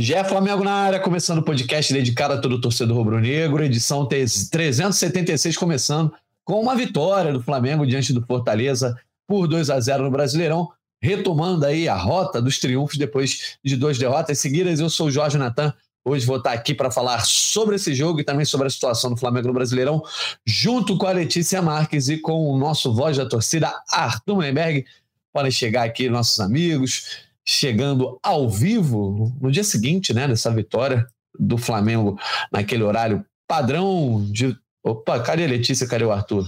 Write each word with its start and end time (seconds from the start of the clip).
Já 0.00 0.24
Flamengo 0.24 0.64
na 0.64 0.72
área, 0.72 0.98
começando 0.98 1.40
o 1.40 1.42
podcast 1.42 1.92
dedicado 1.92 2.32
a 2.32 2.38
todo 2.38 2.58
torcedor 2.58 2.96
rubro-negro, 2.96 3.62
edição 3.62 4.06
376 4.06 5.58
começando 5.58 6.10
com 6.42 6.58
uma 6.58 6.74
vitória 6.74 7.30
do 7.34 7.42
Flamengo 7.42 7.86
diante 7.86 8.10
do 8.14 8.24
Fortaleza 8.24 8.98
por 9.28 9.46
2 9.46 9.68
a 9.68 9.78
0 9.78 10.04
no 10.04 10.10
Brasileirão, 10.10 10.70
retomando 11.02 11.66
aí 11.66 11.86
a 11.86 11.94
rota 11.94 12.40
dos 12.40 12.58
triunfos 12.58 12.96
depois 12.96 13.58
de 13.62 13.76
duas 13.76 13.98
derrotas 13.98 14.38
seguidas. 14.38 14.80
Eu 14.80 14.88
sou 14.88 15.08
o 15.08 15.10
Jorge 15.10 15.36
Natan, 15.36 15.70
hoje 16.02 16.24
vou 16.24 16.38
estar 16.38 16.52
aqui 16.52 16.72
para 16.72 16.90
falar 16.90 17.22
sobre 17.26 17.76
esse 17.76 17.92
jogo 17.92 18.20
e 18.20 18.24
também 18.24 18.46
sobre 18.46 18.68
a 18.68 18.70
situação 18.70 19.10
do 19.10 19.18
Flamengo 19.18 19.48
no 19.48 19.54
Brasileirão, 19.54 20.02
junto 20.46 20.96
com 20.96 21.06
a 21.06 21.12
Letícia 21.12 21.60
Marques 21.60 22.08
e 22.08 22.16
com 22.16 22.50
o 22.50 22.56
nosso 22.56 22.94
voz 22.94 23.18
da 23.18 23.26
torcida, 23.26 23.70
Arthur 23.90 24.36
Mullenberg. 24.36 24.86
Podem 25.30 25.52
chegar 25.52 25.82
aqui 25.82 26.08
nossos 26.08 26.40
amigos, 26.40 27.28
chegando 27.50 28.16
ao 28.22 28.48
vivo 28.48 29.36
no 29.40 29.50
dia 29.50 29.64
seguinte, 29.64 30.14
né, 30.14 30.28
dessa 30.28 30.52
vitória 30.52 31.04
do 31.36 31.58
Flamengo 31.58 32.16
naquele 32.52 32.84
horário 32.84 33.24
padrão 33.48 34.24
de. 34.30 34.56
Opa, 34.84 35.18
cadê 35.18 35.44
a 35.44 35.48
Letícia? 35.48 35.86
Cadê 35.88 36.04
o 36.04 36.12
Arthur? 36.12 36.46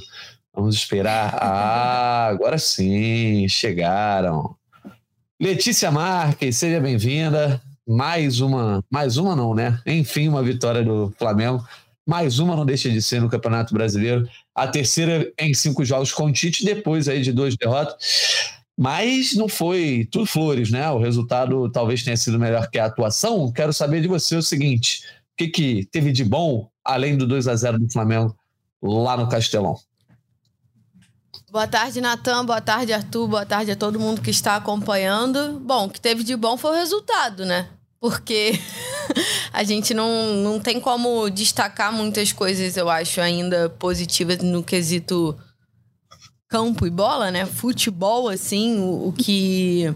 Vamos 0.54 0.76
esperar. 0.76 1.34
Ah, 1.42 2.26
agora 2.28 2.56
sim, 2.56 3.48
chegaram. 3.48 4.54
Letícia 5.40 5.90
Marques, 5.90 6.56
seja 6.56 6.78
bem-vinda. 6.80 7.60
Mais 7.86 8.40
uma, 8.40 8.80
mais 8.88 9.16
uma 9.16 9.34
não, 9.34 9.54
né? 9.54 9.80
Enfim, 9.84 10.28
uma 10.28 10.42
vitória 10.42 10.84
do 10.84 11.12
Flamengo. 11.18 11.66
Mais 12.06 12.38
uma 12.38 12.54
não 12.54 12.64
deixa 12.64 12.88
de 12.88 13.02
ser 13.02 13.20
no 13.20 13.28
Campeonato 13.28 13.74
Brasileiro. 13.74 14.28
A 14.54 14.68
terceira 14.68 15.32
em 15.36 15.52
cinco 15.52 15.84
jogos 15.84 16.12
com 16.12 16.26
o 16.26 16.32
Tite, 16.32 16.64
depois 16.64 17.08
aí 17.08 17.22
de 17.22 17.32
duas 17.32 17.56
derrotas. 17.56 18.61
Mas 18.78 19.34
não 19.34 19.48
foi 19.48 20.08
tudo 20.10 20.26
flores, 20.26 20.70
né? 20.70 20.90
O 20.90 20.98
resultado 20.98 21.70
talvez 21.70 22.02
tenha 22.02 22.16
sido 22.16 22.38
melhor 22.38 22.68
que 22.70 22.78
a 22.78 22.86
atuação. 22.86 23.52
Quero 23.52 23.72
saber 23.72 24.00
de 24.00 24.08
você 24.08 24.36
o 24.36 24.42
seguinte: 24.42 25.02
o 25.32 25.36
que, 25.36 25.48
que 25.48 25.84
teve 25.86 26.10
de 26.10 26.24
bom, 26.24 26.68
além 26.84 27.16
do 27.16 27.26
2 27.26 27.48
a 27.48 27.54
0 27.54 27.78
do 27.78 27.92
Flamengo 27.92 28.36
lá 28.82 29.16
no 29.16 29.28
Castelão? 29.28 29.78
Boa 31.50 31.68
tarde, 31.68 32.00
Natan. 32.00 32.46
Boa 32.46 32.62
tarde, 32.62 32.94
Arthur. 32.94 33.28
Boa 33.28 33.44
tarde 33.44 33.70
a 33.70 33.76
todo 33.76 34.00
mundo 34.00 34.22
que 34.22 34.30
está 34.30 34.56
acompanhando. 34.56 35.60
Bom, 35.60 35.84
o 35.84 35.90
que 35.90 36.00
teve 36.00 36.24
de 36.24 36.34
bom 36.34 36.56
foi 36.56 36.70
o 36.70 36.74
resultado, 36.74 37.44
né? 37.44 37.68
Porque 38.00 38.58
a 39.52 39.62
gente 39.62 39.92
não, 39.92 40.34
não 40.36 40.58
tem 40.58 40.80
como 40.80 41.28
destacar 41.28 41.92
muitas 41.92 42.32
coisas, 42.32 42.74
eu 42.78 42.88
acho, 42.88 43.20
ainda 43.20 43.68
positivas 43.68 44.38
no 44.38 44.64
quesito 44.64 45.38
campo 46.52 46.86
e 46.86 46.90
bola, 46.90 47.30
né? 47.30 47.46
Futebol, 47.46 48.28
assim, 48.28 48.78
o, 48.78 49.08
o 49.08 49.12
que 49.14 49.90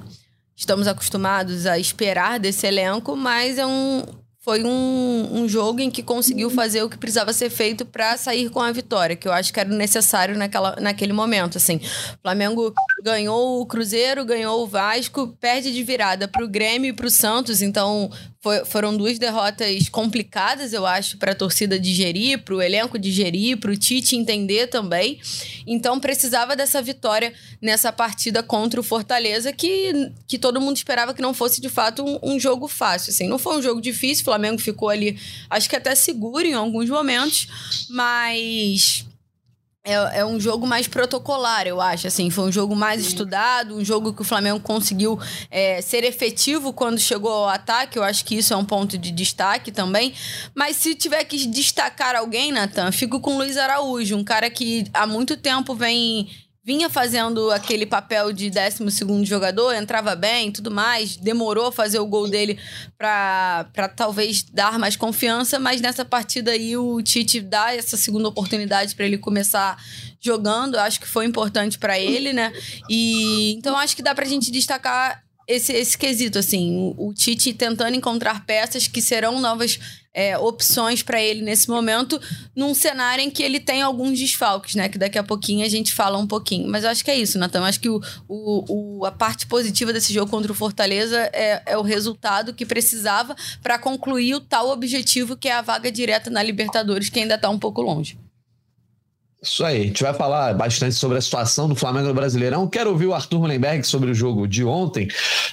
estamos 0.56 0.88
acostumados 0.88 1.66
a 1.66 1.78
esperar 1.78 2.40
desse 2.40 2.66
elenco, 2.66 3.14
mas 3.14 3.58
é 3.58 3.66
um, 3.66 4.02
foi 4.40 4.64
um, 4.64 5.28
um 5.32 5.46
jogo 5.46 5.80
em 5.80 5.90
que 5.90 6.02
conseguiu 6.02 6.48
fazer 6.48 6.82
o 6.82 6.88
que 6.88 6.96
precisava 6.96 7.30
ser 7.34 7.50
feito 7.50 7.84
para 7.84 8.16
sair 8.16 8.48
com 8.48 8.62
a 8.62 8.72
vitória, 8.72 9.14
que 9.14 9.28
eu 9.28 9.32
acho 9.32 9.52
que 9.52 9.60
era 9.60 9.68
necessário 9.68 10.34
naquela, 10.34 10.76
naquele 10.80 11.12
momento. 11.12 11.58
Assim, 11.58 11.76
o 11.76 12.18
Flamengo 12.22 12.72
ganhou 13.04 13.60
o 13.60 13.66
Cruzeiro, 13.66 14.24
ganhou 14.24 14.62
o 14.62 14.66
Vasco, 14.66 15.36
perde 15.38 15.74
de 15.74 15.82
virada 15.82 16.26
para 16.26 16.42
o 16.42 16.48
Grêmio 16.48 16.88
e 16.88 16.92
para 16.94 17.06
o 17.06 17.10
Santos, 17.10 17.60
então 17.60 18.10
foi, 18.46 18.64
foram 18.64 18.96
duas 18.96 19.18
derrotas 19.18 19.88
complicadas, 19.88 20.72
eu 20.72 20.86
acho, 20.86 21.18
para 21.18 21.32
a 21.32 21.34
torcida 21.34 21.80
digerir, 21.80 22.44
para 22.44 22.54
o 22.54 22.62
elenco 22.62 22.96
digerir, 22.96 23.58
para 23.58 23.72
o 23.72 23.76
Tite 23.76 24.14
entender 24.14 24.68
também. 24.68 25.20
Então 25.66 25.98
precisava 25.98 26.54
dessa 26.54 26.80
vitória 26.80 27.34
nessa 27.60 27.90
partida 27.92 28.44
contra 28.44 28.78
o 28.78 28.84
Fortaleza, 28.84 29.52
que, 29.52 30.12
que 30.28 30.38
todo 30.38 30.60
mundo 30.60 30.76
esperava 30.76 31.12
que 31.12 31.20
não 31.20 31.34
fosse 31.34 31.60
de 31.60 31.68
fato 31.68 32.04
um, 32.04 32.34
um 32.34 32.38
jogo 32.38 32.68
fácil. 32.68 33.10
Assim, 33.10 33.26
não 33.26 33.36
foi 33.36 33.58
um 33.58 33.62
jogo 33.62 33.80
difícil, 33.80 34.22
o 34.22 34.26
Flamengo 34.26 34.60
ficou 34.60 34.90
ali, 34.90 35.18
acho 35.50 35.68
que 35.68 35.74
até 35.74 35.96
seguro 35.96 36.46
em 36.46 36.54
alguns 36.54 36.88
momentos, 36.88 37.48
mas 37.90 39.04
é, 39.86 40.18
é, 40.18 40.24
um 40.26 40.40
jogo 40.40 40.66
mais 40.66 40.88
protocolar, 40.88 41.66
eu 41.66 41.80
acho. 41.80 42.08
Assim, 42.08 42.28
foi 42.28 42.48
um 42.48 42.52
jogo 42.52 42.74
mais 42.74 43.06
estudado, 43.06 43.76
um 43.76 43.84
jogo 43.84 44.12
que 44.12 44.20
o 44.20 44.24
Flamengo 44.24 44.58
conseguiu 44.58 45.18
é, 45.48 45.80
ser 45.80 46.02
efetivo 46.02 46.72
quando 46.72 46.98
chegou 46.98 47.32
ao 47.32 47.48
ataque. 47.48 47.96
Eu 47.96 48.02
acho 48.02 48.24
que 48.24 48.36
isso 48.36 48.52
é 48.52 48.56
um 48.56 48.64
ponto 48.64 48.98
de 48.98 49.12
destaque 49.12 49.70
também. 49.70 50.12
Mas 50.52 50.76
se 50.76 50.96
tiver 50.96 51.22
que 51.24 51.46
destacar 51.46 52.16
alguém, 52.16 52.50
Natan, 52.50 52.90
fico 52.90 53.20
com 53.20 53.34
o 53.34 53.38
Luiz 53.38 53.56
Araújo, 53.56 54.16
um 54.16 54.24
cara 54.24 54.50
que 54.50 54.84
há 54.92 55.06
muito 55.06 55.36
tempo 55.36 55.72
vem 55.72 56.28
vinha 56.66 56.90
fazendo 56.90 57.52
aquele 57.52 57.86
papel 57.86 58.32
de 58.32 58.50
12 58.50 59.24
jogador, 59.24 59.72
entrava 59.72 60.16
bem 60.16 60.50
tudo 60.50 60.68
mais, 60.68 61.16
demorou 61.16 61.66
a 61.66 61.72
fazer 61.72 62.00
o 62.00 62.06
gol 62.06 62.28
dele 62.28 62.58
para 62.98 63.88
talvez 63.94 64.42
dar 64.42 64.76
mais 64.76 64.96
confiança, 64.96 65.60
mas 65.60 65.80
nessa 65.80 66.04
partida 66.04 66.50
aí 66.50 66.76
o 66.76 67.00
Tite 67.00 67.40
dá 67.40 67.72
essa 67.72 67.96
segunda 67.96 68.26
oportunidade 68.26 68.96
para 68.96 69.06
ele 69.06 69.16
começar 69.16 69.80
jogando, 70.20 70.76
acho 70.76 70.98
que 70.98 71.06
foi 71.06 71.24
importante 71.24 71.78
para 71.78 72.00
ele, 72.00 72.32
né? 72.32 72.52
E 72.90 73.52
então 73.52 73.76
acho 73.78 73.94
que 73.94 74.02
dá 74.02 74.12
pra 74.12 74.24
gente 74.24 74.50
destacar 74.50 75.22
esse, 75.46 75.72
esse 75.72 75.96
quesito, 75.96 76.38
assim, 76.38 76.94
o, 76.98 77.08
o 77.08 77.14
Tite 77.14 77.52
tentando 77.52 77.94
encontrar 77.94 78.44
peças 78.44 78.88
que 78.88 79.00
serão 79.00 79.40
novas 79.40 79.78
é, 80.12 80.36
opções 80.38 81.02
para 81.02 81.20
ele 81.22 81.42
nesse 81.42 81.68
momento, 81.68 82.20
num 82.54 82.74
cenário 82.74 83.22
em 83.22 83.30
que 83.30 83.42
ele 83.42 83.60
tem 83.60 83.82
alguns 83.82 84.18
desfalques, 84.18 84.74
né? 84.74 84.88
Que 84.88 84.96
daqui 84.96 85.18
a 85.18 85.22
pouquinho 85.22 85.64
a 85.64 85.68
gente 85.68 85.92
fala 85.92 86.16
um 86.16 86.26
pouquinho. 86.26 86.68
Mas 86.68 86.84
eu 86.84 86.90
acho 86.90 87.04
que 87.04 87.10
é 87.10 87.16
isso, 87.16 87.38
Natan. 87.38 87.60
Eu 87.60 87.64
acho 87.64 87.78
que 87.78 87.90
o, 87.90 88.00
o, 88.26 88.98
o, 88.98 89.04
a 89.04 89.12
parte 89.12 89.46
positiva 89.46 89.92
desse 89.92 90.12
jogo 90.12 90.30
contra 90.30 90.50
o 90.50 90.54
Fortaleza 90.54 91.30
é, 91.34 91.62
é 91.66 91.78
o 91.78 91.82
resultado 91.82 92.54
que 92.54 92.64
precisava 92.64 93.36
para 93.62 93.78
concluir 93.78 94.34
o 94.34 94.40
tal 94.40 94.70
objetivo 94.70 95.36
que 95.36 95.48
é 95.48 95.52
a 95.52 95.62
vaga 95.62 95.92
direta 95.92 96.30
na 96.30 96.42
Libertadores, 96.42 97.10
que 97.10 97.20
ainda 97.20 97.34
está 97.34 97.50
um 97.50 97.58
pouco 97.58 97.82
longe. 97.82 98.18
Isso 99.46 99.64
aí, 99.64 99.82
a 99.82 99.84
gente 99.84 100.02
vai 100.02 100.12
falar 100.12 100.52
bastante 100.54 100.96
sobre 100.96 101.16
a 101.18 101.20
situação 101.20 101.68
do 101.68 101.76
Flamengo 101.76 102.08
no 102.08 102.14
Brasileirão. 102.14 102.66
Quero 102.66 102.90
ouvir 102.90 103.06
o 103.06 103.14
Arthur 103.14 103.38
Mullenberg 103.38 103.86
sobre 103.86 104.10
o 104.10 104.14
jogo 104.14 104.46
de 104.48 104.64
ontem. 104.64 105.06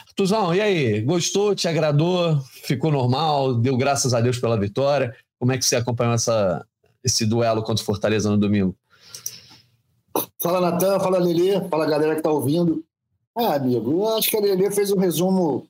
Arthurzão, 0.08 0.54
e 0.54 0.59
aí? 0.59 1.02
Gostou? 1.02 1.54
Te 1.54 1.68
agradou? 1.68 2.40
Ficou 2.64 2.92
normal? 2.92 3.54
Deu 3.54 3.78
graças 3.78 4.16
a 4.16 4.20
Deus 4.20 4.40
pela 4.40 4.59
vitória? 4.59 5.16
Como 5.40 5.52
é 5.52 5.59
que 5.59 5.64
você 5.64 5.76
acompanhou 5.76 6.16
essa, 6.16 6.66
esse 7.04 7.24
duelo 7.24 7.62
contra 7.62 7.84
o 7.84 7.86
Fortaleza 7.86 8.31
no 8.31 8.38
domingo? 8.38 8.76
Fala, 10.42 10.60
Natan. 10.60 11.00
Fala, 11.00 11.20
Lelê. 11.20 11.62
Fala, 11.70 11.86
galera 11.86 12.14
que 12.14 12.20
está 12.20 12.31
ouvindo. 12.31 12.84
Ah, 13.38 13.54
amigo, 13.54 13.92
eu 13.92 14.18
acho 14.18 14.28
que 14.28 14.38
a 14.38 14.42
Lelê 14.42 14.72
fez 14.72 14.92
um 14.92 14.98
resumo 14.98 15.68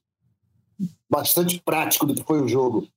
bastante 1.10 1.62
prático 1.64 2.06
do 2.06 2.16
que 2.16 2.24
foi 2.24 2.42
o 2.42 2.48
jogo. 2.48 2.88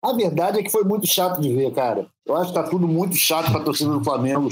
A 0.00 0.12
verdade 0.12 0.60
é 0.60 0.62
que 0.62 0.70
foi 0.70 0.84
muito 0.84 1.08
chato 1.08 1.40
de 1.40 1.52
ver, 1.52 1.72
cara. 1.72 2.06
Eu 2.24 2.36
acho 2.36 2.52
que 2.52 2.58
está 2.58 2.70
tudo 2.70 2.86
muito 2.86 3.16
chato 3.16 3.50
para 3.50 3.60
a 3.60 3.64
torcida 3.64 3.90
do 3.90 4.04
Flamengo 4.04 4.48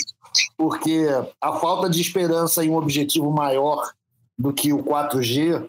porque 0.57 1.07
a 1.41 1.53
falta 1.55 1.89
de 1.89 2.01
esperança 2.01 2.65
em 2.65 2.71
um 2.71 2.77
objetivo 2.77 3.31
maior 3.31 3.91
do 4.39 4.53
que 4.53 4.73
o 4.73 4.83
4G 4.83 5.69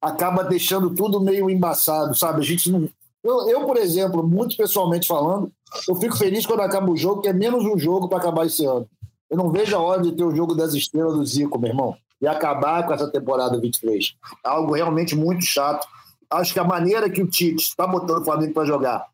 acaba 0.00 0.44
deixando 0.44 0.94
tudo 0.94 1.20
meio 1.20 1.50
embaçado, 1.50 2.14
sabe? 2.14 2.40
A 2.40 2.44
gente 2.44 2.70
não. 2.70 2.88
Eu, 3.22 3.48
eu, 3.48 3.66
por 3.66 3.76
exemplo, 3.76 4.22
muito 4.22 4.56
pessoalmente 4.56 5.08
falando, 5.08 5.50
eu 5.88 5.96
fico 5.96 6.16
feliz 6.16 6.46
quando 6.46 6.60
acaba 6.60 6.90
o 6.90 6.96
jogo, 6.96 7.22
que 7.22 7.28
é 7.28 7.32
menos 7.32 7.64
um 7.64 7.76
jogo 7.76 8.08
para 8.08 8.18
acabar 8.18 8.46
esse 8.46 8.64
ano. 8.64 8.88
Eu 9.28 9.36
não 9.36 9.50
vejo 9.50 9.74
a 9.74 9.80
hora 9.80 10.02
de 10.02 10.12
ter 10.12 10.24
o 10.24 10.34
jogo 10.34 10.54
das 10.54 10.74
estrelas 10.74 11.14
do 11.16 11.26
Zico, 11.26 11.58
meu 11.58 11.70
irmão, 11.70 11.96
e 12.20 12.26
acabar 12.26 12.86
com 12.86 12.94
essa 12.94 13.10
temporada 13.10 13.60
23. 13.60 14.14
É 14.44 14.48
algo 14.48 14.74
realmente 14.74 15.16
muito 15.16 15.44
chato. 15.44 15.86
Acho 16.30 16.52
que 16.52 16.60
a 16.60 16.64
maneira 16.64 17.10
que 17.10 17.22
o 17.22 17.26
Tite 17.26 17.62
está 17.62 17.86
botando 17.86 18.22
o 18.22 18.24
Flamengo 18.24 18.54
para 18.54 18.64
jogar 18.64 19.06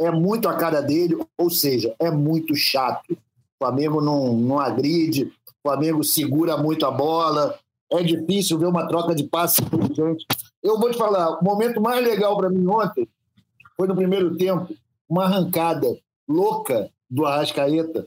é 0.00 0.10
muito 0.10 0.48
a 0.48 0.54
cara 0.54 0.80
dele, 0.80 1.18
ou 1.36 1.50
seja, 1.50 1.94
é 1.98 2.10
muito 2.10 2.56
chato. 2.56 3.16
O 3.60 3.66
Flamengo 3.66 4.00
não, 4.00 4.32
não 4.32 4.58
agride, 4.58 5.24
o 5.24 5.68
Flamengo 5.68 6.02
segura 6.02 6.56
muito 6.56 6.86
a 6.86 6.90
bola, 6.90 7.58
é 7.92 8.02
difícil 8.02 8.58
ver 8.58 8.64
uma 8.64 8.88
troca 8.88 9.14
de 9.14 9.24
passe 9.24 9.62
inteligente. 9.62 10.24
Eu 10.62 10.78
vou 10.78 10.90
te 10.90 10.96
falar, 10.96 11.38
o 11.38 11.44
momento 11.44 11.78
mais 11.78 12.02
legal 12.02 12.34
para 12.38 12.48
mim 12.48 12.66
ontem 12.66 13.06
foi 13.76 13.86
no 13.86 13.94
primeiro 13.94 14.34
tempo, 14.38 14.74
uma 15.06 15.24
arrancada 15.24 15.94
louca 16.26 16.90
do 17.10 17.26
Arrascaeta, 17.26 18.06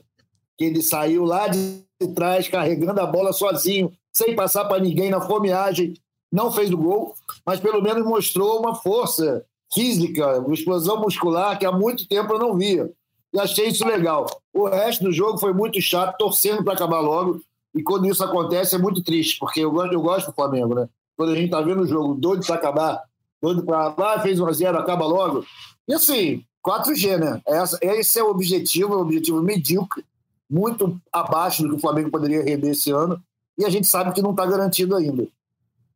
que 0.58 0.64
ele 0.64 0.82
saiu 0.82 1.24
lá 1.24 1.46
de 1.46 1.84
trás 2.16 2.48
carregando 2.48 3.00
a 3.00 3.06
bola 3.06 3.32
sozinho, 3.32 3.92
sem 4.12 4.34
passar 4.34 4.64
para 4.64 4.82
ninguém 4.82 5.08
na 5.08 5.20
fomeagem, 5.20 5.94
não 6.32 6.50
fez 6.50 6.72
o 6.72 6.76
gol, 6.76 7.14
mas 7.46 7.60
pelo 7.60 7.80
menos 7.80 8.04
mostrou 8.04 8.58
uma 8.58 8.74
força 8.74 9.44
física, 9.72 10.40
uma 10.40 10.54
explosão 10.54 11.00
muscular 11.00 11.56
que 11.60 11.64
há 11.64 11.70
muito 11.70 12.08
tempo 12.08 12.32
eu 12.32 12.40
não 12.40 12.56
via 12.56 12.92
e 13.34 13.40
achei 13.40 13.66
isso 13.66 13.84
legal. 13.84 14.26
O 14.52 14.68
resto 14.68 15.02
do 15.02 15.12
jogo 15.12 15.38
foi 15.38 15.52
muito 15.52 15.80
chato, 15.82 16.16
torcendo 16.16 16.62
para 16.62 16.74
acabar 16.74 17.00
logo. 17.00 17.42
E 17.74 17.82
quando 17.82 18.06
isso 18.06 18.22
acontece 18.22 18.76
é 18.76 18.78
muito 18.78 19.02
triste, 19.02 19.40
porque 19.40 19.58
eu 19.58 19.72
gosto, 19.72 19.92
eu 19.92 20.00
gosto 20.00 20.26
do 20.28 20.32
Flamengo, 20.32 20.76
né? 20.76 20.88
Quando 21.16 21.32
a 21.32 21.34
gente 21.34 21.50
tá 21.50 21.60
vendo 21.60 21.82
o 21.82 21.86
jogo 21.86 22.14
doido 22.14 22.46
para 22.46 22.54
acabar, 22.54 23.02
doido 23.42 23.64
para 23.64 23.92
lá, 23.98 24.20
fez 24.20 24.38
1 24.38 24.46
a 24.46 24.52
0 24.52 24.78
acaba 24.78 25.04
logo. 25.04 25.44
E 25.88 25.92
assim, 25.92 26.44
4G, 26.64 27.18
né? 27.18 27.42
Esse 27.82 28.20
é 28.20 28.22
o 28.22 28.30
objetivo, 28.30 28.94
é 28.94 28.96
um 28.96 29.00
objetivo 29.00 29.42
medíocre, 29.42 30.04
muito 30.48 30.96
abaixo 31.12 31.64
do 31.64 31.70
que 31.70 31.74
o 31.74 31.80
Flamengo 31.80 32.12
poderia 32.12 32.44
render 32.44 32.70
esse 32.70 32.92
ano. 32.92 33.20
E 33.58 33.64
a 33.64 33.68
gente 33.68 33.88
sabe 33.88 34.12
que 34.12 34.22
não 34.22 34.30
está 34.30 34.46
garantido 34.46 34.94
ainda. 34.94 35.26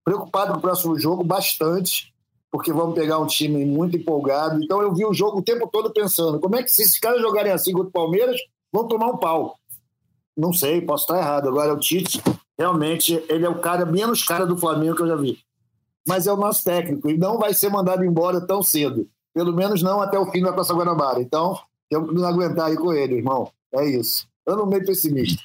Preocupado 0.05 0.53
com 0.53 0.59
o 0.59 0.63
próximo 0.63 0.99
jogo, 0.99 1.23
bastante. 1.23 2.13
Porque 2.51 2.73
vamos 2.73 2.95
pegar 2.95 3.19
um 3.19 3.27
time 3.27 3.65
muito 3.65 3.97
empolgado. 3.97 4.63
Então 4.63 4.81
eu 4.81 4.95
vi 4.95 5.05
o 5.05 5.15
jogo 5.15 5.39
o 5.39 5.43
tempo 5.43 5.69
todo 5.71 5.93
pensando, 5.93 6.41
como 6.41 6.57
é 6.57 6.63
que 6.63 6.71
se 6.71 6.83
esses 6.83 6.99
caras 6.99 7.21
jogarem 7.21 7.53
assim 7.53 7.73
contra 7.73 7.89
o 7.89 7.93
Palmeiras, 7.93 8.41
vão 8.73 8.87
tomar 8.87 9.09
um 9.09 9.17
pau. 9.17 9.57
Não 10.37 10.53
sei, 10.53 10.81
posso 10.81 11.05
estar 11.05 11.19
errado. 11.19 11.49
Agora 11.49 11.75
o 11.75 11.79
Tite, 11.79 12.23
realmente, 12.59 13.23
ele 13.29 13.45
é 13.45 13.49
o 13.49 13.61
cara 13.61 13.85
menos 13.85 14.23
cara 14.23 14.47
do 14.47 14.57
Flamengo 14.57 14.97
que 14.97 15.03
eu 15.03 15.09
já 15.09 15.17
vi. 15.17 15.39
Mas 16.07 16.27
é 16.27 16.33
o 16.33 16.37
nosso 16.37 16.65
técnico 16.65 17.11
e 17.11 17.19
não 17.19 17.39
vai 17.39 17.53
ser 17.53 17.69
mandado 17.69 18.05
embora 18.05 18.41
tão 18.41 18.63
cedo. 18.63 19.09
Pelo 19.35 19.53
menos 19.53 19.83
não 19.83 20.01
até 20.01 20.19
o 20.19 20.31
fim 20.31 20.43
da 20.43 20.53
Taça 20.53 20.73
Guanabara. 20.75 21.21
Então, 21.21 21.59
eu 21.91 22.07
não 22.13 22.27
aguentar 22.27 22.67
aí 22.67 22.77
com 22.77 22.93
ele, 22.93 23.17
irmão. 23.17 23.51
É 23.75 23.85
isso. 23.85 24.27
Eu 24.47 24.57
não 24.57 24.67
meio 24.67 24.85
pessimista. 24.85 25.43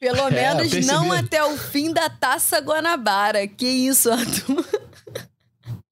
Pelo 0.00 0.28
é, 0.28 0.54
menos 0.54 0.86
não 0.86 1.12
até 1.12 1.44
o 1.44 1.56
fim 1.56 1.92
da 1.92 2.08
Taça 2.10 2.58
Guanabara. 2.60 3.46
Que 3.46 3.66
isso, 3.66 4.10
Arthur? 4.10 4.64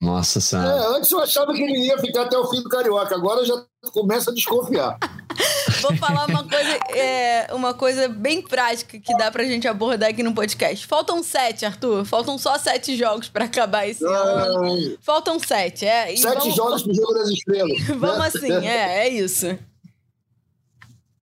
Nossa 0.06 0.40
senhora. 0.40 0.68
É, 0.68 0.96
antes 0.96 1.10
eu 1.10 1.20
achava 1.20 1.52
que 1.52 1.60
ele 1.60 1.84
ia 1.84 1.98
ficar 1.98 2.22
até 2.22 2.38
o 2.38 2.48
fim 2.48 2.62
do 2.62 2.68
Carioca, 2.68 3.12
agora 3.12 3.44
já 3.44 3.60
começa 3.92 4.30
a 4.30 4.34
desconfiar. 4.34 4.96
Vou 5.82 5.96
falar 5.96 6.26
uma 6.28 6.44
coisa, 6.44 6.70
é, 6.96 7.48
uma 7.52 7.74
coisa 7.74 8.08
bem 8.08 8.40
prática 8.40 9.00
que 9.00 9.16
dá 9.18 9.32
pra 9.32 9.44
gente 9.44 9.66
abordar 9.66 10.10
aqui 10.10 10.22
no 10.22 10.32
podcast. 10.32 10.86
Faltam 10.86 11.24
sete, 11.24 11.66
Arthur. 11.66 12.04
Faltam 12.04 12.38
só 12.38 12.56
sete 12.56 12.96
jogos 12.96 13.28
pra 13.28 13.46
acabar 13.46 13.88
esse 13.88 14.04
ano. 14.04 14.96
Faltam 15.02 15.40
sete, 15.40 15.84
é. 15.84 16.14
E 16.14 16.18
sete 16.18 16.38
vamos... 16.38 16.54
jogos 16.54 16.82
pro 16.84 16.94
Jogo 16.94 17.12
das 17.12 17.28
Estrelas. 17.28 17.82
vamos 17.98 18.18
né? 18.18 18.26
assim, 18.26 18.66
é, 18.66 19.06
é 19.06 19.08
isso. 19.08 19.58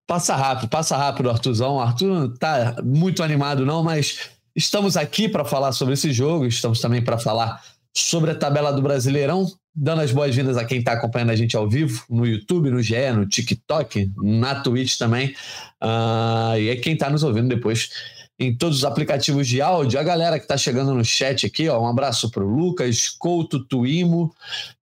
Passa 0.07 0.37
rápido, 0.37 0.69
passa 0.69 0.95
rápido, 0.95 1.31
Arthurzão. 1.31 1.81
Arthur 1.81 2.07
não 2.07 2.37
tá 2.37 2.77
muito 2.85 3.23
animado, 3.23 3.65
não, 3.65 3.83
mas 3.83 4.29
estamos 4.55 4.95
aqui 4.95 5.27
para 5.27 5.45
falar 5.45 5.73
sobre 5.73 5.95
esse 5.95 6.13
jogo, 6.13 6.45
estamos 6.45 6.81
também 6.81 7.03
para 7.03 7.19
falar 7.19 7.63
sobre 7.97 8.33
a 8.33 8.35
tabela 8.35 8.73
do 8.73 8.83
Brasileirão, 8.83 9.47
dando 9.75 10.03
as 10.03 10.13
boas-vindas 10.13 10.57
a 10.57 10.65
quem 10.65 10.79
está 10.79 10.93
acompanhando 10.93 11.31
a 11.31 11.37
gente 11.37 11.57
ao 11.57 11.69
vivo, 11.69 12.05
no 12.11 12.27
YouTube, 12.27 12.71
no 12.71 12.83
GE, 12.83 13.11
no 13.15 13.27
TikTok, 13.27 14.11
na 14.17 14.57
Twitch 14.61 14.97
também, 14.97 15.35
uh, 15.83 16.59
e 16.59 16.69
é 16.69 16.77
quem 16.77 16.95
está 16.95 17.09
nos 17.09 17.23
ouvindo 17.23 17.49
depois 17.49 17.91
em 18.39 18.57
todos 18.57 18.79
os 18.79 18.85
aplicativos 18.85 19.47
de 19.47 19.63
áudio, 19.63 19.99
a 19.99 20.03
galera 20.03 20.39
que 20.39 20.45
está 20.45 20.57
chegando 20.57 20.93
no 20.93 21.05
chat 21.05 21.47
aqui, 21.47 21.69
ó, 21.69 21.81
um 21.81 21.87
abraço 21.87 22.31
para 22.31 22.45
o 22.45 22.49
Lucas, 22.49 23.09
Couto 23.09 23.65
Tuimo, 23.65 24.35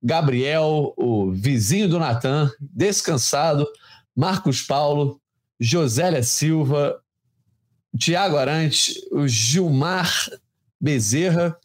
Gabriel, 0.03 0.94
o 0.97 1.31
vizinho 1.32 1.87
do 1.87 1.99
Natan, 1.99 2.50
Descansado, 2.59 3.67
Marcos 4.17 4.62
Paulo, 4.62 5.20
Josélia 5.61 6.23
Silva, 6.23 6.99
Tiago 7.99 8.38
Arantes, 8.38 8.94
o 9.11 9.29
Gilmar 9.29 10.11
Bezerra, 10.81 11.56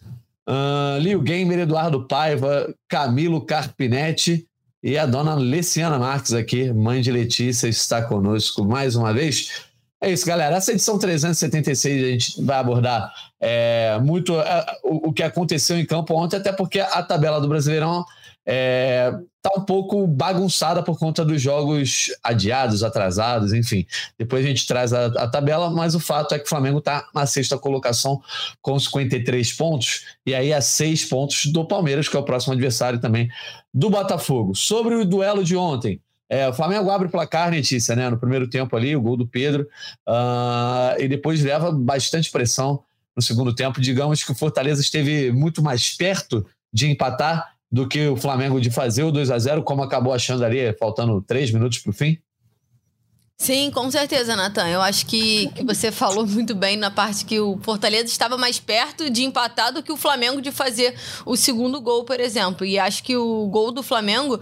uh, 0.47 0.99
Lio 0.99 1.21
Gamer, 1.21 1.59
Eduardo 1.59 2.07
Paiva, 2.07 2.73
Camilo 2.87 3.41
Carpinetti 3.41 4.47
e 4.81 4.97
a 4.97 5.05
dona 5.05 5.35
Leciana 5.35 5.99
Marques 5.99 6.33
aqui, 6.33 6.71
mãe 6.71 7.01
de 7.01 7.11
Letícia, 7.11 7.67
está 7.67 8.01
conosco 8.01 8.63
mais 8.63 8.95
uma 8.95 9.13
vez. 9.13 9.67
É 9.99 10.11
isso, 10.11 10.25
galera. 10.25 10.55
Essa 10.55 10.71
edição 10.71 10.99
376 10.99 12.03
a 12.03 12.07
gente 12.07 12.45
vai 12.45 12.57
abordar 12.57 13.11
é, 13.41 13.99
muito 13.99 14.39
é, 14.39 14.65
o, 14.83 15.09
o, 15.09 15.13
que 15.13 15.23
aconteceu 15.23 15.77
em 15.77 15.85
campo 15.85 16.13
ontem, 16.13 16.37
até 16.37 16.51
porque 16.51 16.79
a 16.79 17.01
tabela 17.01 17.41
do 17.41 17.47
Brasileirão 17.47 18.05
é, 18.49 19.11
tá 19.41 19.51
um 19.57 19.61
pouco 19.61 20.07
bagunçada 20.07 20.81
por 20.81 20.97
conta 20.97 21.25
dos 21.25 21.41
jogos 21.41 22.07
adiados, 22.23 22.81
atrasados, 22.81 23.51
enfim. 23.51 23.85
Depois 24.17 24.45
a 24.45 24.47
gente 24.47 24.65
traz 24.65 24.93
a, 24.93 25.07
a 25.07 25.27
tabela, 25.27 25.69
mas 25.69 25.93
o 25.93 25.99
fato 25.99 26.33
é 26.33 26.39
que 26.39 26.45
o 26.45 26.49
Flamengo 26.49 26.77
está 26.77 27.05
na 27.13 27.25
sexta 27.25 27.57
colocação 27.57 28.21
com 28.61 28.79
53 28.79 29.51
pontos, 29.53 30.05
e 30.25 30.33
aí 30.33 30.53
a 30.53 30.61
seis 30.61 31.03
pontos 31.03 31.47
do 31.47 31.67
Palmeiras, 31.67 32.07
que 32.07 32.15
é 32.15 32.19
o 32.19 32.23
próximo 32.23 32.53
adversário 32.53 32.99
também 32.99 33.29
do 33.73 33.89
Botafogo. 33.89 34.55
Sobre 34.55 34.95
o 34.95 35.03
duelo 35.03 35.43
de 35.43 35.57
ontem, 35.57 35.99
é, 36.29 36.47
o 36.47 36.53
Flamengo 36.53 36.89
abre 36.89 37.07
o 37.07 37.11
placar, 37.11 37.51
Letícia, 37.51 37.95
né? 37.97 38.09
No 38.09 38.17
primeiro 38.17 38.49
tempo 38.49 38.75
ali, 38.77 38.95
o 38.95 39.01
gol 39.01 39.17
do 39.17 39.27
Pedro, 39.27 39.67
uh, 40.07 40.99
e 40.99 41.07
depois 41.07 41.43
leva 41.43 41.71
bastante 41.71 42.31
pressão 42.31 42.81
no 43.15 43.21
segundo 43.21 43.53
tempo. 43.53 43.81
Digamos 43.81 44.23
que 44.23 44.31
o 44.31 44.35
Fortaleza 44.35 44.81
esteve 44.81 45.31
muito 45.31 45.61
mais 45.61 45.95
perto 45.95 46.45
de 46.71 46.89
empatar 46.89 47.56
do 47.71 47.87
que 47.87 48.07
o 48.07 48.15
Flamengo 48.15 48.61
de 48.61 48.71
fazer 48.71 49.03
o 49.03 49.11
2 49.11 49.29
a 49.29 49.37
0 49.37 49.63
como 49.63 49.83
acabou 49.83 50.13
achando 50.13 50.43
ali, 50.43 50.73
faltando 50.77 51.21
três 51.21 51.51
minutos 51.51 51.79
para 51.79 51.89
o 51.89 51.93
fim? 51.93 52.17
Sim, 53.39 53.69
com 53.69 53.89
certeza, 53.91 54.35
Natan. 54.35 54.67
Eu 54.67 54.81
acho 54.81 55.05
que, 55.05 55.47
que 55.53 55.63
você 55.63 55.91
falou 55.91 56.25
muito 56.27 56.55
bem 56.55 56.75
na 56.75 56.89
parte 56.89 57.23
que 57.23 57.39
o 57.39 57.59
Fortaleza 57.61 58.05
estava 58.05 58.35
mais 58.35 58.59
perto 58.59 59.11
de 59.11 59.23
empatar 59.23 59.71
do 59.71 59.83
que 59.83 59.91
o 59.91 59.95
Flamengo 59.95 60.41
de 60.41 60.51
fazer 60.51 60.95
o 61.23 61.37
segundo 61.37 61.79
gol, 61.79 62.03
por 62.03 62.19
exemplo. 62.19 62.65
E 62.65 62.79
acho 62.79 63.03
que 63.03 63.15
o 63.15 63.47
gol 63.47 63.71
do 63.71 63.83
Flamengo, 63.83 64.39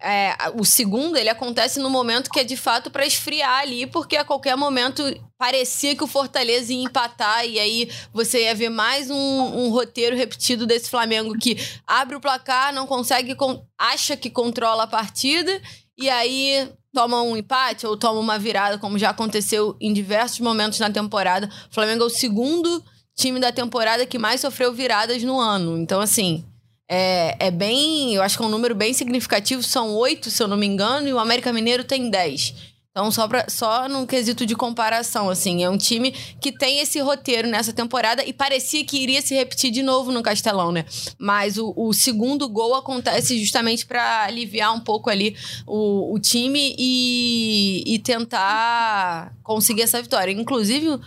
é, 0.00 0.34
o 0.54 0.64
segundo, 0.64 1.16
ele 1.16 1.28
acontece 1.28 1.78
no 1.78 1.88
momento 1.88 2.30
que 2.30 2.40
é 2.40 2.44
de 2.44 2.56
fato 2.56 2.90
para 2.90 3.06
esfriar 3.06 3.60
ali, 3.60 3.86
porque 3.86 4.16
a 4.16 4.24
qualquer 4.24 4.56
momento 4.56 5.02
parecia 5.38 5.94
que 5.94 6.04
o 6.04 6.08
Fortaleza 6.08 6.72
ia 6.72 6.82
empatar 6.82 7.46
e 7.46 7.60
aí 7.60 7.88
você 8.12 8.44
ia 8.44 8.54
ver 8.56 8.70
mais 8.70 9.08
um, 9.08 9.14
um 9.14 9.70
roteiro 9.70 10.16
repetido 10.16 10.66
desse 10.66 10.90
Flamengo 10.90 11.38
que 11.38 11.56
abre 11.86 12.16
o 12.16 12.20
placar, 12.20 12.74
não 12.74 12.88
consegue, 12.88 13.36
acha 13.78 14.16
que 14.16 14.28
controla 14.28 14.82
a 14.82 14.88
partida 14.88 15.60
e 15.96 16.10
aí 16.10 16.68
toma 16.92 17.22
um 17.22 17.36
empate 17.36 17.86
ou 17.86 17.96
toma 17.96 18.20
uma 18.20 18.38
virada, 18.38 18.78
como 18.78 18.98
já 18.98 19.10
aconteceu 19.10 19.76
em 19.80 19.92
diversos 19.92 20.40
momentos 20.40 20.78
na 20.78 20.90
temporada. 20.90 21.48
O 21.70 21.74
Flamengo 21.74 22.04
é 22.04 22.06
o 22.06 22.10
segundo 22.10 22.82
time 23.14 23.40
da 23.40 23.50
temporada 23.50 24.06
que 24.06 24.18
mais 24.18 24.40
sofreu 24.40 24.72
viradas 24.72 25.22
no 25.22 25.38
ano. 25.40 25.78
Então, 25.78 26.00
assim, 26.00 26.44
é, 26.88 27.36
é 27.38 27.50
bem. 27.50 28.14
Eu 28.14 28.22
acho 28.22 28.36
que 28.36 28.42
é 28.42 28.46
um 28.46 28.50
número 28.50 28.74
bem 28.74 28.92
significativo. 28.92 29.62
São 29.62 29.94
oito, 29.96 30.30
se 30.30 30.42
eu 30.42 30.48
não 30.48 30.56
me 30.56 30.66
engano, 30.66 31.08
e 31.08 31.12
o 31.12 31.18
América 31.18 31.52
Mineiro 31.52 31.84
tem 31.84 32.10
dez. 32.10 32.54
Então, 32.92 33.10
só, 33.10 33.26
pra, 33.26 33.46
só 33.48 33.88
num 33.88 34.04
quesito 34.04 34.44
de 34.44 34.54
comparação, 34.54 35.30
assim, 35.30 35.64
é 35.64 35.70
um 35.70 35.78
time 35.78 36.12
que 36.12 36.52
tem 36.52 36.78
esse 36.78 37.00
roteiro 37.00 37.48
nessa 37.48 37.72
temporada 37.72 38.22
e 38.22 38.34
parecia 38.34 38.84
que 38.84 38.98
iria 38.98 39.22
se 39.22 39.34
repetir 39.34 39.70
de 39.70 39.82
novo 39.82 40.12
no 40.12 40.22
Castelão, 40.22 40.70
né? 40.70 40.84
Mas 41.18 41.56
o, 41.56 41.72
o 41.74 41.94
segundo 41.94 42.46
gol 42.50 42.74
acontece 42.74 43.38
justamente 43.38 43.86
para 43.86 44.24
aliviar 44.24 44.74
um 44.74 44.80
pouco 44.80 45.08
ali 45.08 45.34
o, 45.66 46.12
o 46.14 46.18
time 46.18 46.76
e, 46.78 47.82
e 47.86 47.98
tentar 47.98 49.34
conseguir 49.42 49.80
essa 49.80 50.02
vitória. 50.02 50.30
Inclusive, 50.30 51.00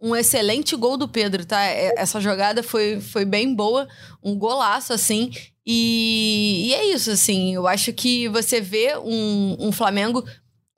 um 0.00 0.16
excelente 0.16 0.74
gol 0.74 0.96
do 0.96 1.06
Pedro, 1.06 1.46
tá? 1.46 1.62
É, 1.62 1.94
essa 1.96 2.20
jogada 2.20 2.64
foi, 2.64 3.00
foi 3.00 3.24
bem 3.24 3.54
boa, 3.54 3.86
um 4.20 4.36
golaço, 4.36 4.92
assim. 4.92 5.30
E, 5.64 6.66
e 6.66 6.74
é 6.74 6.92
isso, 6.92 7.12
assim. 7.12 7.54
Eu 7.54 7.68
acho 7.68 7.92
que 7.92 8.28
você 8.28 8.60
vê 8.60 8.96
um, 8.98 9.56
um 9.60 9.70
Flamengo 9.70 10.24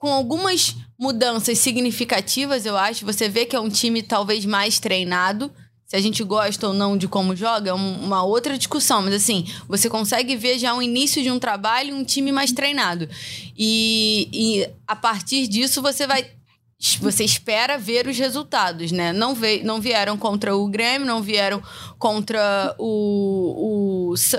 com 0.01 0.11
algumas 0.11 0.75
mudanças 0.97 1.59
significativas, 1.59 2.65
eu 2.65 2.75
acho. 2.75 3.05
Você 3.05 3.29
vê 3.29 3.45
que 3.45 3.55
é 3.55 3.59
um 3.59 3.69
time 3.69 4.01
talvez 4.01 4.43
mais 4.47 4.79
treinado. 4.79 5.51
Se 5.85 5.95
a 5.95 6.01
gente 6.01 6.23
gosta 6.23 6.69
ou 6.69 6.73
não 6.73 6.97
de 6.97 7.07
como 7.07 7.35
joga, 7.35 7.69
é 7.69 7.73
uma 7.73 8.23
outra 8.23 8.57
discussão. 8.57 9.03
Mas 9.03 9.13
assim, 9.13 9.45
você 9.67 9.87
consegue 9.91 10.35
ver 10.35 10.57
já 10.57 10.73
o 10.73 10.81
início 10.81 11.21
de 11.21 11.29
um 11.29 11.37
trabalho 11.37 11.95
um 11.95 12.03
time 12.03 12.31
mais 12.31 12.51
treinado. 12.51 13.07
E, 13.55 14.27
e 14.33 14.69
a 14.87 14.95
partir 14.95 15.47
disso 15.47 15.83
você 15.83 16.07
vai 16.07 16.25
você 16.99 17.23
espera 17.23 17.77
ver 17.77 18.07
os 18.07 18.17
resultados, 18.17 18.91
né? 18.91 19.13
Não, 19.13 19.35
veio, 19.35 19.63
não 19.63 19.79
vieram 19.79 20.17
contra 20.17 20.55
o 20.55 20.67
Grêmio, 20.67 21.05
não 21.05 21.21
vieram 21.21 21.61
contra 21.99 22.75
o, 22.79 22.85
o, 22.87 23.90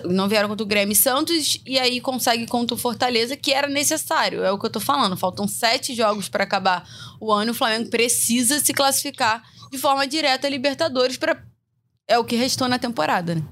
Não 0.04 0.28
vieram 0.28 0.48
contra 0.48 0.64
o 0.64 0.66
Grêmio 0.66 0.94
Santos 0.94 1.60
e 1.66 1.78
aí 1.78 2.00
consegue 2.00 2.46
contra 2.46 2.74
o 2.74 2.78
Fortaleza, 2.78 3.36
que 3.36 3.52
era 3.52 3.68
necessário. 3.68 4.42
É 4.42 4.50
o 4.50 4.58
que 4.58 4.66
eu 4.66 4.70
tô 4.70 4.80
falando. 4.80 5.16
Faltam 5.16 5.46
sete 5.46 5.94
jogos 5.94 6.28
para 6.28 6.44
acabar 6.44 6.88
o 7.20 7.32
ano. 7.32 7.52
O 7.52 7.54
Flamengo 7.54 7.90
precisa 7.90 8.60
se 8.60 8.72
classificar 8.72 9.42
de 9.70 9.78
forma 9.78 10.06
direta 10.06 10.46
a 10.46 10.50
Libertadores 10.50 11.16
para. 11.16 11.42
É 12.06 12.18
o 12.18 12.24
que 12.24 12.36
restou 12.36 12.68
na 12.68 12.78
temporada, 12.78 13.34
né? 13.34 13.42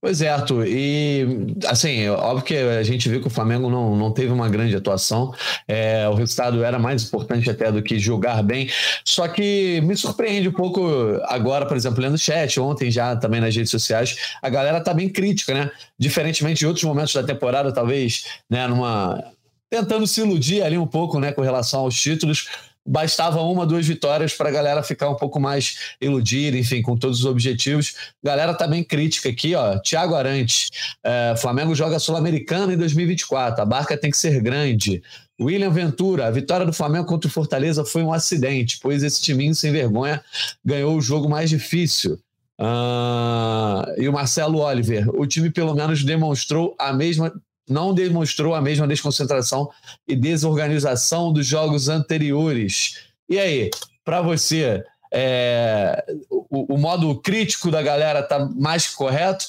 Pois 0.00 0.20
é, 0.20 0.28
Arthur. 0.28 0.66
E, 0.66 1.54
assim, 1.66 2.08
óbvio 2.08 2.44
que 2.44 2.56
a 2.56 2.82
gente 2.82 3.08
viu 3.08 3.20
que 3.20 3.26
o 3.26 3.30
Flamengo 3.30 3.70
não, 3.70 3.96
não 3.96 4.12
teve 4.12 4.32
uma 4.32 4.48
grande 4.48 4.76
atuação. 4.76 5.32
É, 5.66 6.08
o 6.08 6.14
resultado 6.14 6.62
era 6.62 6.78
mais 6.78 7.04
importante 7.04 7.48
até 7.48 7.70
do 7.70 7.82
que 7.82 7.98
jogar 7.98 8.42
bem. 8.42 8.68
Só 9.04 9.26
que 9.28 9.80
me 9.82 9.96
surpreende 9.96 10.48
um 10.48 10.52
pouco 10.52 10.82
agora, 11.24 11.66
por 11.66 11.76
exemplo, 11.76 12.02
lendo 12.02 12.14
o 12.14 12.18
chat, 12.18 12.58
ontem 12.60 12.90
já 12.90 13.16
também 13.16 13.40
nas 13.40 13.54
redes 13.54 13.70
sociais, 13.70 14.16
a 14.42 14.48
galera 14.48 14.80
tá 14.80 14.92
bem 14.92 15.08
crítica, 15.08 15.54
né? 15.54 15.70
Diferentemente 15.98 16.58
de 16.58 16.66
outros 16.66 16.84
momentos 16.84 17.14
da 17.14 17.22
temporada, 17.22 17.72
talvez, 17.72 18.24
né, 18.50 18.66
numa. 18.66 19.22
Tentando 19.70 20.06
se 20.06 20.20
iludir 20.20 20.62
ali 20.62 20.78
um 20.78 20.86
pouco, 20.86 21.18
né, 21.18 21.32
com 21.32 21.42
relação 21.42 21.80
aos 21.80 22.00
títulos 22.00 22.48
bastava 22.86 23.40
uma, 23.40 23.66
duas 23.66 23.86
vitórias 23.86 24.34
para 24.34 24.48
a 24.48 24.52
galera 24.52 24.82
ficar 24.82 25.08
um 25.08 25.14
pouco 25.14 25.40
mais 25.40 25.94
iludida, 26.00 26.58
enfim, 26.58 26.82
com 26.82 26.96
todos 26.96 27.20
os 27.20 27.24
objetivos. 27.24 27.94
Galera 28.22 28.54
tá 28.54 28.68
crítica 28.88 29.28
aqui, 29.28 29.54
ó. 29.54 29.78
Tiago 29.78 30.14
Arantes, 30.14 30.70
é, 31.02 31.34
Flamengo 31.36 31.74
joga 31.74 31.98
Sul-Americana 31.98 32.74
em 32.74 32.76
2024, 32.76 33.62
a 33.62 33.64
barca 33.64 33.96
tem 33.96 34.10
que 34.10 34.16
ser 34.16 34.40
grande. 34.40 35.02
William 35.40 35.70
Ventura, 35.70 36.26
a 36.26 36.30
vitória 36.30 36.64
do 36.64 36.72
Flamengo 36.72 37.06
contra 37.06 37.28
o 37.28 37.32
Fortaleza 37.32 37.84
foi 37.84 38.02
um 38.02 38.12
acidente, 38.12 38.78
pois 38.80 39.02
esse 39.02 39.20
timinho 39.20 39.54
sem 39.54 39.72
vergonha 39.72 40.22
ganhou 40.64 40.96
o 40.96 41.00
jogo 41.00 41.28
mais 41.28 41.50
difícil. 41.50 42.18
Uh, 42.60 44.00
e 44.00 44.08
o 44.08 44.12
Marcelo 44.12 44.60
Oliver, 44.60 45.08
o 45.10 45.26
time 45.26 45.50
pelo 45.50 45.74
menos 45.74 46.04
demonstrou 46.04 46.76
a 46.78 46.92
mesma, 46.92 47.32
não 47.68 47.94
demonstrou 47.94 48.54
a 48.54 48.60
mesma 48.60 48.86
desconcentração 48.86 49.70
e 50.06 50.14
desorganização 50.14 51.32
dos 51.32 51.46
jogos 51.46 51.88
anteriores. 51.88 53.06
E 53.28 53.38
aí, 53.38 53.70
para 54.04 54.20
você, 54.20 54.84
é, 55.12 56.04
o, 56.28 56.74
o, 56.74 56.78
modo 56.78 57.20
crítico 57.20 57.70
da 57.70 57.82
galera 57.82 58.22
tá 58.22 58.48
mais 58.54 58.88
correto? 58.88 59.46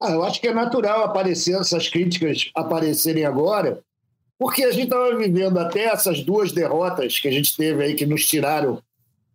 Ah, 0.00 0.10
eu 0.10 0.22
acho 0.24 0.40
que 0.40 0.48
é 0.48 0.52
natural 0.52 1.04
aparecer 1.04 1.58
essas 1.58 1.88
críticas 1.88 2.50
aparecerem 2.54 3.24
agora, 3.24 3.80
porque 4.38 4.62
a 4.62 4.70
gente 4.70 4.84
estava 4.84 5.16
vivendo 5.16 5.58
até 5.58 5.84
essas 5.84 6.22
duas 6.22 6.52
derrotas 6.52 7.18
que 7.18 7.28
a 7.28 7.32
gente 7.32 7.56
teve 7.56 7.82
aí, 7.82 7.94
que 7.94 8.04
nos 8.04 8.26
tiraram 8.26 8.82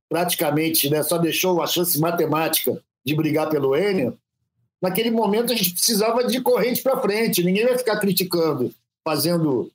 praticamente, 0.08 0.90
né, 0.90 1.02
só 1.02 1.18
deixou 1.18 1.56
uma 1.56 1.66
chance 1.66 1.98
matemática 1.98 2.80
de 3.04 3.16
brigar 3.16 3.50
pelo 3.50 3.76
Enio. 3.76 4.18
Naquele 4.82 5.12
momento 5.12 5.54
a 5.54 5.56
gente 5.56 5.74
precisava 5.74 6.24
de 6.24 6.42
corrente 6.42 6.82
para 6.82 7.00
frente, 7.00 7.44
ninguém 7.44 7.66
vai 7.66 7.78
ficar 7.78 8.00
criticando, 8.00 8.74
fazendo, 9.06 9.72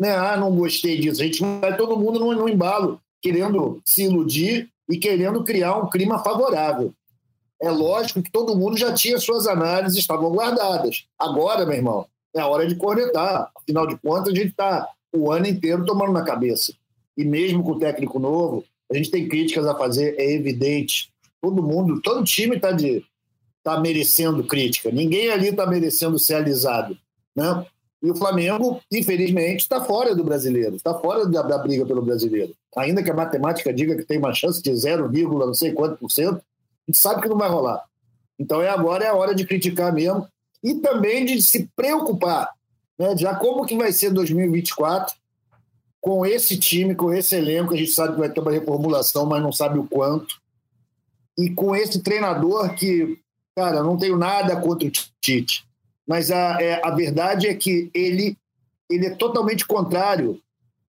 né, 0.00 0.16
ah, 0.16 0.36
não 0.36 0.56
gostei 0.56 0.98
disso. 0.98 1.20
A 1.20 1.24
gente 1.26 1.42
vai 1.60 1.76
todo 1.76 1.98
mundo 1.98 2.18
no, 2.18 2.32
no 2.32 2.48
embalo, 2.48 3.00
querendo 3.20 3.82
se 3.84 4.04
iludir 4.04 4.70
e 4.88 4.96
querendo 4.96 5.44
criar 5.44 5.76
um 5.76 5.90
clima 5.90 6.22
favorável. 6.24 6.92
É 7.60 7.70
lógico 7.70 8.22
que 8.22 8.30
todo 8.30 8.56
mundo 8.56 8.78
já 8.78 8.94
tinha 8.94 9.18
suas 9.18 9.46
análises, 9.46 9.98
estavam 9.98 10.30
guardadas. 10.30 11.04
Agora, 11.18 11.66
meu 11.66 11.76
irmão, 11.76 12.06
é 12.34 12.40
a 12.40 12.46
hora 12.46 12.66
de 12.66 12.76
cornetar. 12.76 13.50
Afinal 13.54 13.86
de 13.86 13.98
contas, 13.98 14.32
a 14.32 14.36
gente 14.36 14.50
está 14.50 14.88
o 15.12 15.30
ano 15.30 15.46
inteiro 15.46 15.84
tomando 15.84 16.12
na 16.12 16.22
cabeça. 16.22 16.72
E 17.16 17.24
mesmo 17.24 17.62
com 17.64 17.72
o 17.72 17.78
técnico 17.78 18.18
novo, 18.18 18.64
a 18.90 18.96
gente 18.96 19.10
tem 19.10 19.28
críticas 19.28 19.66
a 19.66 19.74
fazer, 19.74 20.14
é 20.18 20.32
evidente. 20.32 21.10
Todo 21.42 21.62
mundo, 21.62 22.00
todo 22.00 22.24
time 22.24 22.56
está 22.56 22.72
tá 23.74 23.80
merecendo 23.80 24.44
crítica. 24.44 24.90
Ninguém 24.90 25.30
ali 25.30 25.48
está 25.48 25.66
merecendo 25.66 26.18
ser 26.18 26.34
alisado. 26.34 26.96
Né? 27.34 27.66
E 28.02 28.10
o 28.10 28.14
Flamengo, 28.14 28.80
infelizmente, 28.92 29.60
está 29.60 29.84
fora 29.84 30.14
do 30.14 30.24
brasileiro, 30.24 30.76
está 30.76 30.94
fora 30.94 31.26
da, 31.26 31.42
da, 31.42 31.58
briga 31.58 31.84
pelo 31.84 32.02
brasileiro. 32.02 32.54
Ainda 32.76 33.02
que 33.02 33.10
a 33.10 33.14
matemática 33.14 33.72
diga 33.72 33.96
que 33.96 34.04
tem 34.04 34.18
uma 34.18 34.32
chance 34.32 34.62
de 34.62 34.74
0, 34.74 35.10
não 35.10 35.54
sei 35.54 35.72
quanto 35.72 35.98
por 35.98 36.10
cento, 36.10 36.36
a 36.36 36.90
gente 36.90 36.98
sabe 36.98 37.20
que 37.20 37.28
não 37.28 37.36
vai 37.36 37.48
rolar. 37.48 37.84
Então 38.38 38.62
é 38.62 38.68
agora 38.68 39.04
é 39.04 39.08
a 39.08 39.14
hora 39.14 39.34
de 39.34 39.44
criticar 39.44 39.92
mesmo 39.92 40.28
e 40.62 40.74
também 40.74 41.24
de 41.24 41.42
se 41.42 41.68
preocupar, 41.74 42.52
né? 42.98 43.16
Já 43.16 43.34
como 43.34 43.66
que 43.66 43.76
vai 43.76 43.92
ser 43.92 44.10
2024 44.10 45.14
com 46.00 46.24
esse 46.24 46.56
time, 46.56 46.94
com 46.94 47.12
esse 47.12 47.34
elenco, 47.34 47.74
a 47.74 47.76
gente 47.76 47.90
sabe 47.90 48.14
que 48.14 48.20
vai 48.20 48.30
ter 48.30 48.40
uma 48.40 48.52
reformulação, 48.52 49.26
mas 49.26 49.42
não 49.42 49.52
sabe 49.52 49.78
o 49.78 49.88
quanto. 49.88 50.40
E 51.36 51.50
com 51.50 51.74
esse 51.74 52.00
treinador 52.00 52.74
que, 52.74 53.18
cara, 53.58 53.82
não 53.82 53.96
tenho 53.96 54.16
nada 54.16 54.54
contra 54.54 54.86
o 54.86 54.92
Tite, 55.20 55.66
mas 56.06 56.30
a, 56.30 56.62
é, 56.62 56.80
a 56.86 56.90
verdade 56.90 57.48
é 57.48 57.54
que 57.54 57.90
ele, 57.92 58.38
ele 58.88 59.06
é 59.06 59.10
totalmente 59.10 59.66
contrário 59.66 60.40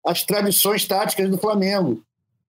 às 0.04 0.24
tradições 0.24 0.84
táticas 0.84 1.30
do 1.30 1.38
Flamengo. 1.38 2.02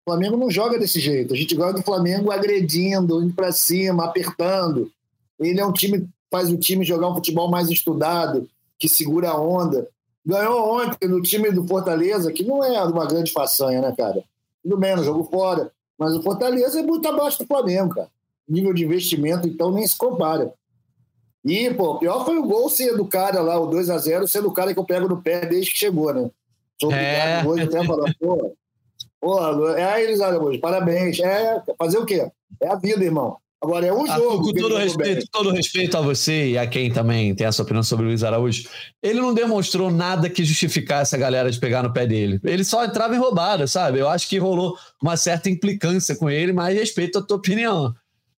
O 0.05 0.11
Flamengo 0.11 0.37
não 0.37 0.49
joga 0.49 0.79
desse 0.79 1.01
jeito. 1.01 1.33
A 1.33 1.37
gente 1.37 1.53
gosta 1.53 1.73
do 1.73 1.83
Flamengo 1.83 2.31
agredindo, 2.31 3.21
indo 3.21 3.33
para 3.33 3.51
cima, 3.51 4.05
apertando. 4.05 4.89
Ele 5.37 5.59
é 5.59 5.65
um 5.65 5.73
time 5.73 6.07
faz 6.31 6.49
o 6.49 6.57
time 6.57 6.85
jogar 6.85 7.09
um 7.09 7.15
futebol 7.15 7.49
mais 7.49 7.69
estudado, 7.69 8.47
que 8.79 8.87
segura 8.87 9.31
a 9.31 9.39
onda. 9.39 9.87
Ganhou 10.25 10.79
ontem 10.79 11.09
no 11.09 11.21
time 11.21 11.51
do 11.51 11.67
Fortaleza, 11.67 12.31
que 12.31 12.43
não 12.43 12.63
é 12.63 12.81
uma 12.83 13.05
grande 13.05 13.33
façanha, 13.33 13.81
né, 13.81 13.93
cara? 13.95 14.23
Tudo 14.63 14.77
menos, 14.77 15.05
jogo 15.05 15.25
fora. 15.25 15.71
Mas 15.97 16.13
o 16.13 16.23
Fortaleza 16.23 16.79
é 16.79 16.83
muito 16.83 17.05
abaixo 17.07 17.39
do 17.39 17.47
Flamengo, 17.47 17.95
cara. 17.95 18.09
Nível 18.47 18.73
de 18.73 18.83
investimento, 18.83 19.47
então, 19.47 19.71
nem 19.71 19.85
se 19.87 19.97
compara. 19.97 20.53
E, 21.43 21.71
pô, 21.73 21.99
pior 21.99 22.25
foi 22.25 22.37
o 22.37 22.47
gol 22.47 22.69
ser 22.69 22.97
do 22.97 23.05
cara 23.05 23.41
lá, 23.41 23.59
o 23.59 23.67
2 23.67 23.89
a 23.89 23.97
0 23.97 24.27
ser 24.27 24.41
do 24.41 24.51
cara 24.51 24.73
que 24.73 24.79
eu 24.79 24.85
pego 24.85 25.07
no 25.07 25.21
pé 25.21 25.45
desde 25.45 25.71
que 25.71 25.77
chegou, 25.77 26.11
né? 26.13 26.29
Sou 26.79 26.89
obrigado 26.89 27.45
é. 27.45 27.47
hoje 27.47 27.63
até 27.63 27.85
falando, 27.85 28.15
pô, 28.19 28.55
pô, 29.21 29.69
é 29.69 29.83
a 29.83 30.01
Elisada 30.01 30.41
hoje, 30.41 30.57
parabéns. 30.57 31.19
É, 31.19 31.61
fazer 31.77 31.99
o 31.99 32.05
quê? 32.05 32.29
É 32.61 32.67
a 32.67 32.75
vida, 32.75 33.03
irmão. 33.03 33.37
Agora 33.65 33.85
é 33.85 33.93
um 33.93 34.09
ah, 34.09 34.17
jogo. 34.17 34.43
Com 34.43 34.53
todo 34.53 34.77
respeito, 34.77 35.25
todo 35.31 35.51
respeito 35.51 35.97
a 35.97 36.01
você 36.01 36.51
e 36.51 36.57
a 36.57 36.67
quem 36.67 36.91
também 36.91 37.33
tem 37.33 37.47
essa 37.47 37.63
opinião 37.63 37.81
sobre 37.81 38.05
o 38.05 38.09
Luiz 38.09 38.23
Araújo, 38.23 38.67
ele 39.01 39.19
não 39.19 39.33
demonstrou 39.33 39.89
nada 39.89 40.29
que 40.29 40.43
justificasse 40.43 41.15
a 41.15 41.17
galera 41.17 41.49
de 41.49 41.59
pegar 41.59 41.81
no 41.81 41.93
pé 41.93 42.05
dele. 42.05 42.39
Ele 42.43 42.63
só 42.63 42.85
entrava 42.85 43.15
em 43.15 43.19
roubada, 43.19 43.65
sabe? 43.65 43.99
Eu 43.99 44.09
acho 44.09 44.27
que 44.27 44.37
rolou 44.37 44.77
uma 45.01 45.17
certa 45.17 45.49
implicância 45.49 46.15
com 46.15 46.29
ele, 46.29 46.53
mas 46.53 46.77
respeito 46.77 47.17
a 47.17 47.21
tua 47.21 47.37
opinião. 47.37 47.93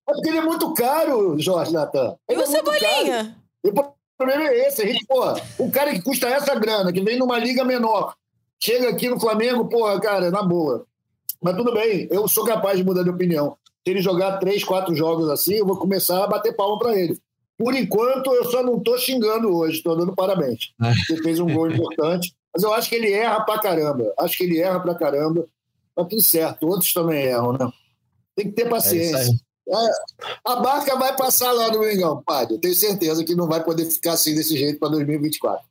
É 0.07 0.13
porque 0.13 0.29
ele 0.29 0.37
é 0.37 0.41
muito 0.41 0.73
caro, 0.73 1.37
Jorge 1.37 1.73
Natan. 1.73 2.15
E 2.29 2.35
o 2.35 2.41
é 2.41 2.45
Cebolinha? 2.45 3.37
E 3.63 3.69
o 3.69 3.93
problema 4.17 4.47
é 4.47 4.67
esse. 4.67 4.81
A 4.81 4.85
gente, 4.85 5.05
pô, 5.05 5.33
o 5.59 5.69
cara 5.69 5.91
que 5.93 6.01
custa 6.01 6.27
essa 6.27 6.55
grana, 6.55 6.93
que 6.93 7.01
vem 7.01 7.19
numa 7.19 7.37
liga 7.37 7.65
menor, 7.65 8.15
chega 8.59 8.89
aqui 8.89 9.09
no 9.09 9.19
Flamengo, 9.19 9.67
porra, 9.67 9.99
cara, 9.99 10.31
na 10.31 10.41
boa. 10.41 10.85
Mas 11.41 11.55
tudo 11.55 11.73
bem, 11.73 12.07
eu 12.09 12.27
sou 12.27 12.45
capaz 12.45 12.77
de 12.77 12.85
mudar 12.85 13.03
de 13.03 13.09
opinião. 13.09 13.57
Se 13.85 13.91
ele 13.91 14.01
jogar 14.01 14.37
três, 14.37 14.63
quatro 14.63 14.95
jogos 14.95 15.29
assim, 15.29 15.55
eu 15.55 15.65
vou 15.65 15.77
começar 15.77 16.23
a 16.23 16.27
bater 16.27 16.55
palma 16.55 16.79
para 16.79 16.97
ele. 16.97 17.19
Por 17.57 17.75
enquanto, 17.75 18.31
eu 18.33 18.45
só 18.45 18.63
não 18.63 18.77
estou 18.77 18.97
xingando 18.97 19.55
hoje, 19.55 19.77
estou 19.77 19.95
dando 19.97 20.15
parabéns. 20.15 20.71
Ele 21.09 21.23
fez 21.23 21.39
um 21.39 21.51
gol 21.51 21.71
importante, 21.71 22.33
mas 22.53 22.63
eu 22.63 22.73
acho 22.73 22.89
que 22.89 22.95
ele 22.95 23.11
erra 23.11 23.41
pra 23.41 23.59
caramba. 23.59 24.13
Acho 24.19 24.37
que 24.37 24.43
ele 24.43 24.59
erra 24.59 24.79
pra 24.79 24.95
caramba. 24.95 25.47
Tá 25.95 26.05
tudo 26.05 26.21
certo, 26.21 26.67
outros 26.67 26.93
também 26.93 27.25
erram, 27.25 27.53
né? 27.53 27.71
Tem 28.35 28.45
que 28.45 28.51
ter 28.51 28.69
paciência. 28.69 29.17
É 29.17 29.29
é, 29.31 29.46
a 30.45 30.55
barca 30.57 30.95
vai 30.95 31.15
passar 31.15 31.51
lá 31.51 31.69
no 31.69 31.79
Mengão, 31.79 32.21
padre. 32.25 32.55
Eu 32.55 32.59
tenho 32.59 32.75
certeza 32.75 33.23
que 33.23 33.35
não 33.35 33.47
vai 33.47 33.63
poder 33.63 33.85
ficar 33.85 34.13
assim 34.13 34.33
desse 34.33 34.57
jeito 34.57 34.79
para 34.79 34.89
2024. 34.89 35.65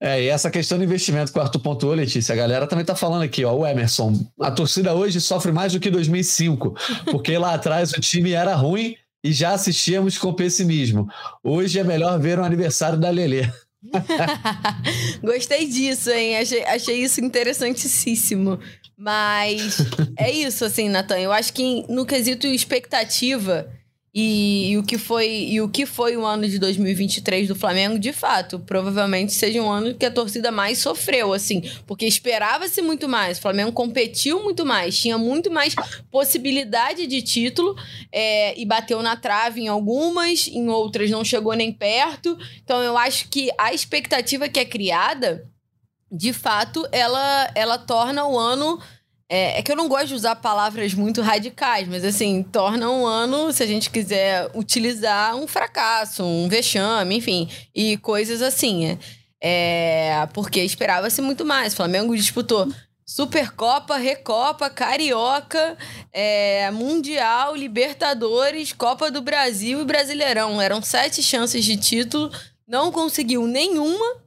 É, 0.00 0.22
e 0.22 0.28
essa 0.28 0.50
questão 0.50 0.76
do 0.76 0.84
investimento 0.84 1.32
que 1.32 1.38
o 1.38 1.42
Arthur 1.42 1.60
pontuou, 1.60 1.94
Letícia, 1.94 2.34
a 2.34 2.36
galera 2.36 2.66
também 2.66 2.84
tá 2.84 2.94
falando 2.94 3.22
aqui, 3.22 3.44
ó, 3.44 3.54
o 3.54 3.66
Emerson, 3.66 4.12
a 4.38 4.50
torcida 4.50 4.92
hoje 4.92 5.20
sofre 5.20 5.50
mais 5.50 5.72
do 5.72 5.80
que 5.80 5.90
2005, 5.90 6.74
porque 7.10 7.38
lá 7.38 7.54
atrás 7.54 7.92
o 7.92 8.00
time 8.00 8.32
era 8.32 8.54
ruim 8.54 8.96
e 9.24 9.32
já 9.32 9.52
assistíamos 9.52 10.18
com 10.18 10.34
pessimismo. 10.34 11.08
Hoje 11.42 11.78
é 11.78 11.84
melhor 11.84 12.18
ver 12.18 12.38
o 12.38 12.44
aniversário 12.44 12.98
da 12.98 13.08
Lelê. 13.08 13.50
Gostei 15.22 15.66
disso, 15.66 16.10
hein? 16.10 16.36
Achei, 16.38 16.64
achei 16.64 17.02
isso 17.02 17.20
interessantíssimo. 17.20 18.58
Mas 18.96 19.78
é 20.16 20.30
isso, 20.30 20.64
assim, 20.64 20.88
Natan. 20.88 21.18
Eu 21.18 21.32
acho 21.32 21.52
que 21.52 21.84
no 21.88 22.06
quesito 22.06 22.46
expectativa, 22.46 23.68
e, 24.14 24.70
e, 24.70 24.78
o 24.78 24.84
que 24.84 24.96
foi 24.96 25.28
e 25.28 25.60
o 25.60 25.68
que 25.68 25.84
foi 25.84 26.16
o 26.16 26.24
ano 26.24 26.48
de 26.48 26.56
2023 26.60 27.48
do 27.48 27.56
Flamengo, 27.56 27.98
de 27.98 28.12
fato, 28.12 28.60
provavelmente 28.60 29.32
seja 29.32 29.60
um 29.60 29.68
ano 29.68 29.92
que 29.92 30.06
a 30.06 30.10
torcida 30.10 30.52
mais 30.52 30.78
sofreu, 30.78 31.32
assim, 31.32 31.62
porque 31.84 32.06
esperava-se 32.06 32.80
muito 32.80 33.08
mais. 33.08 33.38
O 33.38 33.40
Flamengo 33.40 33.72
competiu 33.72 34.40
muito 34.40 34.64
mais, 34.64 34.96
tinha 34.96 35.18
muito 35.18 35.50
mais 35.50 35.74
possibilidade 36.12 37.08
de 37.08 37.22
título 37.22 37.74
é, 38.12 38.56
e 38.56 38.64
bateu 38.64 39.02
na 39.02 39.16
trave 39.16 39.62
em 39.62 39.66
algumas, 39.66 40.46
em 40.46 40.68
outras 40.68 41.10
não 41.10 41.24
chegou 41.24 41.54
nem 41.54 41.72
perto. 41.72 42.38
Então 42.62 42.80
eu 42.84 42.96
acho 42.96 43.28
que 43.28 43.50
a 43.58 43.74
expectativa 43.74 44.48
que 44.48 44.60
é 44.60 44.64
criada, 44.64 45.50
de 46.08 46.32
fato, 46.32 46.86
ela 46.92 47.50
ela 47.56 47.78
torna 47.78 48.24
o 48.24 48.38
ano 48.38 48.78
é, 49.28 49.58
é, 49.58 49.62
que 49.62 49.72
eu 49.72 49.76
não 49.76 49.88
gosto 49.88 50.08
de 50.08 50.14
usar 50.14 50.36
palavras 50.36 50.92
muito 50.92 51.22
radicais, 51.22 51.88
mas 51.88 52.04
assim, 52.04 52.42
torna 52.42 52.90
um 52.90 53.06
ano, 53.06 53.52
se 53.52 53.62
a 53.62 53.66
gente 53.66 53.90
quiser 53.90 54.50
utilizar, 54.54 55.34
um 55.34 55.46
fracasso, 55.46 56.22
um 56.22 56.48
vexame, 56.48 57.16
enfim, 57.16 57.48
e 57.74 57.96
coisas 57.98 58.42
assim. 58.42 58.98
É, 59.40 60.10
é 60.20 60.26
porque 60.32 60.60
esperava-se 60.60 61.22
muito 61.22 61.44
mais. 61.44 61.72
O 61.72 61.76
Flamengo 61.76 62.14
disputou 62.16 62.68
Supercopa, 63.06 63.96
Recopa, 63.96 64.70
Carioca, 64.70 65.76
é, 66.12 66.70
Mundial, 66.70 67.54
Libertadores, 67.54 68.72
Copa 68.72 69.10
do 69.10 69.20
Brasil 69.20 69.80
e 69.80 69.84
Brasileirão. 69.84 70.60
Eram 70.60 70.82
sete 70.82 71.22
chances 71.22 71.64
de 71.64 71.76
título, 71.76 72.30
não 72.66 72.90
conseguiu 72.90 73.46
nenhuma 73.46 74.23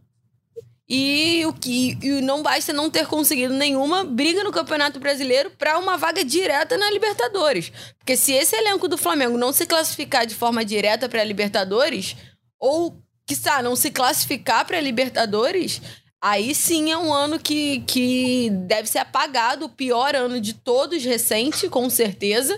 e 0.90 1.46
o 1.46 1.52
que 1.52 1.98
e 2.02 2.22
não 2.22 2.42
basta 2.42 2.72
não 2.72 2.90
ter 2.90 3.08
conseguido 3.08 3.54
nenhuma 3.54 4.06
briga 4.06 4.44
no 4.44 4.52
Campeonato 4.52 5.00
Brasileiro 5.00 5.52
para 5.52 5.78
uma 5.78 5.98
vaga 5.98 6.24
direta 6.24 6.78
na 6.78 6.90
Libertadores. 6.90 7.72
Porque 7.98 8.16
se 8.16 8.32
esse 8.32 8.56
elenco 8.56 8.88
do 8.88 8.98
Flamengo 8.98 9.38
não 9.38 9.52
se 9.52 9.66
classificar 9.66 10.26
de 10.26 10.34
forma 10.34 10.64
direta 10.64 11.10
para 11.10 11.22
a 11.22 11.26
Libertadores, 11.26 12.16
ou, 12.58 12.98
quiçá, 13.26 13.62
não 13.62 13.76
se 13.76 13.92
classificar 13.92 14.66
para 14.66 14.78
a 14.78 14.82
Libertadores, 14.82 15.82
aí 16.22 16.56
sim 16.56 16.90
é 16.90 16.98
um 16.98 17.14
ano 17.14 17.38
que, 17.38 17.82
que 17.82 18.50
deve 18.50 18.88
ser 18.88 19.00
apagado, 19.00 19.66
o 19.66 19.70
pior 19.70 20.16
ano 20.16 20.40
de 20.40 20.54
todos 20.54 21.04
recente, 21.04 21.68
com 21.68 21.90
certeza. 21.90 22.58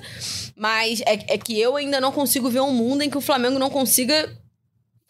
Mas 0.55 1.01
é, 1.01 1.33
é 1.33 1.37
que 1.37 1.59
eu 1.59 1.75
ainda 1.75 1.99
não 1.99 2.11
consigo 2.11 2.47
ver 2.47 2.61
um 2.61 2.73
mundo 2.73 3.01
em 3.01 3.09
que 3.09 3.17
o 3.17 3.21
Flamengo 3.21 3.57
não 3.57 3.71
consiga 3.71 4.31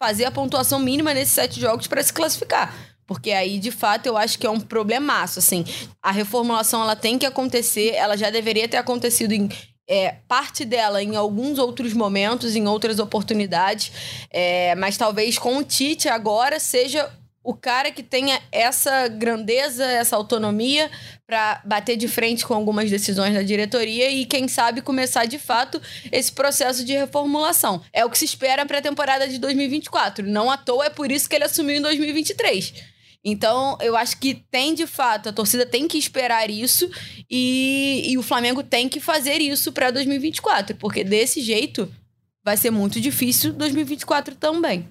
fazer 0.02 0.24
a 0.24 0.30
pontuação 0.30 0.78
mínima 0.78 1.12
nesses 1.12 1.34
sete 1.34 1.60
jogos 1.60 1.86
para 1.86 2.02
se 2.02 2.14
classificar. 2.14 2.89
Porque 3.10 3.32
aí, 3.32 3.58
de 3.58 3.72
fato, 3.72 4.06
eu 4.06 4.16
acho 4.16 4.38
que 4.38 4.46
é 4.46 4.50
um 4.50 4.60
problemaço, 4.60 5.40
assim. 5.40 5.64
A 6.00 6.12
reformulação, 6.12 6.80
ela 6.80 6.94
tem 6.94 7.18
que 7.18 7.26
acontecer, 7.26 7.92
ela 7.96 8.16
já 8.16 8.30
deveria 8.30 8.68
ter 8.68 8.76
acontecido 8.76 9.32
em, 9.32 9.48
é, 9.88 10.14
parte 10.28 10.64
dela 10.64 11.02
em 11.02 11.16
alguns 11.16 11.58
outros 11.58 11.92
momentos, 11.92 12.54
em 12.54 12.68
outras 12.68 13.00
oportunidades, 13.00 13.90
é, 14.30 14.76
mas 14.76 14.96
talvez 14.96 15.36
com 15.36 15.56
o 15.56 15.64
Tite 15.64 16.08
agora 16.08 16.60
seja 16.60 17.10
o 17.42 17.52
cara 17.52 17.90
que 17.90 18.04
tenha 18.04 18.40
essa 18.52 19.08
grandeza, 19.08 19.84
essa 19.84 20.14
autonomia 20.14 20.88
para 21.26 21.60
bater 21.64 21.96
de 21.96 22.06
frente 22.06 22.46
com 22.46 22.54
algumas 22.54 22.88
decisões 22.88 23.34
da 23.34 23.42
diretoria 23.42 24.08
e, 24.08 24.24
quem 24.24 24.46
sabe, 24.46 24.82
começar 24.82 25.24
de 25.24 25.38
fato 25.38 25.82
esse 26.12 26.30
processo 26.30 26.84
de 26.84 26.92
reformulação. 26.92 27.82
É 27.92 28.04
o 28.04 28.10
que 28.10 28.18
se 28.18 28.24
espera 28.24 28.64
para 28.64 28.78
a 28.78 28.82
temporada 28.82 29.26
de 29.26 29.36
2024. 29.38 30.24
Não 30.28 30.48
à 30.48 30.56
toa 30.56 30.86
é 30.86 30.90
por 30.90 31.10
isso 31.10 31.28
que 31.28 31.34
ele 31.34 31.44
assumiu 31.44 31.78
em 31.78 31.82
2023. 31.82 32.89
Então, 33.24 33.76
eu 33.82 33.96
acho 33.96 34.18
que 34.18 34.34
tem 34.50 34.74
de 34.74 34.86
fato, 34.86 35.28
a 35.28 35.32
torcida 35.32 35.66
tem 35.66 35.86
que 35.86 35.98
esperar 35.98 36.48
isso 36.48 36.90
e, 37.30 38.10
e 38.10 38.16
o 38.16 38.22
Flamengo 38.22 38.62
tem 38.62 38.88
que 38.88 38.98
fazer 38.98 39.40
isso 39.42 39.72
para 39.72 39.90
2024, 39.90 40.76
porque 40.76 41.04
desse 41.04 41.42
jeito 41.42 41.88
vai 42.42 42.56
ser 42.56 42.70
muito 42.70 42.98
difícil 42.98 43.52
2024 43.52 44.34
também. 44.36 44.88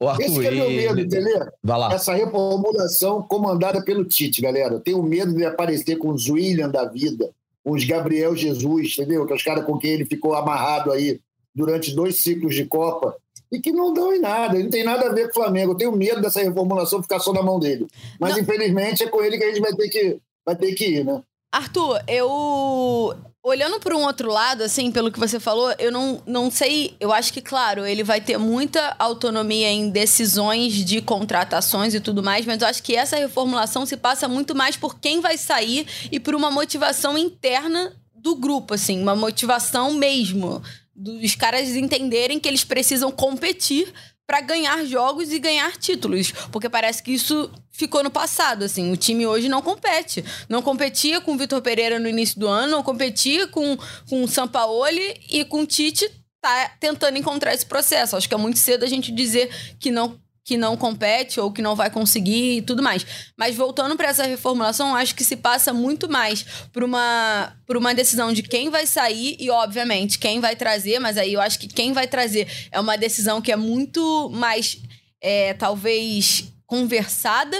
O 0.00 0.08
Arthur, 0.08 0.24
Esse 0.24 0.46
é 0.46 0.50
meu 0.52 0.70
medo, 0.70 1.00
entendeu? 1.00 1.46
Vai 1.62 1.78
lá. 1.78 1.92
Essa 1.92 2.14
reformulação 2.14 3.20
comandada 3.22 3.82
pelo 3.84 4.04
Tite, 4.04 4.40
galera. 4.40 4.74
Eu 4.74 4.80
tenho 4.80 5.02
medo 5.02 5.34
de 5.34 5.44
aparecer 5.44 5.96
com 5.96 6.10
os 6.10 6.28
William 6.28 6.70
da 6.70 6.84
vida, 6.84 7.30
com 7.64 7.72
os 7.72 7.84
Gabriel 7.84 8.34
Jesus, 8.34 8.92
entendeu? 8.92 9.26
Que 9.26 9.32
é 9.32 9.36
os 9.36 9.42
caras 9.42 9.64
com 9.64 9.76
quem 9.76 9.90
ele 9.90 10.06
ficou 10.06 10.34
amarrado 10.34 10.92
aí 10.92 11.20
durante 11.52 11.94
dois 11.94 12.16
ciclos 12.16 12.54
de 12.54 12.64
Copa 12.64 13.16
e 13.50 13.60
que 13.60 13.72
não 13.72 13.92
dão 13.92 14.12
em 14.12 14.20
nada. 14.20 14.54
Ele 14.54 14.64
não 14.64 14.70
tem 14.70 14.84
nada 14.84 15.06
a 15.08 15.12
ver 15.12 15.24
com 15.24 15.30
o 15.30 15.42
Flamengo. 15.42 15.72
Eu 15.72 15.76
tenho 15.76 15.92
medo 15.92 16.20
dessa 16.20 16.42
reformulação 16.42 17.02
ficar 17.02 17.18
só 17.18 17.32
na 17.32 17.42
mão 17.42 17.58
dele. 17.58 17.86
Mas, 18.20 18.34
não. 18.34 18.40
infelizmente, 18.40 19.02
é 19.02 19.08
com 19.08 19.22
ele 19.22 19.38
que 19.38 19.44
a 19.44 19.48
gente 19.48 19.60
vai 19.60 19.72
ter 19.72 19.88
que, 19.88 20.18
vai 20.44 20.56
ter 20.56 20.74
que 20.74 20.86
ir, 20.86 21.04
né? 21.04 21.22
Arthur, 21.50 22.02
eu 22.06 23.16
olhando 23.42 23.80
para 23.80 23.96
um 23.96 24.02
outro 24.02 24.30
lado, 24.30 24.62
assim, 24.62 24.92
pelo 24.92 25.10
que 25.10 25.18
você 25.18 25.40
falou, 25.40 25.72
eu 25.78 25.90
não, 25.90 26.22
não 26.26 26.50
sei. 26.50 26.94
Eu 27.00 27.12
acho 27.12 27.32
que, 27.32 27.40
claro, 27.40 27.86
ele 27.86 28.04
vai 28.04 28.20
ter 28.20 28.36
muita 28.36 28.94
autonomia 28.98 29.70
em 29.70 29.88
decisões 29.88 30.74
de 30.74 31.00
contratações 31.00 31.94
e 31.94 32.00
tudo 32.00 32.22
mais, 32.22 32.44
mas 32.44 32.60
eu 32.60 32.68
acho 32.68 32.82
que 32.82 32.94
essa 32.94 33.16
reformulação 33.16 33.86
se 33.86 33.96
passa 33.96 34.28
muito 34.28 34.54
mais 34.54 34.76
por 34.76 34.98
quem 34.98 35.20
vai 35.20 35.38
sair 35.38 35.86
e 36.12 36.20
por 36.20 36.34
uma 36.34 36.50
motivação 36.50 37.16
interna 37.16 37.94
do 38.14 38.34
grupo, 38.34 38.74
assim, 38.74 39.00
uma 39.00 39.16
motivação 39.16 39.94
mesmo. 39.94 40.62
Dos 41.00 41.36
caras 41.36 41.68
entenderem 41.76 42.40
que 42.40 42.48
eles 42.48 42.64
precisam 42.64 43.10
competir 43.12 43.92
para 44.26 44.40
ganhar 44.42 44.84
jogos 44.84 45.32
e 45.32 45.38
ganhar 45.38 45.74
títulos, 45.78 46.32
porque 46.52 46.68
parece 46.68 47.02
que 47.02 47.12
isso 47.12 47.50
ficou 47.70 48.02
no 48.02 48.10
passado, 48.10 48.62
assim, 48.62 48.92
o 48.92 48.96
time 48.96 49.26
hoje 49.26 49.48
não 49.48 49.62
compete, 49.62 50.22
não 50.50 50.60
competia 50.60 51.18
com 51.18 51.32
o 51.32 51.38
Vitor 51.38 51.62
Pereira 51.62 51.98
no 51.98 52.08
início 52.08 52.38
do 52.38 52.46
ano, 52.46 52.72
não 52.72 52.82
competia 52.82 53.46
com 53.46 53.78
com 54.08 54.22
o 54.22 54.28
Sampaoli 54.28 55.18
e 55.30 55.46
com 55.46 55.62
o 55.62 55.66
Tite 55.66 56.06
tá 56.42 56.70
tentando 56.78 57.16
encontrar 57.16 57.54
esse 57.54 57.64
processo. 57.64 58.16
Acho 58.16 58.28
que 58.28 58.34
é 58.34 58.38
muito 58.38 58.58
cedo 58.58 58.84
a 58.84 58.88
gente 58.88 59.10
dizer 59.10 59.50
que 59.78 59.90
não 59.90 60.20
que 60.48 60.56
não 60.56 60.78
compete 60.78 61.38
ou 61.38 61.52
que 61.52 61.60
não 61.60 61.76
vai 61.76 61.90
conseguir 61.90 62.56
e 62.56 62.62
tudo 62.62 62.82
mais. 62.82 63.04
Mas 63.36 63.54
voltando 63.54 63.94
para 63.98 64.08
essa 64.08 64.24
reformulação, 64.24 64.96
acho 64.96 65.14
que 65.14 65.22
se 65.22 65.36
passa 65.36 65.74
muito 65.74 66.08
mais 66.08 66.42
por 66.72 66.82
uma, 66.82 67.52
por 67.66 67.76
uma 67.76 67.94
decisão 67.94 68.32
de 68.32 68.42
quem 68.42 68.70
vai 68.70 68.86
sair 68.86 69.36
e, 69.38 69.50
obviamente, 69.50 70.18
quem 70.18 70.40
vai 70.40 70.56
trazer, 70.56 70.98
mas 71.00 71.18
aí 71.18 71.34
eu 71.34 71.40
acho 71.42 71.58
que 71.58 71.68
quem 71.68 71.92
vai 71.92 72.08
trazer 72.08 72.48
é 72.72 72.80
uma 72.80 72.96
decisão 72.96 73.42
que 73.42 73.52
é 73.52 73.56
muito 73.56 74.30
mais, 74.30 74.78
é, 75.20 75.52
talvez, 75.52 76.50
conversada 76.66 77.54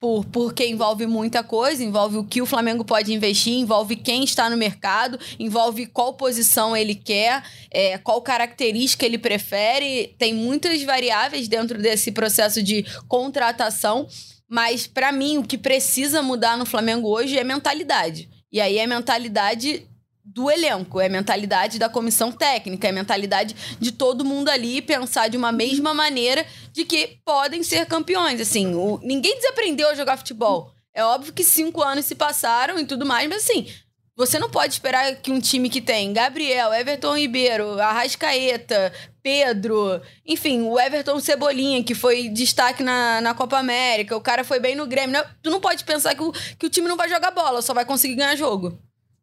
por, 0.00 0.24
porque 0.26 0.66
envolve 0.66 1.06
muita 1.06 1.42
coisa, 1.42 1.82
envolve 1.82 2.18
o 2.18 2.24
que 2.24 2.42
o 2.42 2.46
Flamengo 2.46 2.84
pode 2.84 3.12
investir, 3.12 3.54
envolve 3.54 3.96
quem 3.96 4.24
está 4.24 4.50
no 4.50 4.56
mercado, 4.56 5.18
envolve 5.38 5.86
qual 5.86 6.14
posição 6.14 6.76
ele 6.76 6.94
quer, 6.94 7.42
é, 7.70 7.96
qual 7.98 8.20
característica 8.20 9.06
ele 9.06 9.18
prefere. 9.18 10.14
Tem 10.18 10.34
muitas 10.34 10.82
variáveis 10.82 11.48
dentro 11.48 11.78
desse 11.78 12.12
processo 12.12 12.62
de 12.62 12.84
contratação, 13.08 14.06
mas 14.48 14.86
para 14.86 15.10
mim 15.12 15.38
o 15.38 15.44
que 15.44 15.56
precisa 15.56 16.22
mudar 16.22 16.56
no 16.58 16.66
Flamengo 16.66 17.08
hoje 17.08 17.38
é 17.38 17.44
mentalidade. 17.44 18.28
E 18.52 18.60
aí 18.60 18.78
é 18.78 18.86
mentalidade 18.86 19.88
do 20.26 20.50
elenco, 20.50 21.00
é 21.00 21.08
mentalidade 21.08 21.78
da 21.78 21.88
comissão 21.88 22.32
técnica, 22.32 22.88
é 22.88 22.92
mentalidade 22.92 23.54
de 23.78 23.92
todo 23.92 24.24
mundo 24.24 24.48
ali 24.48 24.82
pensar 24.82 25.28
de 25.28 25.36
uma 25.36 25.52
mesma 25.52 25.94
maneira 25.94 26.44
de 26.72 26.84
que 26.84 27.18
podem 27.24 27.62
ser 27.62 27.86
campeões. 27.86 28.40
Assim, 28.40 28.74
o, 28.74 28.98
ninguém 29.02 29.36
desaprendeu 29.36 29.88
a 29.88 29.94
jogar 29.94 30.16
futebol. 30.16 30.72
É 30.92 31.04
óbvio 31.04 31.32
que 31.32 31.44
cinco 31.44 31.80
anos 31.80 32.06
se 32.06 32.16
passaram 32.16 32.78
e 32.78 32.84
tudo 32.84 33.06
mais, 33.06 33.28
mas 33.28 33.44
assim, 33.44 33.68
você 34.16 34.38
não 34.38 34.50
pode 34.50 34.72
esperar 34.72 35.14
que 35.16 35.30
um 35.30 35.38
time 35.38 35.70
que 35.70 35.80
tem 35.80 36.12
Gabriel, 36.12 36.74
Everton 36.74 37.16
Ribeiro, 37.16 37.78
Arrascaeta, 37.78 38.92
Pedro, 39.22 40.00
enfim, 40.26 40.62
o 40.62 40.80
Everton 40.80 41.20
Cebolinha, 41.20 41.84
que 41.84 41.94
foi 41.94 42.28
destaque 42.28 42.82
na, 42.82 43.20
na 43.20 43.32
Copa 43.32 43.58
América, 43.58 44.16
o 44.16 44.20
cara 44.20 44.42
foi 44.42 44.58
bem 44.58 44.74
no 44.74 44.86
Grêmio. 44.86 45.12
Não, 45.12 45.24
tu 45.40 45.50
não 45.50 45.60
pode 45.60 45.84
pensar 45.84 46.14
que 46.16 46.22
o, 46.22 46.32
que 46.32 46.66
o 46.66 46.70
time 46.70 46.88
não 46.88 46.96
vai 46.96 47.08
jogar 47.08 47.30
bola, 47.30 47.62
só 47.62 47.72
vai 47.72 47.84
conseguir 47.84 48.16
ganhar 48.16 48.34
jogo 48.34 48.76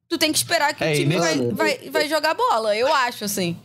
tu 0.09 0.17
tem 0.17 0.31
que 0.31 0.37
esperar 0.37 0.73
que 0.73 0.83
é, 0.83 0.91
o 0.91 0.95
time 0.95 1.17
vai, 1.17 1.51
vai, 1.51 1.89
vai 1.89 2.09
jogar 2.09 2.33
bola, 2.33 2.75
eu 2.75 2.93
acho, 2.93 3.25
assim. 3.25 3.57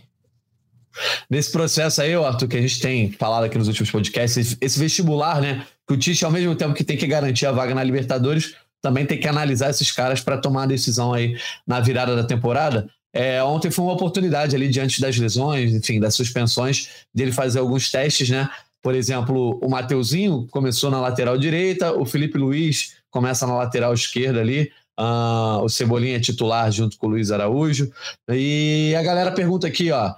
Nesse 1.30 1.52
processo 1.52 2.02
aí, 2.02 2.14
Arthur, 2.14 2.48
que 2.48 2.56
a 2.56 2.60
gente 2.60 2.80
tem 2.80 3.12
falado 3.12 3.44
aqui 3.44 3.56
nos 3.58 3.68
últimos 3.68 3.90
podcasts, 3.90 4.56
esse 4.60 4.78
vestibular, 4.78 5.40
né? 5.40 5.66
Que 5.86 5.94
o 5.94 5.96
Tite, 5.96 6.24
ao 6.24 6.30
mesmo 6.30 6.54
tempo 6.54 6.74
que 6.74 6.84
tem 6.84 6.96
que 6.96 7.06
garantir 7.06 7.46
a 7.46 7.52
vaga 7.52 7.74
na 7.74 7.84
Libertadores, 7.84 8.54
também 8.80 9.06
tem 9.06 9.18
que 9.18 9.28
analisar 9.28 9.70
esses 9.70 9.90
caras 9.90 10.20
para 10.20 10.38
tomar 10.38 10.64
a 10.64 10.66
decisão 10.66 11.12
aí 11.12 11.36
na 11.66 11.80
virada 11.80 12.14
da 12.14 12.24
temporada. 12.24 12.88
É, 13.12 13.42
ontem 13.42 13.70
foi 13.70 13.84
uma 13.84 13.94
oportunidade 13.94 14.54
ali, 14.54 14.68
diante 14.68 15.00
das 15.00 15.16
lesões, 15.16 15.72
enfim, 15.72 15.98
das 15.98 16.14
suspensões, 16.14 16.88
dele 17.14 17.32
fazer 17.32 17.58
alguns 17.58 17.90
testes, 17.90 18.28
né? 18.28 18.48
Por 18.82 18.94
exemplo, 18.94 19.58
o 19.62 19.68
Mateuzinho 19.68 20.46
começou 20.50 20.90
na 20.90 21.00
lateral 21.00 21.36
direita, 21.36 21.92
o 21.92 22.04
Felipe 22.04 22.38
Luiz 22.38 22.96
começa 23.10 23.46
na 23.46 23.56
lateral 23.56 23.92
esquerda 23.92 24.40
ali, 24.40 24.70
Uh, 24.98 25.62
o 25.62 25.68
Cebolinha 25.68 26.16
é 26.16 26.20
titular 26.20 26.70
junto 26.72 26.98
com 26.98 27.06
o 27.06 27.10
Luiz 27.10 27.30
Araújo. 27.30 27.90
E 28.28 28.94
a 28.98 29.02
galera 29.02 29.30
pergunta 29.30 29.66
aqui, 29.66 29.92
ó. 29.92 30.12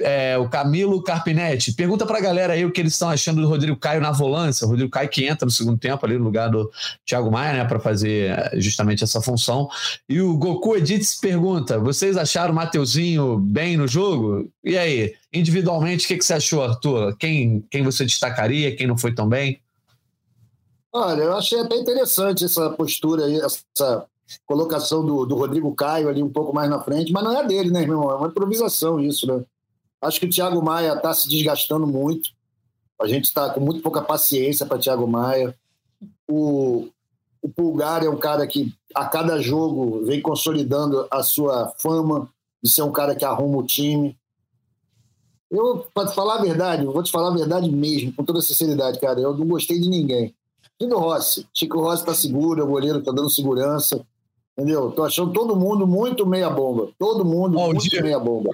É, 0.00 0.36
o 0.36 0.48
Camilo 0.48 1.00
Carpinetti 1.04 1.72
pergunta 1.72 2.04
pra 2.04 2.20
galera 2.20 2.54
aí 2.54 2.64
o 2.64 2.72
que 2.72 2.80
eles 2.80 2.94
estão 2.94 3.10
achando 3.10 3.40
do 3.40 3.46
Rodrigo 3.46 3.78
Caio 3.78 4.00
na 4.00 4.10
volância. 4.10 4.66
O 4.66 4.70
Rodrigo 4.70 4.90
Caio 4.90 5.08
que 5.08 5.24
entra 5.24 5.46
no 5.46 5.52
segundo 5.52 5.78
tempo 5.78 6.04
ali 6.04 6.18
no 6.18 6.24
lugar 6.24 6.50
do 6.50 6.68
Thiago 7.06 7.30
Maia, 7.30 7.52
né, 7.52 7.64
para 7.64 7.78
fazer 7.78 8.32
é, 8.32 8.60
justamente 8.60 9.04
essa 9.04 9.22
função. 9.22 9.68
E 10.08 10.20
o 10.20 10.36
Goku 10.36 10.74
Edits 10.74 11.20
pergunta: 11.20 11.78
vocês 11.78 12.16
acharam 12.16 12.52
o 12.52 12.56
Mateuzinho 12.56 13.38
bem 13.38 13.76
no 13.76 13.86
jogo? 13.86 14.50
E 14.64 14.76
aí, 14.76 15.14
individualmente, 15.32 16.06
o 16.06 16.08
que, 16.08 16.16
que 16.16 16.24
você 16.24 16.34
achou, 16.34 16.64
Arthur? 16.64 17.16
Quem, 17.16 17.64
quem 17.70 17.84
você 17.84 18.04
destacaria? 18.04 18.74
Quem 18.74 18.88
não 18.88 18.98
foi 18.98 19.14
tão 19.14 19.28
bem? 19.28 19.60
Olha, 20.92 21.22
eu 21.22 21.36
achei 21.36 21.60
até 21.60 21.76
interessante 21.76 22.44
essa 22.44 22.70
postura 22.70 23.26
aí, 23.26 23.40
essa 23.40 24.06
colocação 24.46 25.04
do, 25.04 25.26
do 25.26 25.34
Rodrigo 25.34 25.74
Caio 25.74 26.08
ali 26.08 26.22
um 26.22 26.30
pouco 26.30 26.54
mais 26.54 26.68
na 26.68 26.80
frente, 26.80 27.12
mas 27.12 27.24
não 27.24 27.36
é 27.36 27.46
dele, 27.46 27.70
né, 27.70 27.82
irmão? 27.82 28.10
É 28.10 28.14
uma 28.14 28.28
improvisação 28.28 29.00
isso, 29.00 29.26
né? 29.26 29.44
Acho 30.00 30.20
que 30.20 30.26
o 30.26 30.30
Thiago 30.30 30.62
Maia 30.62 30.94
está 30.94 31.12
se 31.14 31.28
desgastando 31.28 31.86
muito. 31.86 32.30
A 33.00 33.06
gente 33.06 33.24
está 33.24 33.50
com 33.50 33.60
muito 33.60 33.80
pouca 33.80 34.02
paciência 34.02 34.66
para 34.66 34.78
Thiago 34.78 35.06
Maia. 35.06 35.56
O, 36.28 36.88
o 37.40 37.48
Pulgar 37.48 38.04
é 38.04 38.08
um 38.08 38.16
cara 38.16 38.46
que 38.46 38.72
a 38.94 39.06
cada 39.06 39.40
jogo 39.40 40.04
vem 40.04 40.20
consolidando 40.20 41.06
a 41.10 41.22
sua 41.22 41.72
fama 41.78 42.28
de 42.62 42.70
ser 42.70 42.82
um 42.82 42.92
cara 42.92 43.14
que 43.14 43.24
arruma 43.24 43.58
o 43.58 43.66
time. 43.66 44.16
Eu, 45.50 45.86
para 45.92 46.08
te 46.08 46.14
falar 46.14 46.36
a 46.36 46.42
verdade, 46.42 46.84
vou 46.84 47.02
te 47.02 47.12
falar 47.12 47.28
a 47.28 47.36
verdade 47.36 47.70
mesmo, 47.70 48.12
com 48.12 48.24
toda 48.24 48.40
sinceridade, 48.40 48.98
cara, 48.98 49.20
eu 49.20 49.36
não 49.36 49.46
gostei 49.46 49.78
de 49.78 49.88
ninguém. 49.88 50.34
Do 50.80 50.98
Rossi. 50.98 51.46
Chico 51.54 51.80
Rossi 51.80 52.02
está 52.02 52.14
seguro, 52.14 52.64
o 52.64 52.66
goleiro 52.66 52.98
está 52.98 53.12
dando 53.12 53.30
segurança. 53.30 54.04
Entendeu? 54.56 54.92
Tô 54.92 55.02
achando 55.02 55.32
todo 55.32 55.56
mundo 55.56 55.86
muito 55.86 56.24
meia 56.24 56.48
bomba. 56.48 56.90
Todo 56.98 57.24
mundo 57.24 57.58
oh, 57.58 57.72
muito 57.72 57.88
Diego, 57.88 58.04
meia 58.04 58.18
bomba. 58.18 58.50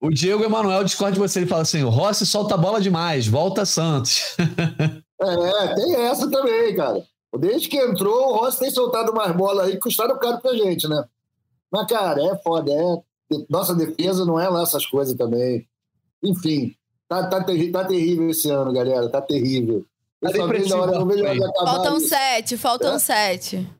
O 0.00 0.10
Diego 0.10 0.44
Emanuel 0.44 0.84
discorda 0.84 1.14
de 1.14 1.18
você. 1.18 1.40
Ele 1.40 1.46
fala 1.46 1.62
assim: 1.62 1.82
o 1.82 1.88
Rossi 1.88 2.26
solta 2.26 2.54
a 2.54 2.58
bola 2.58 2.80
demais, 2.80 3.26
volta 3.26 3.64
Santos. 3.64 4.36
é, 5.20 5.74
tem 5.74 5.96
essa 5.96 6.30
também, 6.30 6.76
cara. 6.76 7.02
Desde 7.38 7.68
que 7.68 7.78
entrou, 7.78 8.32
o 8.32 8.36
Rossi 8.36 8.60
tem 8.60 8.70
soltado 8.70 9.12
mais 9.14 9.34
bola 9.34 9.64
aí, 9.64 9.78
custaram 9.78 10.18
caro 10.18 10.38
pra 10.40 10.54
gente, 10.54 10.86
né? 10.86 11.02
Mas, 11.70 11.86
cara, 11.86 12.22
é 12.22 12.36
foda. 12.36 12.70
É... 12.70 13.02
Nossa 13.48 13.74
defesa 13.74 14.24
não 14.24 14.40
é 14.40 14.48
lá 14.48 14.62
essas 14.62 14.86
coisas 14.86 15.14
também. 15.14 15.66
Enfim, 16.22 16.74
tá, 17.06 17.26
tá, 17.26 17.44
terri 17.44 17.70
tá 17.70 17.84
terrível 17.84 18.30
esse 18.30 18.50
ano, 18.50 18.72
galera. 18.72 19.08
Tá 19.10 19.20
terrível. 19.20 19.84
Tá 20.20 20.30
faltam 20.32 22.00
sete, 22.00 22.56
faltam 22.56 22.94
é? 22.94 22.98
sete 22.98 23.77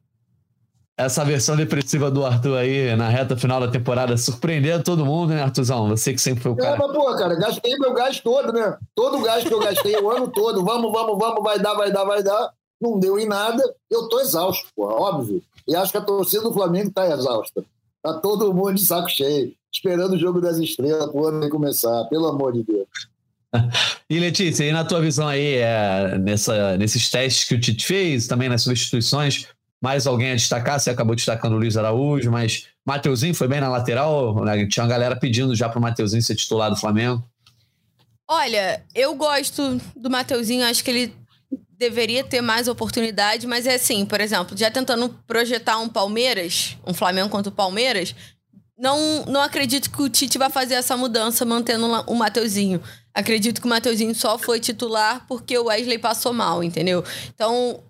essa 0.98 1.24
versão 1.24 1.56
depressiva 1.56 2.11
do 2.11 2.26
Arthur 2.26 2.56
aí 2.56 2.96
na 2.96 3.08
reta 3.08 3.37
final 3.37 3.61
da 3.61 3.68
temporada 3.68 4.16
surpreendendo 4.16 4.82
todo 4.82 5.06
mundo, 5.06 5.32
né, 5.32 5.42
Arthurzão? 5.42 5.88
Você 5.90 6.12
que 6.12 6.20
sempre 6.20 6.42
foi 6.42 6.52
o 6.52 6.56
cara. 6.56 6.74
É, 6.74 6.78
mas, 6.78 6.92
pô, 6.92 7.16
cara, 7.16 7.37
gastei 7.37 7.78
meu 7.78 7.94
gás 7.94 8.18
todo, 8.18 8.52
né? 8.52 8.76
Todo 8.96 9.18
o 9.18 9.22
gás 9.22 9.44
que 9.44 9.54
eu 9.54 9.61
gastei 9.61 9.96
o 9.96 10.11
ano 10.11 10.26
todo. 10.28 10.64
Vamos, 10.64 10.90
vamos, 10.90 11.16
vamos, 11.16 11.42
vai 11.42 11.61
dar, 11.61 11.74
vai 11.74 11.92
dar, 11.92 12.04
vai 12.04 12.22
dar. 12.22 12.50
Não 12.80 12.98
deu 12.98 13.16
em 13.16 13.26
nada. 13.26 13.62
Eu 13.88 14.08
tô 14.08 14.20
exausto, 14.20 14.66
pô, 14.74 14.87
óbvio. 14.87 15.40
E 15.68 15.76
acho 15.76 15.92
que 15.92 15.98
a 15.98 16.02
torcida 16.02 16.42
do 16.42 16.52
Flamengo 16.52 16.90
tá 16.90 17.08
exausta. 17.08 17.64
Tá 18.02 18.14
todo 18.14 18.52
mundo 18.52 18.74
de 18.74 18.84
saco 18.84 19.08
cheio, 19.08 19.52
esperando 19.72 20.14
o 20.14 20.18
jogo 20.18 20.40
das 20.40 20.58
estrelas 20.58 21.11
pro 21.11 21.26
ano 21.26 21.48
começar, 21.48 22.04
pelo 22.04 22.26
amor 22.26 22.52
de 22.52 22.64
Deus. 22.64 22.88
E 24.11 24.18
Letícia, 24.18 24.64
e 24.64 24.72
na 24.72 24.87
tua 24.87 25.02
visão 25.02 25.28
aí, 25.28 25.56
é, 25.56 26.16
nessa, 26.16 26.78
nesses 26.78 27.11
testes 27.11 27.46
que 27.46 27.54
o 27.54 27.61
Tite 27.61 27.84
fez, 27.84 28.26
também 28.26 28.48
nas 28.48 28.62
substituições, 28.62 29.46
mais 29.80 30.06
alguém 30.06 30.32
a 30.32 30.34
destacar? 30.34 30.78
Você 30.78 30.90
acabou 30.90 31.14
destacando 31.14 31.54
o 31.54 31.58
Luiz 31.58 31.76
Araújo, 31.76 32.30
mas 32.30 32.66
Mateuzinho 32.84 33.34
foi 33.34 33.48
bem 33.48 33.60
na 33.60 33.68
lateral? 33.68 34.44
Né? 34.44 34.66
Tinha 34.66 34.84
uma 34.84 34.90
galera 34.90 35.16
pedindo 35.16 35.54
já 35.54 35.68
para 35.68 35.78
o 35.78 35.82
Mateuzinho 35.82 36.22
ser 36.22 36.34
titular 36.34 36.70
do 36.70 36.76
Flamengo. 36.76 37.22
Olha, 38.30 38.84
eu 38.94 39.14
gosto 39.14 39.80
do 39.96 40.10
Mateuzinho, 40.10 40.66
acho 40.66 40.84
que 40.84 40.90
ele 40.90 41.14
deveria 41.78 42.24
ter 42.24 42.40
mais 42.40 42.66
oportunidade, 42.66 43.46
mas 43.46 43.66
é 43.66 43.74
assim, 43.74 44.04
por 44.04 44.20
exemplo, 44.20 44.56
já 44.56 44.70
tentando 44.70 45.08
projetar 45.26 45.78
um 45.78 45.88
Palmeiras, 45.88 46.76
um 46.84 46.92
Flamengo 46.92 47.28
contra 47.28 47.50
o 47.50 47.54
Palmeiras, 47.54 48.14
não, 48.76 49.24
não 49.26 49.40
acredito 49.40 49.90
que 49.90 50.02
o 50.02 50.08
Tite 50.08 50.38
vai 50.38 50.50
fazer 50.50 50.74
essa 50.74 50.96
mudança 50.96 51.44
mantendo 51.44 51.86
o 52.06 52.14
Mateuzinho. 52.14 52.80
Acredito 53.12 53.60
que 53.60 53.66
o 53.66 53.70
Mateuzinho 53.70 54.14
só 54.14 54.38
foi 54.38 54.60
titular 54.60 55.24
porque 55.26 55.56
o 55.58 55.64
Wesley 55.64 55.98
passou 55.98 56.32
mal, 56.32 56.62
entendeu? 56.62 57.04
Então, 57.34 57.82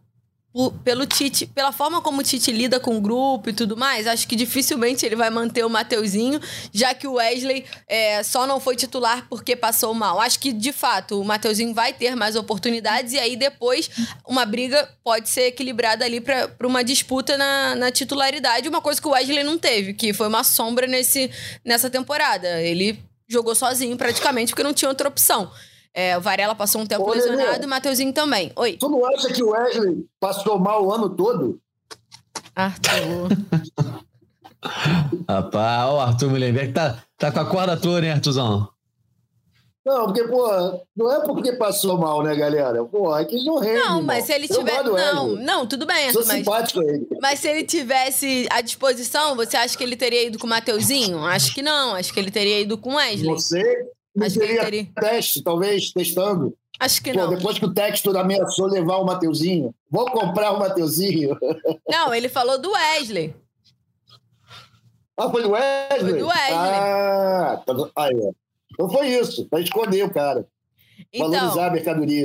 pelo 0.84 1.06
Tite, 1.06 1.46
pela 1.46 1.70
forma 1.70 2.00
como 2.00 2.20
o 2.20 2.24
Tite 2.24 2.50
lida 2.50 2.80
com 2.80 2.96
o 2.96 3.00
grupo 3.00 3.48
e 3.48 3.52
tudo 3.52 3.76
mais, 3.76 4.06
acho 4.06 4.26
que 4.26 4.34
dificilmente 4.34 5.06
ele 5.06 5.14
vai 5.14 5.30
manter 5.30 5.64
o 5.64 5.70
Mateuzinho, 5.70 6.40
já 6.72 6.92
que 6.94 7.06
o 7.06 7.14
Wesley 7.14 7.64
é, 7.86 8.22
só 8.24 8.46
não 8.46 8.58
foi 8.58 8.74
titular 8.74 9.26
porque 9.28 9.54
passou 9.54 9.94
mal. 9.94 10.20
Acho 10.20 10.40
que, 10.40 10.52
de 10.52 10.72
fato, 10.72 11.20
o 11.20 11.24
Mateuzinho 11.24 11.72
vai 11.72 11.92
ter 11.92 12.16
mais 12.16 12.34
oportunidades 12.34 13.12
e 13.12 13.18
aí 13.18 13.36
depois 13.36 13.88
uma 14.26 14.44
briga 14.44 14.88
pode 15.04 15.28
ser 15.28 15.42
equilibrada 15.42 16.04
ali 16.04 16.20
para 16.20 16.66
uma 16.66 16.82
disputa 16.82 17.36
na, 17.36 17.76
na 17.76 17.90
titularidade, 17.92 18.68
uma 18.68 18.80
coisa 18.80 19.00
que 19.00 19.06
o 19.06 19.12
Wesley 19.12 19.44
não 19.44 19.58
teve, 19.58 19.94
que 19.94 20.12
foi 20.12 20.26
uma 20.26 20.42
sombra 20.42 20.86
nesse, 20.86 21.30
nessa 21.64 21.88
temporada. 21.88 22.60
Ele 22.60 22.98
jogou 23.28 23.54
sozinho 23.54 23.96
praticamente 23.96 24.52
porque 24.52 24.62
não 24.62 24.74
tinha 24.74 24.88
outra 24.88 25.08
opção. 25.08 25.52
É, 25.92 26.16
o 26.16 26.20
Varela 26.20 26.54
passou 26.54 26.80
um 26.80 26.86
tempo 26.86 27.04
Ô, 27.04 27.12
lesionado 27.12 27.62
e 27.62 27.66
o 27.66 27.68
Mateuzinho 27.68 28.12
também. 28.12 28.52
Oi. 28.56 28.76
Tu 28.78 28.88
não 28.88 29.04
acha 29.06 29.32
que 29.32 29.42
o 29.42 29.50
Wesley 29.50 30.06
passou 30.20 30.58
mal 30.58 30.84
o 30.84 30.92
ano 30.92 31.08
todo? 31.10 31.60
Arthur. 32.54 33.28
Rapaz, 35.28 35.90
o 35.92 36.00
Arthur 36.00 36.30
Mullenberg 36.30 36.72
tá, 36.72 37.02
tá 37.16 37.30
com 37.30 37.40
a 37.40 37.46
corda 37.46 37.76
toda, 37.76 38.04
hein, 38.04 38.12
Arthurzão? 38.12 38.68
Não, 39.88 40.04
porque, 40.04 40.24
pô, 40.24 40.46
não 40.94 41.10
é 41.10 41.24
porque 41.24 41.52
passou 41.52 41.96
mal, 41.96 42.22
né, 42.22 42.34
galera? 42.36 42.84
Pô, 42.84 43.16
é 43.16 43.24
que 43.24 43.42
não 43.42 43.58
rende. 43.58 43.78
Não, 43.78 44.02
mas 44.02 44.24
se 44.24 44.34
ele 44.34 44.46
tiver. 44.46 44.82
Não, 44.84 45.28
não, 45.28 45.66
tudo 45.66 45.86
bem. 45.86 46.12
Sou 46.12 46.26
mas... 46.26 46.36
simpático 46.36 46.80
a 46.80 46.84
ele. 46.84 47.08
Mas 47.22 47.38
se 47.38 47.48
ele 47.48 47.64
tivesse 47.64 48.46
à 48.50 48.60
disposição, 48.60 49.34
você 49.34 49.56
acha 49.56 49.78
que 49.78 49.82
ele 49.82 49.96
teria 49.96 50.26
ido 50.26 50.38
com 50.38 50.46
o 50.46 50.50
Mateuzinho? 50.50 51.24
Acho 51.24 51.54
que 51.54 51.62
não. 51.62 51.94
Acho 51.94 52.12
que 52.12 52.20
ele 52.20 52.30
teria 52.30 52.60
ido 52.60 52.76
com 52.76 52.90
o 52.90 52.96
Wesley. 52.96 53.30
Você 53.30 53.88
Acho 54.26 54.38
teria, 54.38 54.64
teria 54.64 54.88
teste, 54.94 55.42
talvez, 55.42 55.92
testando. 55.92 56.56
Acho 56.80 57.02
que 57.02 57.12
Pô, 57.12 57.18
não. 57.18 57.28
Depois 57.30 57.58
que 57.58 57.64
o 57.64 57.74
Textor 57.74 58.16
ameaçou 58.16 58.66
levar 58.66 58.98
o 58.98 59.04
Mateuzinho, 59.04 59.74
vou 59.90 60.10
comprar 60.10 60.52
o 60.52 60.60
Mateuzinho. 60.60 61.36
Não, 61.88 62.14
ele 62.14 62.28
falou 62.28 62.56
do 62.56 62.70
Wesley. 62.70 63.34
Ah, 65.16 65.28
foi 65.28 65.42
do 65.42 65.50
Wesley? 65.50 66.10
Foi 66.10 66.18
do 66.20 66.28
Wesley. 66.28 66.54
Ah, 66.54 67.62
tá 67.66 67.72
aí, 67.96 68.14
ó. 68.14 68.30
Então 68.72 68.88
foi 68.88 69.08
isso, 69.08 69.48
para 69.48 69.60
esconder 69.60 70.04
o 70.04 70.12
cara. 70.12 70.46
Então, 71.12 71.30
Valorizar 71.30 71.66
a 71.66 71.70
mercadoria. 71.70 72.24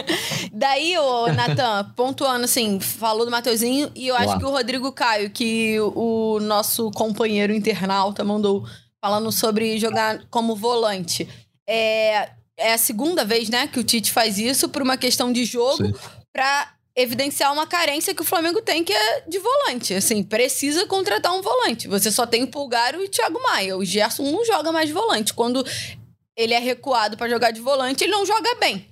daí, 0.52 0.96
o 0.96 1.26
Natan, 1.32 1.92
pontuando 1.96 2.44
assim, 2.44 2.78
falou 2.78 3.24
do 3.24 3.30
Mateuzinho, 3.30 3.90
e 3.94 4.08
eu 4.08 4.16
acho 4.16 4.38
que 4.38 4.44
o 4.44 4.50
Rodrigo 4.50 4.92
Caio, 4.92 5.30
que 5.30 5.78
o 5.80 6.38
nosso 6.40 6.90
companheiro 6.92 7.52
internauta 7.52 8.22
mandou 8.22 8.64
falando 9.02 9.32
sobre 9.32 9.78
jogar 9.78 10.26
como 10.30 10.54
volante. 10.54 11.28
É, 11.68 12.30
é 12.56 12.74
a 12.74 12.78
segunda 12.78 13.24
vez, 13.24 13.48
né, 13.48 13.66
que 13.66 13.80
o 13.80 13.84
Tite 13.84 14.12
faz 14.12 14.38
isso 14.38 14.68
por 14.68 14.82
uma 14.82 14.96
questão 14.96 15.32
de 15.32 15.44
jogo 15.44 15.84
para 16.32 16.74
evidenciar 16.94 17.52
uma 17.52 17.66
carência 17.66 18.14
que 18.14 18.22
o 18.22 18.24
Flamengo 18.24 18.60
tem, 18.60 18.84
que 18.84 18.92
é 18.92 19.22
de 19.26 19.38
volante. 19.38 19.94
Assim, 19.94 20.22
precisa 20.22 20.86
contratar 20.86 21.32
um 21.32 21.40
volante. 21.40 21.88
Você 21.88 22.10
só 22.10 22.26
tem 22.26 22.42
o 22.42 22.48
Pulgar 22.48 22.94
e 22.94 23.04
o 23.04 23.08
Thiago 23.08 23.40
Maia. 23.42 23.76
O 23.76 23.84
Gerson 23.84 24.30
não 24.30 24.44
joga 24.44 24.70
mais 24.70 24.88
de 24.88 24.92
volante. 24.92 25.32
Quando 25.32 25.64
ele 26.36 26.52
é 26.52 26.58
recuado 26.58 27.16
para 27.16 27.28
jogar 27.28 27.50
de 27.50 27.60
volante, 27.60 28.04
ele 28.04 28.12
não 28.12 28.26
joga 28.26 28.54
bem. 28.56 28.86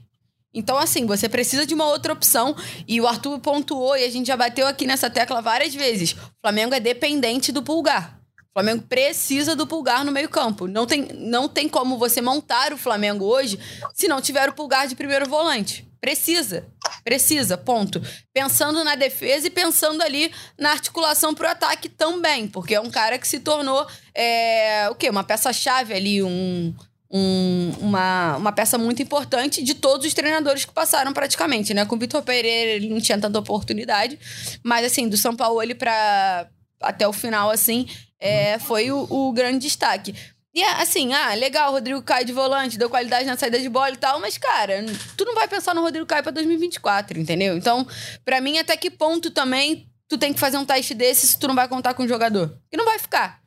Então, 0.54 0.78
assim, 0.78 1.04
você 1.04 1.28
precisa 1.28 1.66
de 1.66 1.74
uma 1.74 1.86
outra 1.88 2.12
opção. 2.12 2.56
E 2.86 3.00
o 3.00 3.06
Arthur 3.06 3.38
pontuou, 3.40 3.96
e 3.96 4.04
a 4.04 4.10
gente 4.10 4.26
já 4.26 4.36
bateu 4.36 4.66
aqui 4.66 4.86
nessa 4.86 5.10
tecla 5.10 5.42
várias 5.42 5.74
vezes. 5.74 6.12
O 6.12 6.40
Flamengo 6.40 6.74
é 6.74 6.80
dependente 6.80 7.52
do 7.52 7.62
Pulgar. 7.62 8.17
O 8.58 8.60
Flamengo 8.60 8.82
precisa 8.88 9.54
do 9.54 9.68
Pulgar 9.68 10.04
no 10.04 10.10
meio-campo. 10.10 10.66
Não 10.66 10.84
tem, 10.84 11.06
não 11.14 11.48
tem 11.48 11.68
como 11.68 11.96
você 11.96 12.20
montar 12.20 12.72
o 12.72 12.76
Flamengo 12.76 13.24
hoje 13.24 13.56
se 13.94 14.08
não 14.08 14.20
tiver 14.20 14.48
o 14.48 14.52
Pulgar 14.52 14.88
de 14.88 14.96
primeiro 14.96 15.28
volante. 15.28 15.88
Precisa. 16.00 16.66
Precisa, 17.04 17.56
ponto. 17.56 18.02
Pensando 18.34 18.82
na 18.82 18.96
defesa 18.96 19.46
e 19.46 19.50
pensando 19.50 20.02
ali 20.02 20.32
na 20.58 20.72
articulação 20.72 21.34
para 21.34 21.48
o 21.48 21.50
ataque 21.52 21.88
também, 21.88 22.48
porque 22.48 22.74
é 22.74 22.80
um 22.80 22.90
cara 22.90 23.16
que 23.16 23.28
se 23.28 23.38
tornou 23.38 23.86
é, 24.12 24.88
o 24.90 24.94
quê? 24.96 25.08
Uma 25.08 25.22
peça-chave 25.22 25.94
ali, 25.94 26.20
um, 26.20 26.74
um, 27.08 27.72
uma, 27.78 28.38
uma 28.38 28.50
peça 28.50 28.76
muito 28.76 29.00
importante 29.00 29.62
de 29.62 29.74
todos 29.74 30.04
os 30.04 30.14
treinadores 30.14 30.64
que 30.64 30.72
passaram 30.72 31.12
praticamente, 31.12 31.72
né? 31.72 31.84
Com 31.84 31.94
o 31.94 31.98
Vitor 31.98 32.24
Pereira 32.24 32.72
ele 32.72 32.88
não 32.88 33.00
tinha 33.00 33.20
tanta 33.20 33.38
oportunidade, 33.38 34.18
mas 34.64 34.84
assim, 34.84 35.08
do 35.08 35.16
São 35.16 35.36
Paulo 35.36 35.62
ele 35.62 35.76
para 35.76 36.48
até 36.80 37.06
o 37.06 37.12
final, 37.12 37.50
assim, 37.50 37.88
é, 38.20 38.58
foi 38.58 38.90
o, 38.90 39.06
o, 39.08 39.32
grande 39.32 39.58
destaque. 39.58 40.14
E 40.54 40.62
assim, 40.62 41.12
ah, 41.12 41.34
legal, 41.34 41.70
Rodrigo 41.70 42.02
Caio 42.02 42.26
de 42.26 42.32
volante, 42.32 42.78
deu 42.78 42.90
qualidade 42.90 43.26
na 43.26 43.36
saída 43.36 43.60
de 43.60 43.68
bola 43.68 43.90
e 43.90 43.96
tal, 43.96 44.18
mas, 44.18 44.36
cara, 44.36 44.84
tu 45.16 45.24
não 45.24 45.34
vai 45.34 45.46
pensar 45.46 45.74
no 45.74 45.82
Rodrigo 45.82 46.06
Caio 46.06 46.22
pra 46.22 46.32
2024, 46.32 47.18
entendeu? 47.18 47.56
Então, 47.56 47.86
para 48.24 48.40
mim, 48.40 48.58
até 48.58 48.76
que 48.76 48.90
ponto 48.90 49.30
também 49.30 49.88
tu 50.08 50.16
tem 50.16 50.32
que 50.32 50.40
fazer 50.40 50.56
um 50.56 50.64
teste 50.64 50.94
desse 50.94 51.26
se 51.26 51.38
tu 51.38 51.46
não 51.46 51.54
vai 51.54 51.68
contar 51.68 51.94
com 51.94 52.02
o 52.02 52.08
jogador? 52.08 52.58
E 52.72 52.76
não 52.76 52.84
vai 52.84 52.98
ficar. 52.98 53.40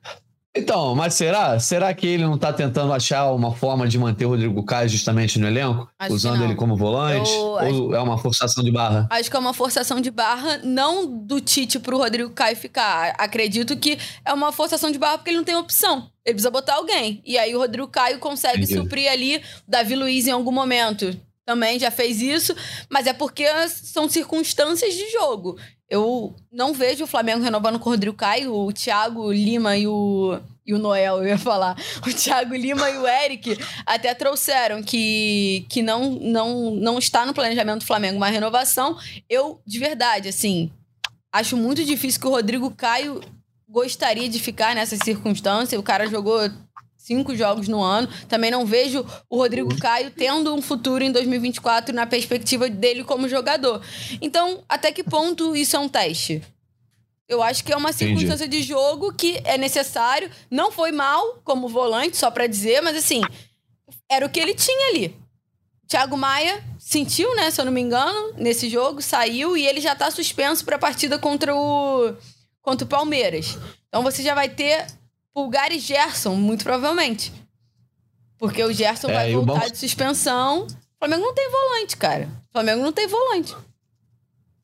Então, 0.56 0.94
mas 0.96 1.14
será? 1.14 1.58
Será 1.60 1.94
que 1.94 2.06
ele 2.06 2.24
não 2.24 2.36
está 2.36 2.52
tentando 2.52 2.92
achar 2.92 3.32
uma 3.32 3.56
forma 3.56 3.88
de 3.88 3.98
manter 3.98 4.26
o 4.26 4.30
Rodrigo 4.30 4.64
Caio 4.64 4.90
justamente 4.90 5.40
no 5.40 5.48
elenco? 5.48 5.90
Acho 5.98 6.14
usando 6.14 6.44
ele 6.44 6.56
como 6.56 6.76
volante? 6.76 7.32
Eu, 7.32 7.40
ou 7.40 7.58
acho... 7.58 7.96
é 7.96 8.02
uma 8.02 8.18
forçação 8.18 8.62
de 8.62 8.70
barra? 8.70 9.08
Acho 9.10 9.30
que 9.30 9.36
é 9.36 9.40
uma 9.40 9.54
forçação 9.54 10.02
de 10.02 10.12
barra, 10.12 10.60
não 10.62 11.08
do 11.08 11.40
Tite 11.40 11.80
para 11.80 11.96
o 11.96 11.98
Rodrigo 11.98 12.30
Caio 12.32 12.58
ficar. 12.58 13.16
Acredito 13.18 13.78
que 13.78 13.98
é 14.26 14.34
uma 14.34 14.52
forçação 14.52 14.92
de 14.92 15.00
barra 15.00 15.18
porque 15.18 15.30
ele 15.30 15.38
não 15.38 15.46
tem 15.46 15.56
opção. 15.56 16.10
Ele 16.26 16.34
precisa 16.34 16.52
botar 16.52 16.76
alguém. 16.76 17.22
E 17.26 17.38
aí 17.38 17.56
o 17.56 17.60
Rodrigo 17.60 17.88
Caio 17.88 18.20
consegue 18.20 18.64
Entendi. 18.64 18.78
suprir 18.78 19.10
ali 19.10 19.38
o 19.38 19.42
Davi 19.70 19.96
Luiz 19.96 20.28
em 20.28 20.32
algum 20.32 20.52
momento. 20.52 21.18
Também 21.46 21.80
já 21.80 21.90
fez 21.90 22.22
isso, 22.22 22.54
mas 22.90 23.08
é 23.08 23.14
porque 23.14 23.46
são 23.70 24.08
circunstâncias 24.08 24.94
de 24.94 25.10
jogo. 25.12 25.58
Eu 25.91 26.34
não 26.49 26.73
vejo 26.73 27.04
o 27.04 27.08
Flamengo 27.08 27.43
renovando 27.43 27.77
com 27.77 27.89
o 27.89 27.91
Rodrigo 27.91 28.15
Caio, 28.15 28.56
o 28.56 28.71
Thiago 28.71 29.30
Lima 29.30 29.75
e 29.75 29.86
o, 29.86 30.39
e 30.65 30.73
o 30.73 30.80
Noel, 30.80 31.17
eu 31.17 31.27
ia 31.27 31.38
falar. 31.38 31.75
O 32.08 32.13
Thiago 32.13 32.56
Lima 32.56 32.89
e 32.89 32.97
o 32.97 33.06
Eric 33.06 33.58
até 33.86 34.15
trouxeram 34.15 34.82
que, 34.82 35.65
que 35.69 35.84
não, 35.84 36.12
não, 36.12 36.71
não 36.75 36.97
está 36.97 37.25
no 37.25 37.34
planejamento 37.34 37.80
do 37.80 37.86
Flamengo 37.86 38.15
uma 38.15 38.30
renovação. 38.30 38.97
Eu, 39.30 39.62
de 39.67 39.80
verdade, 39.80 40.30
assim, 40.30 40.71
acho 41.30 41.58
muito 41.58 41.84
difícil 41.84 42.21
que 42.21 42.27
o 42.27 42.32
Rodrigo 42.32 42.71
Caio 42.71 43.19
gostaria 43.67 44.30
de 44.30 44.39
ficar 44.39 44.73
nessa 44.73 44.95
circunstância. 44.95 45.77
O 45.77 45.84
cara 45.84 46.08
jogou 46.08 46.49
cinco 47.12 47.36
jogos 47.36 47.67
no 47.67 47.82
ano. 47.82 48.08
Também 48.30 48.50
não 48.50 48.65
vejo 48.65 49.06
o 49.30 49.38
Rodrigo 49.38 49.76
Caio 49.78 50.12
tendo 50.12 50.56
um 50.56 50.62
futuro 50.62 51.04
em 51.04 51.12
2024 51.12 51.93
na 51.93 52.08
perspectiva 52.08 52.69
dele 52.69 53.04
como 53.04 53.28
jogador. 53.28 53.82
Então, 54.21 54.63
até 54.69 54.93
que 54.93 55.04
ponto 55.04 55.54
isso 55.54 55.76
é 55.76 55.80
um 55.80 55.89
teste? 55.89 56.41
Eu 57.28 57.43
acho 57.43 57.63
que 57.63 57.74
é 57.74 57.78
uma 57.78 57.91
circunstância 57.91 58.45
Entendi. 58.45 58.62
de 58.62 58.67
jogo 58.67 59.13
que 59.13 59.41
é 59.43 59.58
necessário. 59.58 60.30
Não 60.50 60.71
foi 60.71 60.91
mal 60.91 61.41
como 61.43 61.67
volante, 61.67 62.15
só 62.15 62.32
para 62.32 62.47
dizer, 62.47 62.82
mas 62.82 62.95
assim, 62.95 63.21
era 64.10 64.26
o 64.26 64.30
que 64.30 64.39
ele 64.39 64.54
tinha 64.54 64.89
ali. 64.89 65.15
Thiago 65.88 66.15
Maia 66.15 66.63
sentiu, 66.80 67.36
né, 67.36 67.52
se 67.52 67.60
eu 67.60 67.65
não 67.65 67.71
me 67.71 67.82
engano, 67.82 68.34
nesse 68.38 68.69
jogo, 68.69 69.02
saiu 69.02 69.58
e 69.58 69.67
ele 69.67 69.82
já 69.82 69.93
tá 69.93 70.10
suspenso 70.10 70.63
para 70.63 70.78
a 70.78 70.80
partida 70.80 71.19
contra 71.19 71.54
o 71.54 72.13
contra 72.62 72.86
o 72.86 72.88
Palmeiras. 72.88 73.58
Então 73.88 74.04
você 74.04 74.24
já 74.24 74.34
vai 74.34 74.47
ter 74.47 74.86
Pulgar 75.34 75.72
e 75.72 75.80
Gerson, 75.80 76.36
muito 76.36 76.63
provavelmente. 76.63 77.32
Porque 78.38 78.63
o 78.63 78.74
Gerson 78.74 79.10
é, 79.10 79.13
vai 79.13 79.34
voltar 79.34 79.70
de 79.70 79.78
suspensão. 79.78 80.63
O 80.65 80.67
Flamengo 81.00 81.24
não 81.24 81.34
tem 81.34 81.50
volante, 81.50 81.98
cara. 81.98 82.28
O 82.50 82.52
Flamengo 82.52 82.82
não 82.82 82.91
tem 82.91 83.08
volante. 83.08 83.56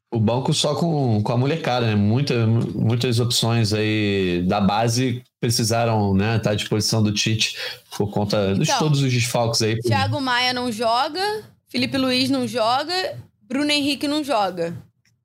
O 0.10 0.19
banco 0.19 0.53
só 0.53 0.73
com, 0.73 1.21
com 1.21 1.32
a 1.32 1.38
molecada, 1.38 1.86
né? 1.86 1.95
Muita, 1.95 2.47
muitas 2.47 3.19
opções 3.19 3.73
aí 3.73 4.43
da 4.47 4.62
base 4.62 5.21
precisaram 5.39 6.13
né, 6.13 6.38
estar 6.38 6.49
tá 6.49 6.51
à 6.51 6.56
disposição 6.56 7.03
do 7.03 7.12
Tite 7.12 7.58
por 7.95 8.10
conta 8.10 8.51
então, 8.51 8.63
de 8.63 8.80
todos 8.80 9.01
os 9.01 9.12
desfalques 9.12 9.62
aí. 9.62 9.77
Thiago 9.80 10.19
Maia 10.21 10.53
não 10.53 10.71
joga, 10.71 11.43
Felipe 11.67 11.97
Luiz 11.97 12.30
não 12.30 12.47
joga, 12.47 13.17
Bruno 13.41 13.69
Henrique 13.69 14.08
não 14.08 14.23
joga. 14.23 14.75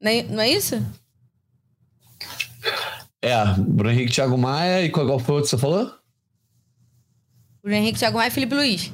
Não 0.00 0.11
é, 0.11 0.22
não 0.24 0.42
é 0.42 0.50
isso? 0.50 0.85
É, 3.22 3.44
Bruno 3.56 3.90
Henrique, 3.92 4.12
Thiago 4.12 4.37
Maia 4.37 4.85
e 4.85 4.90
qual, 4.90 5.06
foi 5.20 5.35
o 5.35 5.37
outro 5.37 5.42
que 5.42 5.56
você 5.56 5.58
falou? 5.58 5.92
Bruno 7.62 7.76
Henrique, 7.76 7.98
Thiago 7.98 8.18
Maia 8.18 8.28
e 8.28 8.32
Felipe 8.32 8.54
Luiz. 8.54 8.92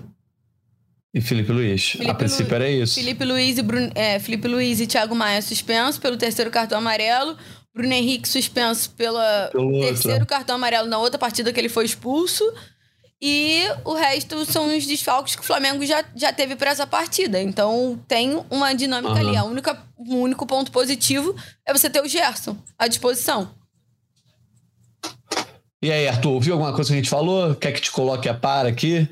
E 1.15 1.21
Felipe 1.23 1.51
Luiz. 1.51 1.93
Felipe 1.93 2.11
a 2.11 2.15
princípio 2.15 2.51
Lu... 2.51 2.55
era 2.57 2.71
isso. 2.71 2.95
Felipe 2.97 3.25
Luiz 3.25 3.57
e 3.57 3.63
Bruno... 3.63 3.91
é, 3.95 4.19
Felipe 4.19 4.47
Luiz 4.47 4.81
e 4.81 4.87
Thiago 4.87 5.15
Maia 5.15 5.41
suspensos 5.41 5.99
pelo 5.99 6.19
terceiro 6.19 6.51
cartão 6.51 6.79
amarelo. 6.79 7.37
Bruno 7.75 7.93
Henrique 7.93 8.29
suspenso 8.29 8.91
pela 8.91 9.49
pelo 9.51 9.81
terceiro 9.81 10.21
outro. 10.21 10.27
cartão 10.27 10.57
amarelo 10.57 10.89
na 10.89 10.99
outra 10.99 11.19
partida 11.19 11.53
que 11.53 11.59
ele 11.59 11.69
foi 11.71 11.87
expulso. 11.87 12.45
E 13.21 13.63
o 13.85 13.95
resto 13.95 14.45
são 14.45 14.77
os 14.77 14.87
desfalques 14.87 15.35
que 15.35 15.43
o 15.43 15.45
Flamengo 15.45 15.85
já, 15.85 16.05
já 16.15 16.33
teve 16.33 16.55
para 16.55 16.71
essa 16.71 16.87
partida. 16.87 17.41
Então 17.41 17.99
tem 18.07 18.45
uma 18.51 18.75
dinâmica 18.75 19.15
uhum. 19.15 19.29
ali. 19.29 19.37
A 19.37 19.45
única, 19.45 19.83
o 19.97 20.17
único 20.17 20.47
ponto 20.47 20.71
positivo 20.71 21.35
é 21.67 21.73
você 21.73 21.89
ter 21.89 22.03
o 22.03 22.09
Gerson 22.09 22.57
à 22.79 22.87
disposição. 22.87 23.58
E 25.81 25.93
aí, 25.93 26.09
Arthur, 26.09 26.33
ouviu 26.33 26.55
alguma 26.55 26.73
coisa 26.73 26.89
que 26.89 26.95
a 26.95 26.97
gente 26.97 27.11
falou? 27.11 27.55
Quer 27.55 27.73
que 27.73 27.81
te 27.81 27.93
coloque 27.93 28.29
a 28.29 28.35
par 28.35 28.67
aqui? 28.67 29.09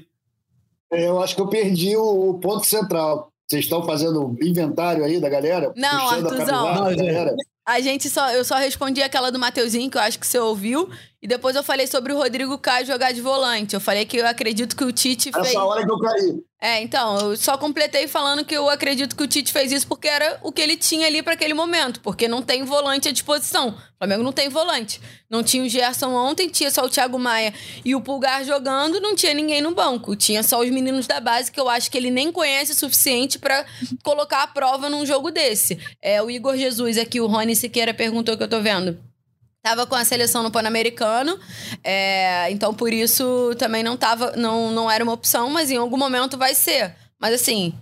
É, 0.93 1.07
eu 1.07 1.23
acho 1.23 1.35
que 1.35 1.41
eu 1.41 1.49
perdi 1.49 1.97
o, 1.97 2.35
ponto 2.35 2.67
central. 2.67 3.31
Vocês 3.49 3.65
estão 3.65 3.85
fazendo 3.85 4.37
inventário 4.43 5.05
aí 5.05 5.21
da 5.21 5.29
galera? 5.29 5.73
Não, 5.77 6.09
Arthurzão. 6.09 6.75
Não, 6.75 6.97
galera. 6.97 7.35
A 7.65 7.81
gente 7.81 8.09
só, 8.09 8.31
eu 8.31 8.45
só 8.45 8.57
respondi 8.57 9.03
aquela 9.03 9.31
do 9.31 9.39
Mateuzinho, 9.39 9.91
que 9.91 9.97
eu 9.97 10.03
acho 10.03 10.19
que 10.19 10.27
você 10.27 10.39
ouviu. 10.39 10.89
E 11.23 11.27
depois 11.27 11.57
eu 11.57 11.63
falei 11.63 11.87
sobre 11.87 12.13
o 12.13 12.17
Rodrigo 12.17 12.59
Caio 12.59 12.87
jogar 12.87 13.13
de 13.13 13.23
volante. 13.23 13.75
Eu 13.75 13.81
falei 13.81 14.05
que 14.05 14.19
eu 14.19 14.27
acredito 14.27 14.77
que 14.77 14.85
o 14.85 14.93
Tite 14.93 15.31
Essa 15.31 15.41
fez. 15.41 15.55
Essa 15.55 15.65
hora 15.65 15.85
que 15.85 15.91
eu 15.91 15.99
caí. 15.99 16.35
É, 16.61 16.83
então, 16.83 17.19
eu 17.19 17.37
só 17.37 17.57
completei 17.57 18.09
falando 18.09 18.45
que 18.45 18.55
eu 18.55 18.69
acredito 18.69 19.15
que 19.15 19.23
o 19.23 19.27
Tite 19.27 19.53
fez 19.53 19.73
isso 19.73 19.87
porque 19.87 20.09
era 20.09 20.39
o 20.43 20.51
que 20.53 20.61
ele 20.61 20.77
tinha 20.77 21.07
ali 21.07 21.23
para 21.23 21.35
aquele 21.35 21.55
momento, 21.55 22.01
porque 22.01 22.29
não 22.29 22.43
tem 22.43 22.65
volante 22.65 23.09
à 23.09 23.13
disposição. 23.13 23.71
O 23.71 23.99
Flamengo 23.99 24.23
não 24.23 24.33
tem 24.33 24.49
volante. 24.49 25.01
Não 25.29 25.43
tinha 25.43 25.65
o 25.65 25.69
Gerson 25.69 26.13
ontem, 26.13 26.49
tinha 26.49 26.71
só 26.71 26.85
o 26.85 26.89
Thiago 26.89 27.19
Maia 27.19 27.53
e 27.85 27.95
o 27.95 28.01
Pulgar 28.01 28.45
jogando, 28.45 29.01
não 29.01 29.15
tinha 29.15 29.35
ninguém 29.35 29.61
no 29.61 29.75
banco. 29.75 30.17
Tinha 30.17 30.43
só 30.43 30.61
os 30.61 30.71
meninos 30.71 31.07
da 31.07 31.21
base 31.21 31.51
que 31.51 31.61
eu 31.61 31.69
acho 31.69 31.91
que 31.91 31.97
ele 31.97 32.11
nem 32.11 32.31
conhece 32.31 32.73
o 32.73 32.77
suficiente 32.77 33.39
para 33.39 33.65
colocar 34.03 34.43
a 34.43 34.47
prova 34.47 34.89
num 34.89 35.05
jogo 35.05 35.31
desse. 35.31 35.79
É 36.01 36.23
o 36.23 36.31
Igor 36.31 36.57
Jesus 36.57 36.99
aqui, 36.99 37.21
o 37.21 37.27
Rony 37.27 37.57
Siqueira 37.57 37.93
perguntou 37.93 38.37
que 38.37 38.43
eu 38.43 38.49
tô 38.49 38.61
vendo. 38.61 38.99
Tava 39.67 39.85
com 39.85 39.97
a 39.97 40.05
seleção 40.05 40.45
no 40.45 40.51
Pan-Americano, 40.53 41.37
é, 41.83 42.49
então 42.53 42.73
por 42.73 42.93
isso 42.93 43.53
também 43.59 43.83
não 43.83 43.97
tava, 43.97 44.31
não, 44.37 44.71
não 44.71 44.89
era 44.89 45.03
uma 45.03 45.13
opção, 45.13 45.51
mas 45.51 45.73
em 45.73 45.77
algum 45.77 45.97
momento 45.97 46.39
vai 46.39 46.55
ser. 46.55 46.95
Mas 47.19 47.35
assim, 47.35 47.75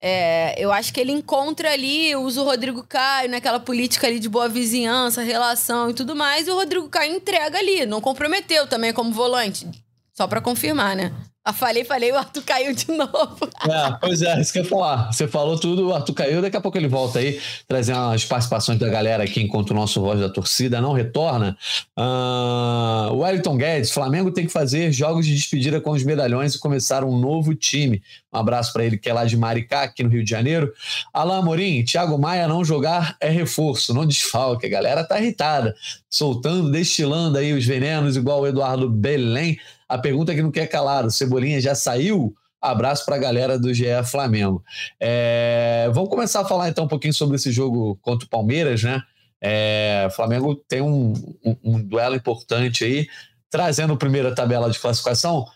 é, 0.00 0.54
eu 0.56 0.72
acho 0.72 0.94
que 0.94 0.98
ele 0.98 1.12
encontra 1.12 1.72
ali, 1.72 2.16
usa 2.16 2.40
o 2.40 2.44
Rodrigo 2.46 2.82
Caio 2.88 3.28
naquela 3.28 3.60
política 3.60 4.06
ali 4.06 4.18
de 4.18 4.30
boa 4.30 4.48
vizinhança, 4.48 5.20
relação 5.20 5.90
e 5.90 5.92
tudo 5.92 6.16
mais, 6.16 6.48
e 6.48 6.50
o 6.50 6.54
Rodrigo 6.54 6.88
Caio 6.88 7.14
entrega 7.14 7.58
ali, 7.58 7.84
não 7.84 8.00
comprometeu 8.00 8.66
também 8.66 8.90
como 8.90 9.12
volante. 9.12 9.68
Só 10.14 10.26
para 10.26 10.40
confirmar, 10.40 10.96
né? 10.96 11.12
Ah, 11.42 11.54
falei, 11.54 11.84
falei, 11.84 12.12
o 12.12 12.18
Arthur 12.18 12.42
caiu 12.42 12.74
de 12.74 12.86
novo. 12.92 13.48
É, 13.66 13.96
pois 13.98 14.20
é, 14.20 14.38
isso 14.40 14.52
que 14.52 14.58
eu 14.58 14.62
ia 14.62 14.68
falar. 14.68 15.10
Você 15.10 15.26
falou 15.26 15.58
tudo, 15.58 15.88
o 15.88 15.94
Arthur 15.94 16.12
caiu, 16.12 16.42
daqui 16.42 16.56
a 16.56 16.60
pouco 16.60 16.76
ele 16.76 16.86
volta 16.86 17.18
aí, 17.18 17.40
trazer 17.66 17.94
umas 17.94 18.26
participações 18.26 18.78
da 18.78 18.88
galera 18.88 19.24
aqui 19.24 19.40
enquanto 19.40 19.70
o 19.70 19.74
nosso 19.74 20.02
voz 20.02 20.20
da 20.20 20.28
torcida 20.28 20.82
não 20.82 20.92
retorna. 20.92 21.56
Uh, 21.98 23.14
Wellington 23.14 23.56
Guedes, 23.56 23.90
Flamengo 23.90 24.30
tem 24.30 24.46
que 24.46 24.52
fazer 24.52 24.92
jogos 24.92 25.24
de 25.24 25.34
despedida 25.34 25.80
com 25.80 25.92
os 25.92 26.04
medalhões 26.04 26.54
e 26.54 26.58
começar 26.58 27.04
um 27.04 27.18
novo 27.18 27.54
time. 27.54 28.02
Um 28.32 28.38
abraço 28.38 28.72
para 28.72 28.84
ele 28.84 28.98
que 28.98 29.08
é 29.08 29.12
lá 29.12 29.24
de 29.24 29.36
Maricá, 29.36 29.82
aqui 29.84 30.02
no 30.02 30.10
Rio 30.10 30.22
de 30.22 30.30
Janeiro. 30.30 30.72
Alain 31.12 31.38
Amorim, 31.38 31.84
Thiago 31.84 32.18
Maia 32.18 32.46
não 32.46 32.62
jogar 32.62 33.16
é 33.18 33.30
reforço, 33.30 33.94
não 33.94 34.06
desfalque. 34.06 34.66
A 34.66 34.70
galera 34.70 35.04
tá 35.04 35.18
irritada, 35.18 35.74
soltando, 36.10 36.70
destilando 36.70 37.38
aí 37.38 37.52
os 37.52 37.64
venenos, 37.64 38.16
igual 38.16 38.40
o 38.40 38.46
Eduardo 38.46 38.90
Belém. 38.90 39.58
A 39.88 39.96
pergunta 39.96 40.34
que 40.34 40.42
não 40.42 40.50
quer 40.50 40.66
calar, 40.66 41.06
o 41.06 41.10
Cebolinha 41.10 41.60
já 41.60 41.74
saiu? 41.74 42.34
Abraço 42.60 43.06
para 43.06 43.16
a 43.16 43.18
galera 43.18 43.58
do 43.58 43.72
GE 43.72 43.86
Flamengo. 44.04 44.62
É, 44.98 45.88
vamos 45.94 46.10
começar 46.10 46.40
a 46.40 46.44
falar 46.44 46.68
então 46.68 46.84
um 46.84 46.88
pouquinho 46.88 47.14
sobre 47.14 47.36
esse 47.36 47.50
jogo 47.50 47.98
contra 48.02 48.26
o 48.26 48.28
Palmeiras, 48.28 48.82
né? 48.82 49.02
É, 49.40 50.08
Flamengo 50.14 50.54
tem 50.54 50.82
um, 50.82 51.14
um, 51.42 51.56
um 51.64 51.82
duelo 51.82 52.16
importante 52.16 52.84
aí, 52.84 53.06
trazendo 53.48 53.94
a 53.94 53.96
primeira 53.96 54.34
tabela 54.34 54.68
de 54.68 54.78
classificação. 54.78 55.46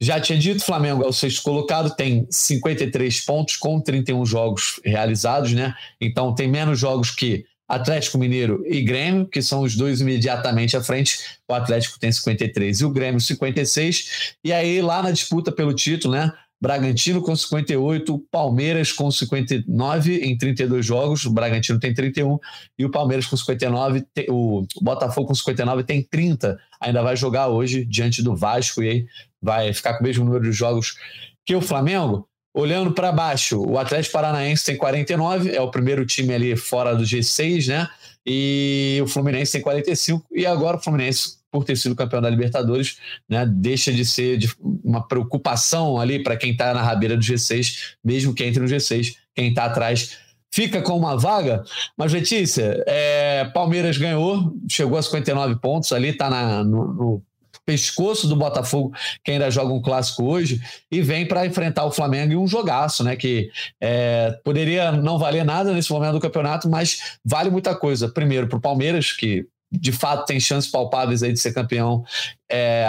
Já 0.00 0.18
tinha 0.18 0.38
dito, 0.38 0.64
Flamengo 0.64 1.04
é 1.04 1.06
o 1.06 1.12
sexto 1.12 1.42
colocado, 1.42 1.94
tem 1.94 2.26
53 2.30 3.20
pontos 3.20 3.56
com 3.56 3.80
31 3.80 4.24
jogos 4.24 4.80
realizados, 4.84 5.52
né? 5.52 5.74
Então 6.00 6.34
tem 6.34 6.48
menos 6.48 6.78
jogos 6.78 7.10
que 7.10 7.44
Atlético 7.68 8.18
Mineiro 8.18 8.62
e 8.66 8.82
Grêmio, 8.82 9.26
que 9.26 9.40
são 9.40 9.62
os 9.62 9.76
dois 9.76 10.00
imediatamente 10.00 10.76
à 10.76 10.82
frente. 10.82 11.18
O 11.48 11.54
Atlético 11.54 11.98
tem 11.98 12.12
53 12.12 12.80
e 12.80 12.84
o 12.84 12.90
Grêmio 12.90 13.20
56. 13.20 14.36
E 14.44 14.52
aí, 14.52 14.82
lá 14.82 15.02
na 15.02 15.10
disputa 15.10 15.50
pelo 15.50 15.74
título, 15.74 16.14
né? 16.14 16.32
Bragantino 16.60 17.20
com 17.20 17.36
58, 17.36 18.18
Palmeiras 18.30 18.90
com 18.90 19.10
59 19.10 20.20
em 20.20 20.34
32 20.34 20.86
jogos, 20.86 21.26
o 21.26 21.30
Bragantino 21.30 21.78
tem 21.78 21.92
31 21.92 22.38
e 22.78 22.86
o 22.86 22.90
Palmeiras 22.90 23.26
com 23.26 23.36
59, 23.36 24.06
o 24.30 24.64
Botafogo 24.80 25.28
com 25.28 25.34
59 25.34 25.84
tem 25.84 26.02
30. 26.02 26.58
Ainda 26.80 27.02
vai 27.02 27.16
jogar 27.16 27.48
hoje 27.48 27.84
diante 27.84 28.22
do 28.22 28.34
Vasco 28.34 28.82
e 28.82 28.88
aí 28.88 29.06
vai 29.42 29.74
ficar 29.74 29.94
com 29.94 30.00
o 30.00 30.06
mesmo 30.06 30.24
número 30.24 30.44
de 30.44 30.52
jogos 30.52 30.96
que 31.44 31.54
o 31.54 31.60
Flamengo. 31.60 32.26
Olhando 32.54 32.92
para 32.92 33.10
baixo, 33.10 33.60
o 33.60 33.76
Atlético 33.78 34.12
Paranaense 34.12 34.64
tem 34.64 34.76
49, 34.76 35.50
é 35.50 35.60
o 35.60 35.70
primeiro 35.72 36.06
time 36.06 36.32
ali 36.32 36.56
fora 36.56 36.94
do 36.94 37.02
G6, 37.02 37.66
né? 37.66 37.88
E 38.24 39.00
o 39.02 39.08
Fluminense 39.08 39.52
tem 39.52 39.60
45, 39.60 40.24
e 40.32 40.46
agora 40.46 40.76
o 40.76 40.80
Fluminense, 40.80 41.38
por 41.50 41.64
ter 41.64 41.76
sido 41.76 41.96
campeão 41.96 42.22
da 42.22 42.30
Libertadores, 42.30 42.96
né, 43.28 43.44
deixa 43.44 43.92
de 43.92 44.04
ser 44.04 44.38
uma 44.82 45.06
preocupação 45.06 46.00
ali 46.00 46.22
para 46.22 46.36
quem 46.36 46.52
está 46.52 46.72
na 46.72 46.80
rabeira 46.80 47.16
do 47.16 47.22
G6, 47.22 47.96
mesmo 48.02 48.32
que 48.32 48.44
entre 48.44 48.60
no 48.60 48.68
G6, 48.68 49.14
quem 49.34 49.48
está 49.48 49.64
atrás 49.64 50.16
fica 50.54 50.80
com 50.80 50.96
uma 50.96 51.18
vaga. 51.18 51.64
Mas, 51.98 52.12
Letícia, 52.12 52.82
é, 52.86 53.44
Palmeiras 53.52 53.98
ganhou, 53.98 54.54
chegou 54.70 54.96
a 54.96 55.02
59 55.02 55.56
pontos 55.56 55.92
ali, 55.92 56.10
está 56.10 56.30
no, 56.64 56.94
no 56.94 57.22
pescoço 57.64 58.28
do 58.28 58.36
Botafogo, 58.36 58.92
que 59.24 59.30
ainda 59.32 59.50
joga 59.50 59.72
um 59.72 59.80
clássico 59.80 60.24
hoje, 60.24 60.60
e 60.90 61.00
vem 61.00 61.26
para 61.26 61.46
enfrentar 61.46 61.84
o 61.84 61.90
Flamengo 61.90 62.32
em 62.32 62.36
um 62.36 62.46
jogaço, 62.46 63.02
né? 63.02 63.16
Que 63.16 63.50
é, 63.80 64.38
poderia 64.44 64.92
não 64.92 65.18
valer 65.18 65.44
nada 65.44 65.72
nesse 65.72 65.92
momento 65.92 66.12
do 66.12 66.20
campeonato, 66.20 66.68
mas 66.68 67.18
vale 67.24 67.50
muita 67.50 67.74
coisa. 67.74 68.08
Primeiro, 68.08 68.48
para 68.48 68.58
o 68.58 68.60
Palmeiras, 68.60 69.12
que 69.12 69.46
de 69.72 69.92
fato 69.92 70.26
tem 70.26 70.38
chances 70.38 70.70
palpáveis 70.70 71.22
aí 71.22 71.32
de 71.32 71.40
ser 71.40 71.52
campeão, 71.52 72.04
é, 72.50 72.86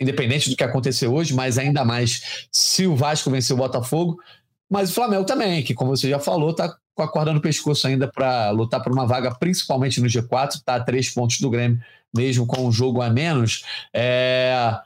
independente 0.00 0.50
do 0.50 0.56
que 0.56 0.64
aconteceu 0.64 1.14
hoje, 1.14 1.34
mas 1.34 1.58
ainda 1.58 1.84
mais 1.84 2.48
se 2.52 2.86
o 2.86 2.96
Vasco 2.96 3.30
vencer 3.30 3.54
o 3.54 3.58
Botafogo. 3.58 4.18
Mas 4.70 4.90
o 4.90 4.94
Flamengo 4.94 5.24
também, 5.24 5.62
que, 5.62 5.74
como 5.74 5.96
você 5.96 6.10
já 6.10 6.18
falou, 6.18 6.50
está 6.50 6.76
com 6.98 7.02
a 7.04 7.08
corda 7.08 7.32
no 7.32 7.40
pescoço 7.40 7.86
ainda 7.86 8.08
para 8.08 8.50
lutar 8.50 8.82
por 8.82 8.92
uma 8.92 9.06
vaga, 9.06 9.32
principalmente 9.32 10.00
no 10.00 10.08
G4, 10.08 10.56
está 10.56 10.74
a 10.74 10.80
três 10.80 11.08
pontos 11.08 11.38
do 11.40 11.48
Grêmio 11.48 11.80
mesmo 12.14 12.44
com 12.44 12.66
um 12.66 12.72
jogo 12.72 13.00
a 13.00 13.08
menos. 13.08 13.64
É... 13.94 14.76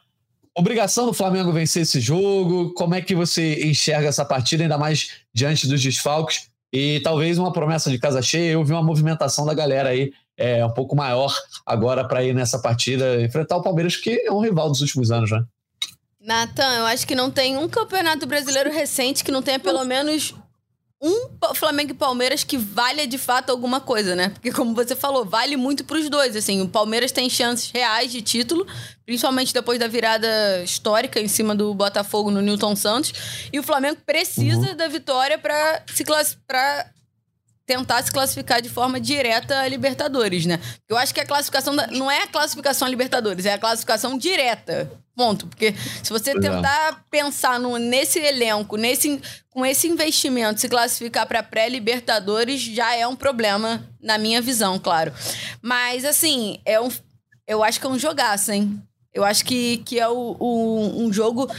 Obrigação 0.55 1.07
do 1.07 1.15
Flamengo 1.15 1.51
vencer 1.51 1.83
esse 1.83 2.01
jogo? 2.01 2.75
Como 2.75 2.95
é 2.95 3.01
que 3.01 3.15
você 3.15 3.67
enxerga 3.67 4.09
essa 4.09 4.27
partida, 4.27 4.63
ainda 4.63 4.77
mais 4.77 5.23
diante 5.33 5.67
dos 5.67 5.81
desfalques? 5.81 6.51
E 6.71 7.01
talvez 7.01 7.39
uma 7.39 7.51
promessa 7.51 7.91
de 7.91 7.99
casa 7.99 8.21
cheia. 8.21 8.53
Eu 8.53 8.63
vi 8.63 8.73
uma 8.73 8.83
movimentação 8.83 9.47
da 9.47 9.55
galera 9.55 9.89
aí 9.89 10.13
é, 10.37 10.65
um 10.67 10.71
pouco 10.71 10.95
maior 10.95 11.35
agora 11.65 12.07
para 12.07 12.23
ir 12.23 12.35
nessa 12.35 12.59
partida, 12.59 13.23
enfrentar 13.23 13.57
o 13.57 13.63
Palmeiras, 13.63 13.97
que 13.97 14.23
é 14.27 14.31
um 14.31 14.41
rival 14.41 14.69
dos 14.69 14.83
últimos 14.83 15.11
anos, 15.11 15.31
né? 15.31 15.43
Natan, 16.21 16.75
eu 16.77 16.87
acho 16.87 17.07
que 17.07 17.15
não 17.15 17.31
tem 17.31 17.57
um 17.57 17.69
campeonato 17.69 18.27
brasileiro 18.27 18.71
recente 18.71 19.25
que 19.25 19.33
não 19.33 19.43
tenha 19.43 19.59
pelo 19.59 19.85
menos 19.85 20.35
um 21.03 21.29
Flamengo 21.55 21.91
e 21.91 21.95
Palmeiras 21.95 22.45
que 22.45 22.57
valha 22.57 23.07
de 23.09 23.19
fato 23.19 23.51
alguma 23.51 23.81
coisa, 23.81 24.15
né? 24.15 24.29
Porque, 24.29 24.53
como 24.53 24.73
você 24.73 24.95
falou, 24.95 25.25
vale 25.25 25.57
muito 25.57 25.85
para 25.85 25.99
os 25.99 26.09
dois. 26.09 26.37
Assim, 26.37 26.63
o 26.63 26.69
Palmeiras 26.69 27.11
tem 27.11 27.29
chances 27.29 27.73
reais 27.73 28.13
de 28.13 28.23
título, 28.23 28.65
principalmente 29.05 29.53
depois 29.53 29.81
da 29.81 29.89
virada 29.89 30.63
histórica 30.63 31.19
em 31.19 31.27
cima 31.27 31.57
do 31.57 31.75
Botafogo 31.75 32.31
no 32.31 32.41
Newton 32.41 32.77
Santos. 32.77 33.13
E 33.53 33.59
o 33.59 33.65
Flamengo 33.65 33.99
precisa 34.07 34.71
uhum. 34.71 34.77
da 34.77 34.87
vitória 34.87 35.37
para 35.37 35.83
se 35.93 36.05
para 36.47 36.87
tentar 37.67 38.03
se 38.03 38.13
classificar 38.13 38.61
de 38.61 38.69
forma 38.69 39.01
direta 39.01 39.59
a 39.61 39.69
Libertadores, 39.69 40.47
né? 40.47 40.61
Eu 40.89 40.97
acho 40.97 41.13
que 41.13 41.21
a 41.21 41.27
classificação 41.27 41.75
da... 41.75 41.87
não 41.89 42.11
é 42.11 42.23
a 42.23 42.27
classificação 42.29 42.87
a 42.87 42.91
Libertadores, 42.91 43.47
é 43.47 43.55
a 43.55 43.59
classificação 43.59 44.17
direta. 44.17 44.91
Ponto. 45.15 45.47
Porque 45.47 45.75
se 46.03 46.11
você 46.11 46.31
é. 46.31 46.41
tentar 46.41 47.05
pensar 47.11 47.61
no, 47.61 47.77
nesse 47.77 48.19
elenco, 48.19 48.77
nesse, 48.77 49.21
com 49.51 49.65
esse 49.65 49.87
investimento, 49.87 50.61
se 50.61 50.69
classificar 50.69 51.27
para 51.27 51.43
pré-Libertadores, 51.43 52.61
já 52.61 52.95
é 52.95 53.07
um 53.07 53.17
problema, 53.17 53.87
na 54.01 54.17
minha 54.17 54.41
visão, 54.41 54.79
claro. 54.79 55.13
Mas, 55.61 56.05
assim, 56.05 56.61
é 56.65 56.81
um, 56.81 56.91
eu 57.47 57.63
acho 57.63 57.79
que 57.79 57.87
é 57.87 57.91
um 57.91 57.99
jogaço, 57.99 58.53
hein? 58.53 58.83
Eu 59.13 59.25
acho 59.25 59.45
que, 59.45 59.79
que 59.79 60.01
é 60.01 60.09
o, 60.09 60.37
o, 60.41 61.05
um 61.05 61.13
jogo 61.13 61.51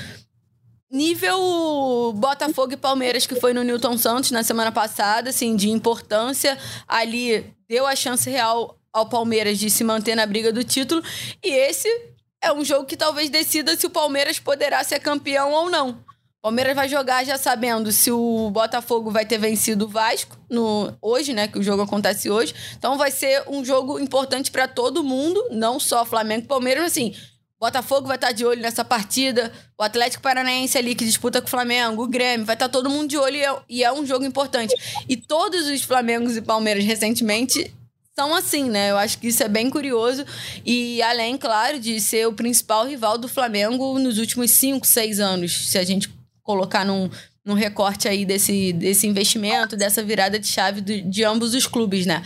nível 0.91 2.13
Botafogo 2.15 2.73
e 2.73 2.77
Palmeiras, 2.77 3.25
que 3.27 3.35
foi 3.35 3.53
no 3.53 3.63
Newton 3.63 3.97
Santos 3.97 4.31
na 4.31 4.43
semana 4.43 4.71
passada, 4.71 5.29
assim, 5.29 5.55
de 5.55 5.69
importância. 5.69 6.57
Ali 6.87 7.45
deu 7.67 7.85
a 7.85 7.95
chance 7.95 8.29
real 8.29 8.77
ao 8.91 9.07
Palmeiras 9.07 9.57
de 9.57 9.69
se 9.69 9.83
manter 9.83 10.15
na 10.15 10.25
briga 10.25 10.53
do 10.53 10.63
título. 10.63 11.03
E 11.43 11.49
esse 11.49 12.12
é 12.43 12.51
um 12.51 12.63
jogo 12.63 12.85
que 12.85 12.97
talvez 12.97 13.29
decida 13.29 13.75
se 13.75 13.85
o 13.85 13.89
Palmeiras 13.89 14.37
poderá 14.37 14.83
ser 14.83 14.99
campeão 14.99 15.51
ou 15.51 15.69
não. 15.69 16.03
Palmeiras 16.41 16.75
vai 16.75 16.89
jogar 16.89 17.23
já 17.23 17.37
sabendo 17.37 17.89
se 17.89 18.11
o 18.11 18.49
Botafogo 18.51 19.09
vai 19.09 19.25
ter 19.25 19.37
vencido 19.37 19.85
o 19.85 19.87
Vasco 19.87 20.37
no, 20.49 20.93
hoje, 21.01 21.31
né? 21.31 21.47
Que 21.47 21.57
o 21.57 21.63
jogo 21.63 21.83
acontece 21.83 22.29
hoje. 22.29 22.53
Então 22.77 22.97
vai 22.97 23.11
ser 23.11 23.43
um 23.47 23.63
jogo 23.63 23.97
importante 23.97 24.51
para 24.51 24.67
todo 24.67 25.05
mundo, 25.05 25.41
não 25.51 25.79
só 25.79 26.03
Flamengo 26.03 26.43
e 26.43 26.47
Palmeiras, 26.47 26.83
assim. 26.83 27.15
Botafogo 27.63 28.07
vai 28.07 28.17
estar 28.17 28.33
de 28.33 28.45
olho 28.45 28.61
nessa 28.61 28.83
partida, 28.83 29.49
o 29.79 29.83
Atlético 29.83 30.21
Paranaense 30.21 30.77
ali 30.77 30.93
que 30.93 31.05
disputa 31.05 31.39
com 31.39 31.47
o 31.47 31.49
Flamengo, 31.49 32.03
o 32.03 32.07
Grêmio, 32.07 32.45
vai 32.45 32.55
estar 32.55 32.67
todo 32.67 32.89
mundo 32.89 33.07
de 33.07 33.17
olho 33.17 33.37
e 33.37 33.41
é, 33.41 33.55
e 33.69 33.83
é 33.85 33.93
um 33.93 34.05
jogo 34.05 34.25
importante. 34.25 34.75
E 35.07 35.15
todos 35.15 35.65
os 35.67 35.81
Flamengos 35.81 36.35
e 36.35 36.41
Palmeiras 36.41 36.83
recentemente 36.83 37.73
são 38.15 38.33
assim, 38.35 38.69
né? 38.69 38.91
Eu 38.91 38.97
acho 38.97 39.17
que 39.17 39.27
isso 39.27 39.43
é 39.43 39.47
bem 39.47 39.69
curioso. 39.69 40.25
E 40.65 41.01
além, 41.01 41.37
claro, 41.37 41.79
de 41.79 41.99
ser 41.99 42.27
o 42.27 42.33
principal 42.33 42.85
rival 42.85 43.17
do 43.17 43.27
Flamengo 43.27 43.97
nos 43.97 44.17
últimos 44.19 44.51
5, 44.51 44.85
6 44.85 45.19
anos, 45.19 45.69
se 45.69 45.77
a 45.77 45.83
gente 45.83 46.09
colocar 46.43 46.85
num, 46.85 47.09
num 47.43 47.55
recorte 47.55 48.07
aí 48.07 48.25
desse, 48.25 48.71
desse 48.73 49.07
investimento, 49.07 49.75
dessa 49.75 50.03
virada 50.03 50.37
de 50.37 50.47
chave 50.47 50.81
do, 50.81 51.01
de 51.01 51.23
ambos 51.23 51.53
os 51.53 51.65
clubes, 51.65 52.05
né? 52.05 52.23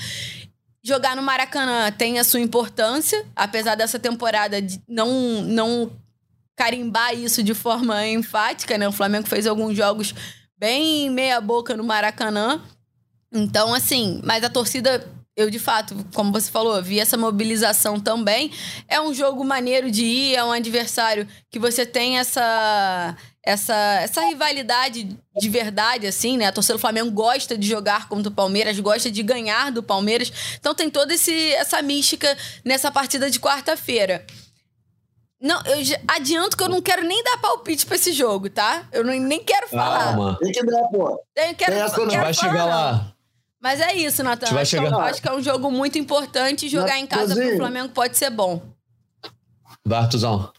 Jogar 0.83 1.15
no 1.15 1.21
Maracanã 1.21 1.91
tem 1.91 2.19
a 2.19 2.23
sua 2.23 2.39
importância, 2.39 3.25
apesar 3.35 3.75
dessa 3.75 3.99
temporada 3.99 4.61
de 4.61 4.81
não, 4.87 5.41
não 5.41 5.91
carimbar 6.55 7.13
isso 7.13 7.43
de 7.43 7.53
forma 7.53 8.05
enfática, 8.07 8.77
né? 8.77 8.87
O 8.87 8.91
Flamengo 8.91 9.27
fez 9.27 9.47
alguns 9.47 9.75
jogos 9.75 10.13
bem 10.57 11.09
meia 11.09 11.39
boca 11.39 11.77
no 11.77 11.83
Maracanã. 11.83 12.61
Então, 13.31 13.73
assim, 13.73 14.21
mas 14.23 14.43
a 14.43 14.49
torcida 14.49 15.05
eu 15.37 15.51
de 15.51 15.59
fato, 15.59 15.95
como 16.15 16.31
você 16.31 16.49
falou, 16.49 16.81
vi 16.81 16.99
essa 16.99 17.15
mobilização 17.15 17.99
também. 17.99 18.51
É 18.87 18.99
um 18.99 19.13
jogo 19.13 19.45
maneiro 19.45 19.91
de 19.91 20.03
ir, 20.03 20.35
é 20.35 20.43
um 20.43 20.51
adversário 20.51 21.27
que 21.51 21.59
você 21.59 21.85
tem 21.85 22.17
essa 22.17 23.15
essa, 23.43 23.73
essa 24.01 24.21
rivalidade 24.25 25.17
de 25.37 25.49
verdade, 25.49 26.05
assim, 26.05 26.35
né? 26.35 26.47
A 26.47 26.51
torcida 26.51 26.73
do 26.73 26.81
Flamengo 26.81 27.09
gosta 27.11 27.57
de 27.57 27.65
jogar 27.65 28.09
contra 28.09 28.29
o 28.29 28.33
Palmeiras, 28.33 28.77
gosta 28.77 29.09
de 29.09 29.23
ganhar 29.23 29.71
do 29.71 29.81
Palmeiras. 29.81 30.29
Então 30.59 30.75
tem 30.75 30.89
toda 30.89 31.13
esse, 31.13 31.53
essa 31.53 31.81
mística 31.81 32.35
nessa 32.65 32.91
partida 32.91 33.29
de 33.29 33.39
quarta-feira. 33.39 34.25
Não, 35.39 35.61
eu 35.65 35.77
adianto 36.07 36.57
que 36.57 36.63
eu 36.63 36.67
não 36.67 36.81
quero 36.81 37.03
nem 37.03 37.23
dar 37.23 37.37
palpite 37.37 37.85
pra 37.85 37.95
esse 37.95 38.11
jogo, 38.11 38.49
tá? 38.49 38.85
Eu 38.91 39.03
não, 39.03 39.13
nem 39.13 39.41
quero 39.41 39.69
falar. 39.69 40.05
Calma. 40.05 40.37
Tem 40.41 40.51
que 40.51 40.65
dar, 40.65 40.83
pô. 40.89 41.23
Eu 41.35 41.55
quero, 41.55 41.71
Tem 41.71 41.81
essa 41.81 41.97
não. 41.97 42.07
quero 42.07 42.23
vai 42.23 42.33
falar, 42.33 42.51
chegar 42.51 42.65
não. 42.65 42.69
lá. 42.69 43.13
Mas 43.61 43.79
é 43.81 43.93
isso, 43.95 44.23
Natan. 44.23 44.45
Acho, 44.45 44.69
que 44.71 44.75
é 44.77 44.81
um- 44.81 44.85
chegar. 44.85 44.99
acho 45.01 45.21
que 45.21 45.27
é 45.27 45.33
um 45.33 45.41
jogo 45.41 45.71
muito 45.71 45.97
importante. 45.97 46.69
Jogar 46.69 46.99
em 46.99 47.07
casa 47.07 47.35
pro 47.35 47.57
Flamengo 47.57 47.89
pode 47.89 48.17
ser 48.17 48.29
bom. 48.29 48.61
Vai, 49.85 49.99
Artuzão. 49.99 50.51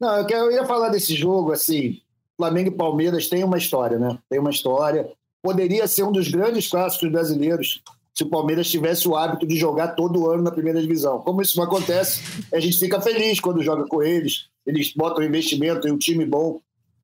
Não, 0.00 0.16
eu, 0.18 0.26
quero- 0.26 0.44
eu 0.46 0.52
ia 0.52 0.64
falar 0.64 0.88
desse 0.88 1.14
jogo, 1.14 1.52
assim, 1.52 2.00
Flamengo 2.36 2.68
e 2.68 2.76
Palmeiras 2.76 3.28
tem 3.28 3.44
uma 3.44 3.58
história, 3.58 3.98
né? 3.98 4.18
Tem 4.28 4.38
uma 4.40 4.50
história. 4.50 5.10
Poderia 5.42 5.86
ser 5.86 6.04
um 6.04 6.12
dos 6.12 6.28
grandes 6.28 6.68
clássicos 6.68 7.10
brasileiros 7.10 7.82
se 8.14 8.22
o 8.22 8.28
Palmeiras 8.30 8.68
tivesse 8.70 9.06
o 9.08 9.16
hábito 9.16 9.46
de 9.46 9.56
jogar 9.56 9.88
todo 9.88 10.30
ano 10.30 10.42
na 10.42 10.50
primeira 10.50 10.80
divisão. 10.80 11.20
Como 11.20 11.42
isso 11.42 11.56
não 11.56 11.64
acontece, 11.64 12.20
a 12.52 12.60
gente 12.60 12.78
fica 12.78 13.00
feliz 13.00 13.40
quando 13.40 13.62
joga 13.62 13.86
com 13.86 14.02
eles, 14.02 14.46
eles 14.66 14.92
botam 14.94 15.22
investimento 15.22 15.86
em 15.86 15.92
um 15.92 15.98
time 15.98 16.24
bom. 16.24 16.60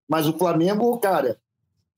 Mas 0.09 0.27
o 0.27 0.33
Flamengo, 0.39 0.97
cara, 0.99 1.39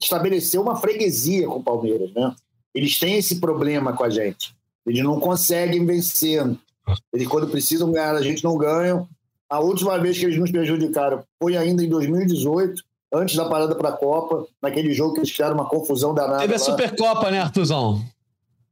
estabeleceu 0.01 0.61
uma 0.63 0.77
freguesia 0.77 1.47
com 1.47 1.59
o 1.59 1.63
Palmeiras, 1.63 2.13
né? 2.13 2.35
Eles 2.75 2.99
têm 2.99 3.17
esse 3.17 3.41
problema 3.41 3.93
com 3.93 4.05
a 4.05 4.11
gente. 4.11 4.55
Eles 4.87 5.03
não 5.05 5.21
conseguem 5.21 5.85
vencer. 5.85 6.45
Eles, 7.13 7.29
quando 7.29 7.49
precisam 7.49 7.93
ganhar, 7.93 8.15
a 8.17 8.23
gente 8.23 8.43
não 8.43 8.57
ganham. 8.57 9.09
A 9.49 9.61
última 9.61 9.99
vez 9.99 10.19
que 10.19 10.25
eles 10.25 10.39
nos 10.39 10.51
prejudicaram 10.51 11.23
foi 11.39 11.57
ainda 11.57 11.85
em 11.85 11.89
2018, 11.89 12.83
antes 13.13 13.37
da 13.37 13.45
parada 13.49 13.75
para 13.75 13.91
a 13.91 13.97
Copa, 13.97 14.47
naquele 14.63 14.93
jogo 14.95 15.15
que 15.15 15.21
eles 15.21 15.31
criaram 15.33 15.55
uma 15.55 15.69
confusão 15.69 16.15
danada. 16.15 16.41
Teve 16.41 16.55
a 16.55 16.59
lá. 16.59 16.65
Supercopa, 16.65 17.31
né, 17.31 17.41
Artuzão? 17.41 18.03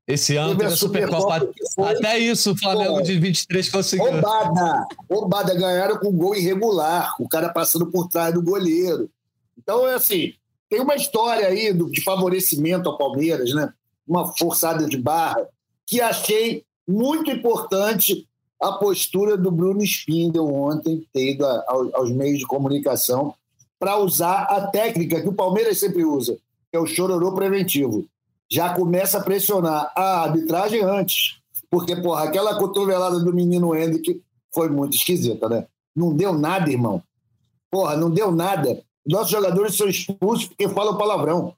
Esse 0.09 0.35
ano 0.37 0.57
Teve 0.57 0.63
teve, 0.63 0.73
a 0.73 0.77
Supercopa. 0.77 1.49
Até 1.87 2.19
isso 2.19 2.53
o 2.53 2.57
Flamengo 2.57 2.95
Pô. 2.97 3.03
de 3.03 3.19
23 3.19 3.69
conseguiu. 3.69 4.11
Roubada! 4.11 4.87
Roubada, 5.09 5.55
ganharam 5.55 5.99
com 5.99 6.11
gol 6.11 6.35
irregular, 6.35 7.15
o 7.21 7.29
cara 7.29 7.51
passando 7.51 7.87
por 7.87 8.09
trás 8.09 8.35
do 8.35 8.43
goleiro. 8.43 9.09
Então, 9.57 9.87
é 9.87 9.95
assim, 9.95 10.33
tem 10.69 10.81
uma 10.81 10.97
história 10.97 11.47
aí 11.47 11.73
do- 11.73 11.91
de 11.91 12.03
favorecimento 12.03 12.89
ao 12.89 12.97
Palmeiras, 12.99 13.55
né? 13.55 13.73
Uma 14.07 14.33
forçada 14.37 14.87
de 14.87 14.97
barra, 14.97 15.47
que 15.87 16.01
achei 16.01 16.65
muito 16.89 17.31
importante 17.31 18.27
a 18.61 18.73
postura 18.73 19.37
do 19.37 19.51
Bruno 19.51 19.83
Spindel 19.83 20.47
ontem, 20.47 21.07
ter 21.13 21.33
ido 21.33 21.47
a- 21.47 21.65
ao- 21.69 21.97
aos 21.97 22.11
meios 22.11 22.39
de 22.39 22.47
comunicação, 22.47 23.35
para 23.79 23.97
usar 23.99 24.43
a 24.43 24.67
técnica 24.67 25.21
que 25.21 25.29
o 25.29 25.33
Palmeiras 25.33 25.79
sempre 25.79 26.05
usa, 26.05 26.35
que 26.71 26.77
é 26.77 26.79
o 26.79 26.87
chororô 26.87 27.33
preventivo. 27.33 28.05
Já 28.51 28.75
começa 28.75 29.19
a 29.19 29.23
pressionar 29.23 29.91
a 29.97 30.23
arbitragem 30.23 30.83
antes. 30.83 31.37
Porque, 31.71 31.95
porra, 31.97 32.25
aquela 32.25 32.57
cotovelada 32.59 33.21
do 33.21 33.33
menino 33.33 33.75
Hendrick 33.75 34.21
foi 34.53 34.69
muito 34.69 34.97
esquisita, 34.97 35.49
né? 35.49 35.67
Não 35.95 36.13
deu 36.15 36.33
nada, 36.33 36.69
irmão. 36.69 37.01
Porra, 37.71 37.97
não 37.97 38.11
deu 38.11 38.33
nada. 38.33 38.83
Nossos 39.07 39.31
jogadores 39.31 39.77
são 39.77 39.89
expulsos 39.89 40.47
porque 40.49 40.69
falam 40.69 40.99
palavrão. 40.99 41.55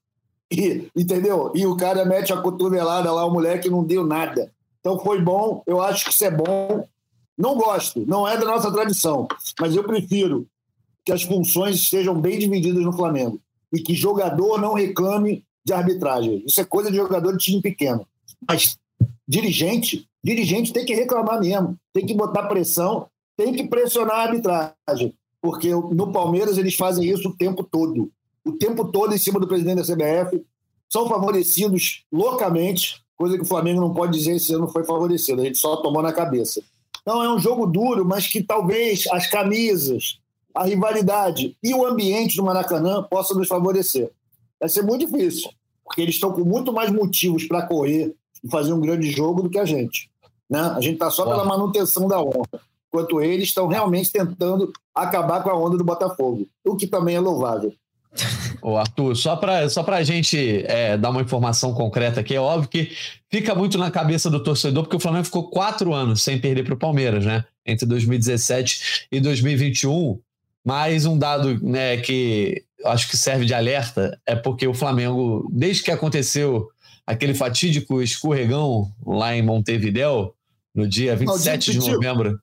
E, 0.53 0.87
entendeu? 0.95 1.51
E 1.55 1.67
o 1.67 1.77
cara 1.77 2.05
mete 2.05 2.33
a 2.33 2.37
cotovelada 2.37 3.11
lá, 3.11 3.25
o 3.25 3.33
moleque 3.33 3.71
não 3.71 3.83
deu 3.83 4.05
nada. 4.05 4.53
Então 4.81 4.99
foi 4.99 5.21
bom, 5.21 5.63
eu 5.67 5.81
acho 5.81 6.05
que 6.05 6.13
isso 6.13 6.25
é 6.25 6.31
bom. 6.31 6.87
Não 7.39 7.57
gosto, 7.57 8.05
não 8.07 8.29
é 8.29 8.37
da 8.37 8.45
nossa 8.45 8.71
tradição, 8.71 9.27
mas 9.59 9.75
eu 9.75 9.83
prefiro 9.83 10.47
que 11.05 11.11
as 11.11 11.23
funções 11.23 11.77
estejam 11.77 12.21
bem 12.21 12.39
divididas 12.39 12.85
no 12.85 12.93
Flamengo 12.93 13.41
e 13.73 13.81
que 13.81 13.95
jogador 13.95 14.61
não 14.61 14.75
reclame 14.75 15.45
de 15.65 15.73
arbitragem. 15.73 16.45
Isso 16.47 16.61
é 16.61 16.65
coisa 16.65 16.91
de 16.91 16.97
jogador 16.97 17.33
de 17.33 17.45
time 17.45 17.63
pequeno. 17.63 18.07
Mas 18.47 18.77
dirigente, 19.27 20.07
dirigente 20.23 20.73
tem 20.73 20.85
que 20.85 20.95
reclamar 20.95 21.41
mesmo, 21.41 21.77
tem 21.93 22.05
que 22.05 22.15
botar 22.15 22.45
pressão, 22.45 23.07
tem 23.37 23.53
que 23.53 23.67
pressionar 23.67 24.17
a 24.17 24.23
arbitragem, 24.25 25.15
porque 25.41 25.71
no 25.71 26.13
Palmeiras 26.13 26.59
eles 26.59 26.75
fazem 26.75 27.09
isso 27.09 27.31
o 27.31 27.37
tempo 27.37 27.65
todo. 27.65 28.11
O 28.45 28.53
tempo 28.53 28.85
todo 28.87 29.15
em 29.15 29.19
cima 29.19 29.39
do 29.39 29.47
presidente 29.47 29.77
da 29.77 29.95
CBF, 29.95 30.45
são 30.93 31.09
favorecidos 31.09 32.05
loucamente, 32.13 33.03
coisa 33.17 33.37
que 33.37 33.43
o 33.43 33.47
Flamengo 33.47 33.81
não 33.81 33.95
pode 33.95 34.13
dizer 34.13 34.37
esse 34.37 34.53
ano 34.53 34.69
foi 34.69 34.85
favorecido, 34.85 35.41
a 35.41 35.45
gente 35.45 35.57
só 35.57 35.77
tomou 35.77 36.03
na 36.03 36.13
cabeça. 36.13 36.63
Então 37.01 37.23
é 37.23 37.33
um 37.33 37.39
jogo 37.39 37.67
duro, 37.67 38.05
mas 38.05 38.27
que 38.27 38.43
talvez 38.43 39.07
as 39.11 39.27
camisas, 39.27 40.19
a 40.55 40.65
rivalidade 40.65 41.57
e 41.63 41.73
o 41.73 41.87
ambiente 41.87 42.37
do 42.37 42.45
Maracanã 42.45 43.03
possam 43.03 43.39
nos 43.39 43.49
favorecer. 43.49 44.11
Vai 44.61 44.69
ser 44.69 44.83
muito 44.83 45.07
difícil, 45.07 45.51
porque 45.83 46.03
eles 46.03 46.17
estão 46.17 46.31
com 46.31 46.45
muito 46.45 46.73
mais 46.73 46.91
motivos 46.91 47.45
para 47.45 47.67
correr 47.67 48.15
e 48.45 48.51
fazer 48.51 48.75
um 48.75 48.81
grande 48.81 49.11
jogo 49.11 49.43
do 49.43 49.49
que 49.49 49.59
a 49.59 49.65
gente. 49.65 50.11
Né? 50.49 50.61
A 50.61 50.81
gente 50.83 50.95
está 50.95 51.11
só 51.11 51.25
pela 51.25 51.45
manutenção 51.47 52.07
da 52.07 52.21
onda, 52.21 52.61
enquanto 52.89 53.21
eles 53.23 53.49
estão 53.49 53.67
realmente 53.67 54.13
tentando 54.13 54.71
acabar 54.95 55.43
com 55.43 55.49
a 55.49 55.57
onda 55.57 55.79
do 55.79 55.85
Botafogo, 55.85 56.47
o 56.65 56.77
que 56.77 56.87
também 56.87 57.17
é 57.17 57.21
louvável. 57.21 57.73
Ô, 58.61 58.77
Arthur, 58.77 59.17
só 59.17 59.37
para 59.37 59.69
só 59.69 59.85
a 59.89 60.03
gente 60.03 60.65
é, 60.67 60.97
dar 60.97 61.11
uma 61.11 61.23
informação 61.23 61.73
concreta 61.75 62.21
aqui, 62.21 62.35
é 62.35 62.41
óbvio 62.41 62.69
que 62.69 62.93
fica 63.31 63.55
muito 63.55 63.79
na 63.79 63.91
cabeça 63.91 64.31
do 64.31 64.43
torcedor, 64.43 64.85
porque 64.85 64.97
o 64.97 65.01
Flamengo 65.01 65.25
ficou 65.25 65.49
quatro 65.49 65.93
anos 65.93 66.23
sem 66.23 66.39
perder 66.39 66.65
para 66.65 66.75
o 66.75 66.79
Palmeiras, 66.79 67.25
né? 67.25 67.45
Entre 67.67 67.87
2017 67.87 69.09
e 69.11 69.21
2021. 69.21 70.21
Mas 70.65 71.07
um 71.07 71.19
dado 71.19 71.59
né, 71.63 71.97
que 71.97 72.65
acho 72.85 73.09
que 73.09 73.17
serve 73.17 73.45
de 73.45 73.55
alerta 73.55 74.19
é 74.27 74.37
porque 74.37 74.67
o 74.67 74.75
Flamengo, 74.75 75.49
desde 75.53 75.83
que 75.83 75.91
aconteceu 75.91 76.69
aquele 77.07 77.35
fatídico 77.35 78.01
escorregão 78.01 78.93
lá 79.05 79.35
em 79.35 79.43
Montevidéu, 79.43 80.35
no 80.75 80.87
dia 80.87 81.17
27 81.17 81.73
de 81.73 81.79
novembro 81.79 82.39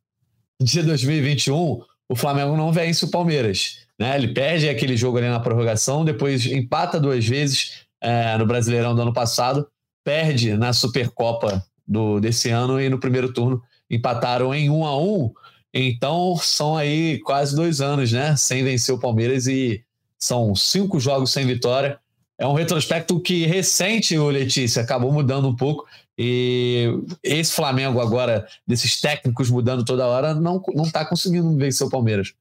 de 0.62 0.84
2021, 0.84 1.82
o 2.10 2.16
Flamengo 2.16 2.58
não 2.58 2.72
vence 2.72 3.06
o 3.06 3.10
Palmeiras. 3.10 3.88
Né? 4.00 4.16
Ele 4.16 4.30
perde 4.30 4.70
aquele 4.70 4.96
jogo 4.96 5.18
ali 5.18 5.28
na 5.28 5.40
prorrogação, 5.40 6.06
depois 6.06 6.46
empata 6.46 7.00
duas 7.00 7.26
vezes 7.28 7.86
é, 8.02 8.38
no 8.38 8.46
Brasileirão 8.46 8.96
do 8.96 9.02
ano 9.02 9.14
passado, 9.14 9.68
perde 10.04 10.56
na 10.56 10.72
Supercopa 10.72 11.64
do, 11.86 12.20
desse 12.20 12.50
ano 12.50 12.80
e 12.80 12.90
no 12.90 13.00
primeiro 13.00 13.34
turno 13.34 13.62
empataram 13.90 14.56
em 14.56 14.70
um 14.70 14.86
a 14.86 14.98
um. 14.98 15.32
Então 15.74 16.38
são 16.38 16.78
aí 16.78 17.20
quase 17.20 17.56
dois 17.56 17.82
anos, 17.82 18.12
né? 18.12 18.36
Sem 18.38 18.64
vencer 18.64 18.96
o 18.96 19.00
Palmeiras 19.00 19.48
e 19.48 19.84
são 20.18 20.56
cinco 20.56 21.00
jogos 21.00 21.32
sem 21.32 21.46
vitória. 21.46 22.00
É 22.38 22.48
um 22.48 22.54
retrospecto 22.54 23.20
que 23.20 23.46
recente, 23.46 24.18
o 24.18 24.30
Letícia, 24.30 24.82
acabou 24.82 25.12
mudando 25.12 25.50
um 25.50 25.56
pouco. 25.56 25.86
E 26.18 26.88
esse 27.22 27.54
Flamengo 27.54 28.00
agora, 28.00 28.48
desses 28.66 29.00
técnicos 29.00 29.50
mudando 29.50 29.84
toda 29.84 30.08
hora, 30.08 30.34
não, 30.34 30.62
não 30.74 30.90
tá 30.90 31.06
conseguindo 31.06 31.56
vencer 31.58 31.86
o 31.86 31.90
Palmeiras. 31.90 32.34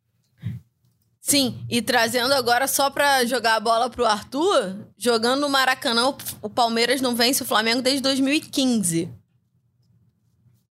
Sim, 1.28 1.58
e 1.68 1.82
trazendo 1.82 2.32
agora 2.32 2.66
só 2.66 2.88
pra 2.88 3.22
jogar 3.26 3.56
a 3.56 3.60
bola 3.60 3.90
pro 3.90 4.06
Arthur, 4.06 4.78
jogando 4.96 5.42
no 5.42 5.50
Maracanã, 5.50 6.14
o- 6.40 6.48
Palmeiras 6.48 7.02
não 7.02 7.14
vence 7.14 7.42
o 7.42 7.46
Flamengo 7.46 7.82
desde 7.82 8.00
2015. 8.00 9.10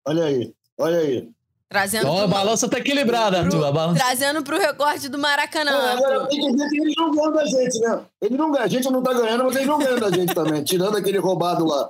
Olha 0.07 0.23
aí, 0.23 0.53
olha 0.79 0.97
aí. 0.99 1.29
Trazendo 1.67 2.03
então 2.03 2.19
a 2.19 2.27
balança 2.27 2.69
tá 2.69 2.79
equilibrada, 2.79 3.41
Arthur. 3.41 3.65
A 3.65 3.71
balança... 3.73 3.99
Trazendo 4.01 4.43
pro 4.43 4.57
recorte 4.57 5.09
do 5.09 5.19
Maracanã. 5.19 5.71
É, 5.71 5.91
agora 5.91 6.25
tem 6.27 6.39
que 6.39 6.55
ver 6.55 6.69
que 6.69 6.77
eles 6.79 6.93
não 6.97 7.11
ganham 7.11 7.33
da 7.33 7.45
gente, 7.45 7.77
né? 7.79 7.99
Ele 8.21 8.37
não 8.37 8.49
ganha. 8.49 8.63
A 8.63 8.67
gente 8.69 8.89
não 8.89 9.03
tá 9.03 9.13
ganhando, 9.13 9.43
mas 9.43 9.55
eles 9.57 9.67
não 9.67 9.77
ganham 9.77 9.99
da 9.99 10.09
gente 10.09 10.33
também. 10.33 10.63
Tirando 10.63 10.95
aquele 10.95 11.17
roubado 11.17 11.65
lá. 11.65 11.89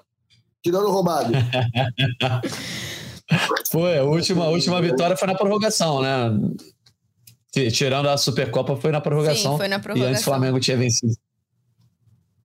Tirando 0.64 0.88
o 0.88 0.92
roubado. 0.92 1.32
foi, 3.70 4.00
a 4.00 4.04
última, 4.04 4.46
a 4.46 4.50
última 4.50 4.82
vitória 4.82 5.16
foi 5.16 5.28
na 5.28 5.36
prorrogação, 5.36 6.02
né? 6.02 6.32
Tirando 7.72 8.10
a 8.10 8.18
Supercopa, 8.18 8.76
foi 8.76 8.92
na 8.92 9.00
prorrogação. 9.00 9.54
Sim, 9.54 9.58
foi 9.58 9.68
na 9.68 9.80
prorrogação. 9.80 10.10
E 10.10 10.12
antes 10.12 10.22
o 10.22 10.26
Flamengo 10.26 10.60
tinha 10.60 10.76
vencido. 10.76 11.14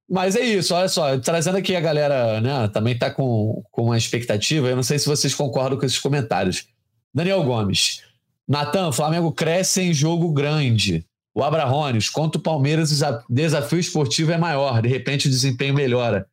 Mas 0.08 0.34
é 0.34 0.40
isso, 0.40 0.74
olha 0.74 0.88
só, 0.88 1.16
trazendo 1.18 1.56
aqui 1.56 1.76
a 1.76 1.80
galera, 1.80 2.40
né, 2.40 2.68
também 2.68 2.98
tá 2.98 3.11
com, 3.12 3.62
com 3.70 3.84
uma 3.84 3.96
expectativa, 3.96 4.66
eu 4.66 4.74
não 4.74 4.82
sei 4.82 4.98
se 4.98 5.06
vocês 5.06 5.32
concordam 5.32 5.78
com 5.78 5.86
esses 5.86 6.00
comentários. 6.00 6.66
Daniel 7.14 7.44
Gomes, 7.44 8.02
Natan, 8.46 8.90
Flamengo 8.90 9.30
cresce 9.30 9.80
em 9.80 9.94
jogo 9.94 10.32
grande. 10.32 11.06
O 11.32 11.44
Abrahones, 11.44 12.11
contra 12.11 12.40
o 12.40 12.42
Palmeiras, 12.42 12.90
o 13.00 13.22
desafio 13.30 13.78
esportivo 13.78 14.32
é 14.32 14.36
maior, 14.36 14.82
de 14.82 14.88
repente 14.88 15.28
o 15.28 15.30
desempenho 15.30 15.74
melhora. 15.74 16.26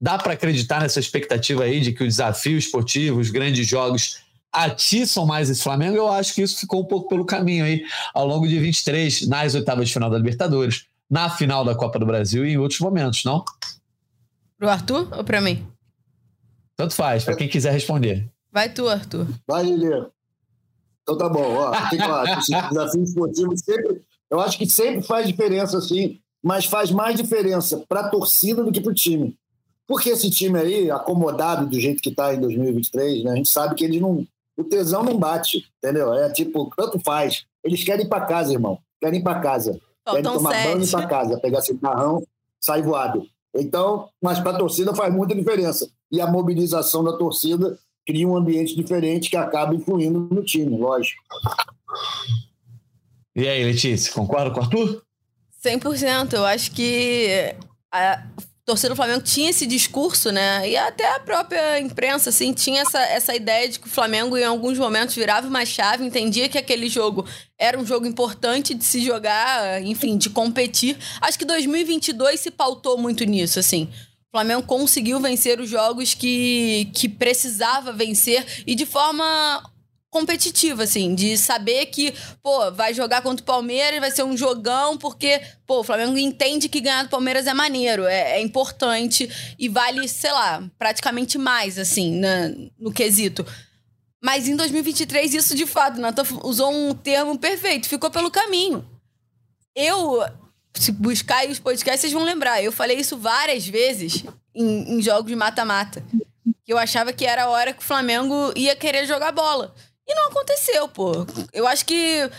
Dá 0.00 0.16
para 0.16 0.32
acreditar 0.32 0.80
nessa 0.80 0.98
expectativa 0.98 1.64
aí 1.64 1.80
de 1.80 1.92
que 1.92 2.02
o 2.02 2.08
desafio 2.08 2.56
esportivo, 2.56 3.20
os 3.20 3.30
grandes 3.30 3.66
jogos 3.66 4.23
atiçam 4.54 5.26
mais 5.26 5.50
esse 5.50 5.62
Flamengo? 5.62 5.96
Eu 5.96 6.08
acho 6.08 6.34
que 6.34 6.42
isso 6.42 6.60
ficou 6.60 6.80
um 6.80 6.86
pouco 6.86 7.08
pelo 7.08 7.24
caminho 7.24 7.64
aí 7.64 7.84
ao 8.14 8.26
longo 8.26 8.48
de 8.48 8.58
23, 8.58 9.26
nas 9.26 9.54
oitavas 9.54 9.88
de 9.88 9.92
final 9.92 10.08
da 10.08 10.16
Libertadores 10.16 10.86
na 11.10 11.30
final 11.30 11.64
da 11.64 11.74
Copa 11.74 11.98
do 11.98 12.06
Brasil 12.06 12.44
e 12.44 12.52
em 12.52 12.58
outros 12.58 12.80
momentos, 12.80 13.24
não? 13.24 13.44
Pro 14.58 14.68
Arthur 14.68 15.08
ou 15.16 15.24
para 15.24 15.40
mim? 15.40 15.66
Tanto 16.76 16.94
faz, 16.94 17.24
para 17.24 17.36
quem 17.36 17.48
quiser 17.48 17.72
responder. 17.72 18.28
Vai 18.50 18.72
tu, 18.72 18.88
Arthur. 18.88 19.26
Vai, 19.46 19.64
Lili. 19.64 20.06
Então 21.02 21.18
tá 21.18 21.28
bom, 21.28 21.54
ó, 21.54 21.70
tem 21.90 21.98
claro, 21.98 22.40
desafio 22.40 23.04
esportivo 23.04 23.56
sempre, 23.58 24.02
eu 24.30 24.40
acho 24.40 24.56
que 24.56 24.66
sempre 24.66 25.02
faz 25.02 25.26
diferença, 25.26 25.76
assim, 25.76 26.18
mas 26.42 26.64
faz 26.64 26.90
mais 26.90 27.14
diferença 27.14 27.84
para 27.86 28.00
a 28.00 28.08
torcida 28.08 28.64
do 28.64 28.72
que 28.72 28.80
para 28.80 28.90
o 28.90 28.94
time. 28.94 29.36
Porque 29.86 30.08
esse 30.08 30.30
time 30.30 30.58
aí, 30.58 30.90
acomodado 30.90 31.66
do 31.66 31.78
jeito 31.78 32.02
que 32.02 32.08
está 32.08 32.34
em 32.34 32.40
2023, 32.40 33.22
né, 33.22 33.32
a 33.32 33.36
gente 33.36 33.50
sabe 33.50 33.74
que 33.74 33.84
eles 33.84 34.00
não. 34.00 34.26
O 34.56 34.64
tesão 34.64 35.02
não 35.02 35.18
bate, 35.18 35.64
entendeu? 35.78 36.14
É 36.14 36.30
tipo, 36.30 36.70
tanto 36.76 37.00
faz. 37.00 37.44
Eles 37.62 37.82
querem 37.82 38.06
ir 38.06 38.08
para 38.08 38.26
casa, 38.26 38.52
irmão. 38.52 38.78
Querem 39.00 39.20
ir 39.20 39.22
para 39.22 39.40
casa. 39.40 39.80
Faltam 40.06 40.34
tomar 40.34 40.52
sete. 40.52 40.68
banho 40.68 40.90
para 40.90 41.06
casa, 41.06 41.40
pegar 41.40 41.62
seu 41.62 41.78
carrão, 41.78 42.22
sai 42.62 42.82
voado. 42.82 43.26
Então, 43.56 44.08
mas 44.22 44.38
para 44.38 44.52
a 44.52 44.58
torcida 44.58 44.94
faz 44.94 45.12
muita 45.12 45.34
diferença. 45.34 45.88
E 46.10 46.20
a 46.20 46.26
mobilização 46.26 47.02
da 47.02 47.16
torcida 47.16 47.78
cria 48.06 48.28
um 48.28 48.36
ambiente 48.36 48.76
diferente 48.76 49.30
que 49.30 49.36
acaba 49.36 49.74
influindo 49.74 50.20
no 50.20 50.44
time, 50.44 50.76
lógico. 50.76 51.22
E 53.34 53.48
aí, 53.48 53.64
Letícia, 53.64 54.12
concorda 54.12 54.50
com 54.50 54.60
o 54.60 54.62
Arthur? 54.62 55.02
100%. 55.64 56.34
Eu 56.34 56.44
acho 56.44 56.70
que 56.72 57.54
a, 57.92 58.22
torcida 58.64 58.90
do 58.90 58.96
Flamengo 58.96 59.22
tinha 59.22 59.50
esse 59.50 59.66
discurso, 59.66 60.32
né? 60.32 60.68
E 60.68 60.76
até 60.76 61.14
a 61.14 61.20
própria 61.20 61.78
imprensa, 61.78 62.30
assim, 62.30 62.52
tinha 62.52 62.82
essa, 62.82 62.98
essa 63.00 63.34
ideia 63.34 63.68
de 63.68 63.78
que 63.78 63.86
o 63.86 63.90
Flamengo, 63.90 64.36
em 64.36 64.44
alguns 64.44 64.78
momentos, 64.78 65.14
virava 65.14 65.46
uma 65.46 65.66
chave, 65.66 66.04
entendia 66.04 66.48
que 66.48 66.56
aquele 66.56 66.88
jogo 66.88 67.26
era 67.58 67.78
um 67.78 67.84
jogo 67.84 68.06
importante 68.06 68.74
de 68.74 68.84
se 68.84 69.04
jogar, 69.04 69.82
enfim, 69.82 70.16
de 70.16 70.30
competir. 70.30 70.96
Acho 71.20 71.38
que 71.38 71.44
2022 71.44 72.40
se 72.40 72.50
pautou 72.50 72.96
muito 72.96 73.24
nisso, 73.24 73.58
assim. 73.58 73.88
O 74.28 74.36
Flamengo 74.36 74.62
conseguiu 74.62 75.20
vencer 75.20 75.60
os 75.60 75.68
jogos 75.68 76.14
que, 76.14 76.90
que 76.94 77.08
precisava 77.08 77.92
vencer 77.92 78.64
e 78.66 78.74
de 78.74 78.86
forma 78.86 79.62
competitiva, 80.14 80.84
assim, 80.84 81.12
de 81.12 81.36
saber 81.36 81.86
que, 81.86 82.14
pô, 82.40 82.70
vai 82.70 82.94
jogar 82.94 83.20
contra 83.20 83.42
o 83.42 83.44
Palmeiras, 83.46 83.98
vai 83.98 84.12
ser 84.12 84.22
um 84.22 84.36
jogão, 84.36 84.96
porque, 84.96 85.42
pô, 85.66 85.80
o 85.80 85.84
Flamengo 85.84 86.16
entende 86.16 86.68
que 86.68 86.80
ganhar 86.80 87.02
do 87.02 87.08
Palmeiras 87.08 87.48
é 87.48 87.52
maneiro, 87.52 88.04
é, 88.04 88.38
é 88.38 88.40
importante 88.40 89.28
e 89.58 89.68
vale, 89.68 90.06
sei 90.06 90.30
lá, 90.30 90.62
praticamente 90.78 91.36
mais, 91.36 91.80
assim, 91.80 92.14
na, 92.20 92.48
no 92.78 92.92
quesito. 92.92 93.44
Mas 94.22 94.46
em 94.46 94.54
2023, 94.54 95.34
isso 95.34 95.56
de 95.56 95.66
fato, 95.66 96.00
Nathan 96.00 96.22
usou 96.44 96.72
um 96.72 96.94
termo 96.94 97.36
perfeito, 97.36 97.88
ficou 97.88 98.08
pelo 98.08 98.30
caminho. 98.30 98.88
Eu, 99.74 100.24
se 100.74 100.92
buscar 100.92 101.38
aí 101.38 101.50
os 101.50 101.58
podcasts, 101.58 102.02
vocês 102.02 102.12
vão 102.12 102.22
lembrar, 102.22 102.62
eu 102.62 102.70
falei 102.70 102.98
isso 102.98 103.18
várias 103.18 103.66
vezes 103.66 104.24
em, 104.54 104.96
em 104.96 105.02
jogos 105.02 105.26
de 105.26 105.34
mata-mata. 105.34 106.04
Que 106.64 106.72
eu 106.72 106.78
achava 106.78 107.12
que 107.12 107.26
era 107.26 107.44
a 107.44 107.48
hora 107.48 107.72
que 107.72 107.82
o 107.82 107.84
Flamengo 107.84 108.52
ia 108.54 108.76
querer 108.76 109.06
jogar 109.06 109.32
bola. 109.32 109.74
E 110.06 110.14
não 110.14 110.28
aconteceu, 110.28 110.88
pô. 110.88 111.26
Eu 111.52 111.66
acho 111.66 111.84
que 111.86 112.30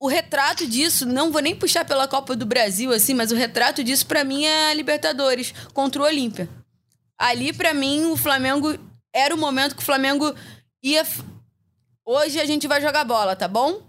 o 0.00 0.08
retrato 0.08 0.66
disso, 0.66 1.06
não 1.06 1.32
vou 1.32 1.40
nem 1.40 1.56
puxar 1.56 1.84
pela 1.84 2.06
Copa 2.06 2.36
do 2.36 2.46
Brasil, 2.46 2.92
assim, 2.92 3.14
mas 3.14 3.32
o 3.32 3.36
retrato 3.36 3.82
disso 3.82 4.06
para 4.06 4.24
mim 4.24 4.44
é 4.44 4.70
a 4.70 4.74
Libertadores 4.74 5.52
contra 5.72 6.00
o 6.00 6.04
Olímpia. 6.04 6.48
Ali, 7.16 7.52
para 7.52 7.74
mim, 7.74 8.04
o 8.06 8.16
Flamengo 8.16 8.78
era 9.12 9.34
o 9.34 9.38
momento 9.38 9.74
que 9.74 9.82
o 9.82 9.84
Flamengo 9.84 10.32
ia. 10.82 11.04
Hoje 12.04 12.38
a 12.40 12.44
gente 12.44 12.68
vai 12.68 12.80
jogar 12.80 13.04
bola, 13.04 13.34
tá 13.34 13.48
bom? 13.48 13.82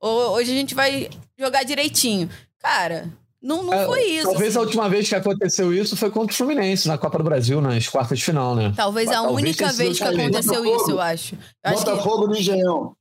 Hoje 0.00 0.52
a 0.52 0.54
gente 0.54 0.74
vai 0.74 1.10
jogar 1.38 1.64
direitinho. 1.64 2.30
Cara, 2.58 3.12
não, 3.42 3.62
não 3.62 3.72
é, 3.72 3.86
foi 3.86 4.02
isso. 4.02 4.24
Talvez 4.24 4.50
assim. 4.50 4.58
a 4.58 4.60
última 4.60 4.88
vez 4.88 5.08
que 5.08 5.14
aconteceu 5.14 5.72
isso 5.72 5.96
foi 5.96 6.10
contra 6.10 6.32
o 6.32 6.36
Fluminense 6.36 6.86
na 6.86 6.98
Copa 6.98 7.18
do 7.18 7.24
Brasil, 7.24 7.60
nas 7.60 7.88
quartas 7.88 8.18
de 8.18 8.24
final, 8.24 8.54
né? 8.54 8.72
Talvez 8.76 9.08
a 9.08 9.14
Talvez 9.14 9.34
única 9.34 9.72
vez 9.72 9.98
que 9.98 10.04
aconteceu 10.04 10.64
isso, 10.76 10.90
eu 10.90 11.00
acho. 11.00 11.38
Eu 11.64 11.72
Botafogo 11.72 12.22
que... 12.22 12.28
no 12.28 12.36
Engenhão. 12.36 12.94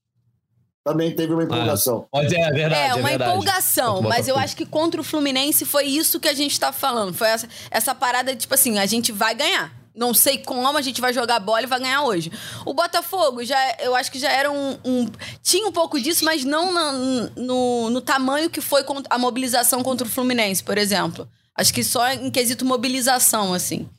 Também 0.81 1.13
teve 1.13 1.33
uma 1.33 1.43
empolgação. 1.43 2.05
Ah, 2.05 2.19
pode, 2.19 2.35
é, 2.35 2.51
verdade. 2.51 2.73
É, 2.73 2.95
uma 2.95 3.07
é 3.07 3.09
verdade. 3.11 3.31
empolgação. 3.31 4.01
Mas 4.01 4.27
eu 4.27 4.37
acho 4.37 4.55
que 4.55 4.65
contra 4.65 4.99
o 4.99 5.03
Fluminense 5.03 5.65
foi 5.65 5.83
isso 5.83 6.19
que 6.19 6.27
a 6.27 6.33
gente 6.33 6.57
tá 6.57 6.71
falando. 6.71 7.13
Foi 7.13 7.27
essa, 7.27 7.47
essa 7.69 7.93
parada 7.93 8.33
de, 8.33 8.41
tipo 8.41 8.53
assim, 8.53 8.79
a 8.79 8.85
gente 8.85 9.11
vai 9.11 9.35
ganhar. 9.35 9.78
Não 9.99 10.13
sei 10.13 10.37
como 10.37 10.77
a 10.77 10.81
gente 10.81 11.01
vai 11.01 11.13
jogar 11.13 11.41
bola 11.41 11.61
e 11.61 11.65
vai 11.65 11.77
ganhar 11.77 12.03
hoje. 12.03 12.31
O 12.65 12.73
Botafogo, 12.73 13.43
já, 13.43 13.57
eu 13.81 13.93
acho 13.93 14.09
que 14.09 14.17
já 14.17 14.31
era 14.31 14.49
um. 14.49 14.77
um 14.85 15.05
tinha 15.43 15.67
um 15.67 15.73
pouco 15.73 15.99
disso, 15.99 16.23
mas 16.23 16.45
não 16.45 16.71
no, 16.71 17.29
no, 17.35 17.89
no 17.89 17.99
tamanho 17.99 18.49
que 18.49 18.61
foi 18.61 18.85
a 19.09 19.17
mobilização 19.17 19.83
contra 19.83 20.07
o 20.07 20.09
Fluminense, 20.09 20.63
por 20.63 20.77
exemplo. 20.77 21.27
Acho 21.53 21.73
que 21.73 21.83
só 21.83 22.09
em 22.13 22.31
quesito 22.31 22.63
mobilização, 22.63 23.53
assim. 23.53 23.89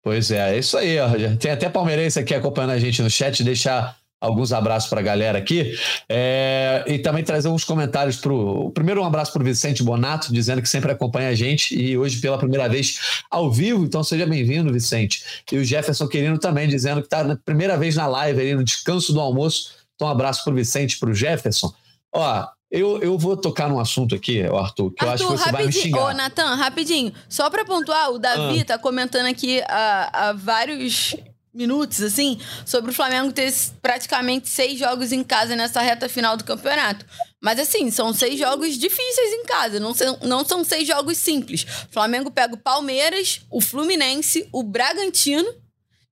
Pois 0.00 0.30
é, 0.30 0.54
é 0.54 0.58
isso 0.60 0.78
aí, 0.78 0.96
Roger. 1.00 1.36
Tem 1.36 1.50
até 1.50 1.68
palmeirense 1.68 2.20
aqui 2.20 2.36
acompanhando 2.36 2.70
a 2.70 2.78
gente 2.78 3.02
no 3.02 3.10
chat, 3.10 3.42
deixar 3.42 3.98
alguns 4.24 4.52
abraços 4.52 4.88
para 4.88 5.00
a 5.00 5.02
galera 5.02 5.38
aqui. 5.38 5.76
É, 6.08 6.82
e 6.86 6.98
também 6.98 7.22
trazer 7.22 7.48
uns 7.48 7.64
comentários 7.64 8.16
para 8.16 8.32
o. 8.32 8.70
Primeiro, 8.70 9.02
um 9.02 9.04
abraço 9.04 9.32
para 9.32 9.42
o 9.42 9.44
Vicente 9.44 9.82
Bonato, 9.82 10.32
dizendo 10.32 10.62
que 10.62 10.68
sempre 10.68 10.90
acompanha 10.90 11.28
a 11.28 11.34
gente 11.34 11.78
e 11.78 11.96
hoje 11.96 12.20
pela 12.20 12.38
primeira 12.38 12.68
vez 12.68 13.22
ao 13.30 13.50
vivo. 13.50 13.84
Então 13.84 14.02
seja 14.02 14.26
bem-vindo, 14.26 14.72
Vicente. 14.72 15.44
E 15.52 15.56
o 15.56 15.64
Jefferson 15.64 16.08
Querino 16.08 16.38
também, 16.38 16.66
dizendo 16.68 17.00
que 17.00 17.06
está 17.06 17.22
na 17.22 17.36
primeira 17.36 17.76
vez 17.76 17.96
na 17.96 18.06
live 18.06 18.40
ali 18.40 18.54
no 18.54 18.64
descanso 18.64 19.12
do 19.12 19.20
almoço. 19.20 19.72
Então, 19.94 20.08
um 20.08 20.10
abraço 20.10 20.42
para 20.42 20.52
o 20.52 20.56
Vicente, 20.56 20.98
para 20.98 21.10
o 21.10 21.14
Jefferson. 21.14 21.72
Ó, 22.12 22.46
eu, 22.70 23.00
eu 23.00 23.16
vou 23.16 23.36
tocar 23.36 23.68
num 23.68 23.78
assunto 23.78 24.14
aqui, 24.14 24.42
Arthur, 24.42 24.90
que 24.90 25.04
Arthur, 25.04 25.04
eu 25.04 25.10
acho 25.10 25.26
que 25.26 25.32
você 25.32 25.52
vai 25.52 25.66
me 25.66 25.72
xingar. 25.72 26.06
Ô, 26.06 26.12
Natan, 26.12 26.54
rapidinho. 26.56 27.12
Só 27.28 27.48
para 27.48 27.64
pontuar, 27.64 28.10
o 28.10 28.18
Davi 28.18 28.60
ah. 28.60 28.64
tá 28.64 28.78
comentando 28.78 29.26
aqui 29.26 29.62
há, 29.68 30.28
há 30.28 30.32
vários 30.32 31.14
minutos, 31.54 32.02
assim, 32.02 32.38
sobre 32.66 32.90
o 32.90 32.94
Flamengo 32.94 33.32
ter 33.32 33.52
praticamente 33.80 34.48
seis 34.48 34.78
jogos 34.78 35.12
em 35.12 35.22
casa 35.22 35.54
nessa 35.54 35.80
reta 35.80 36.08
final 36.08 36.36
do 36.36 36.44
campeonato. 36.44 37.06
Mas, 37.40 37.60
assim, 37.60 37.90
são 37.90 38.12
seis 38.12 38.38
jogos 38.38 38.76
difíceis 38.76 39.32
em 39.32 39.44
casa, 39.44 39.78
não 39.78 39.94
são, 39.94 40.18
não 40.22 40.44
são 40.44 40.64
seis 40.64 40.86
jogos 40.86 41.16
simples. 41.18 41.64
O 41.88 41.92
Flamengo 41.92 42.30
pega 42.30 42.54
o 42.54 42.58
Palmeiras, 42.58 43.42
o 43.50 43.60
Fluminense, 43.60 44.48
o 44.52 44.62
Bragantino, 44.62 45.54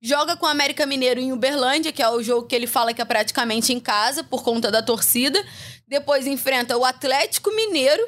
joga 0.00 0.36
com 0.36 0.46
o 0.46 0.48
América 0.48 0.86
Mineiro 0.86 1.20
em 1.20 1.32
Uberlândia, 1.32 1.92
que 1.92 2.02
é 2.02 2.08
o 2.08 2.22
jogo 2.22 2.46
que 2.46 2.54
ele 2.54 2.66
fala 2.66 2.92
que 2.94 3.02
é 3.02 3.04
praticamente 3.04 3.72
em 3.72 3.80
casa, 3.80 4.22
por 4.22 4.44
conta 4.44 4.70
da 4.70 4.82
torcida. 4.82 5.42
Depois 5.88 6.26
enfrenta 6.26 6.76
o 6.76 6.84
Atlético 6.84 7.50
Mineiro, 7.54 8.02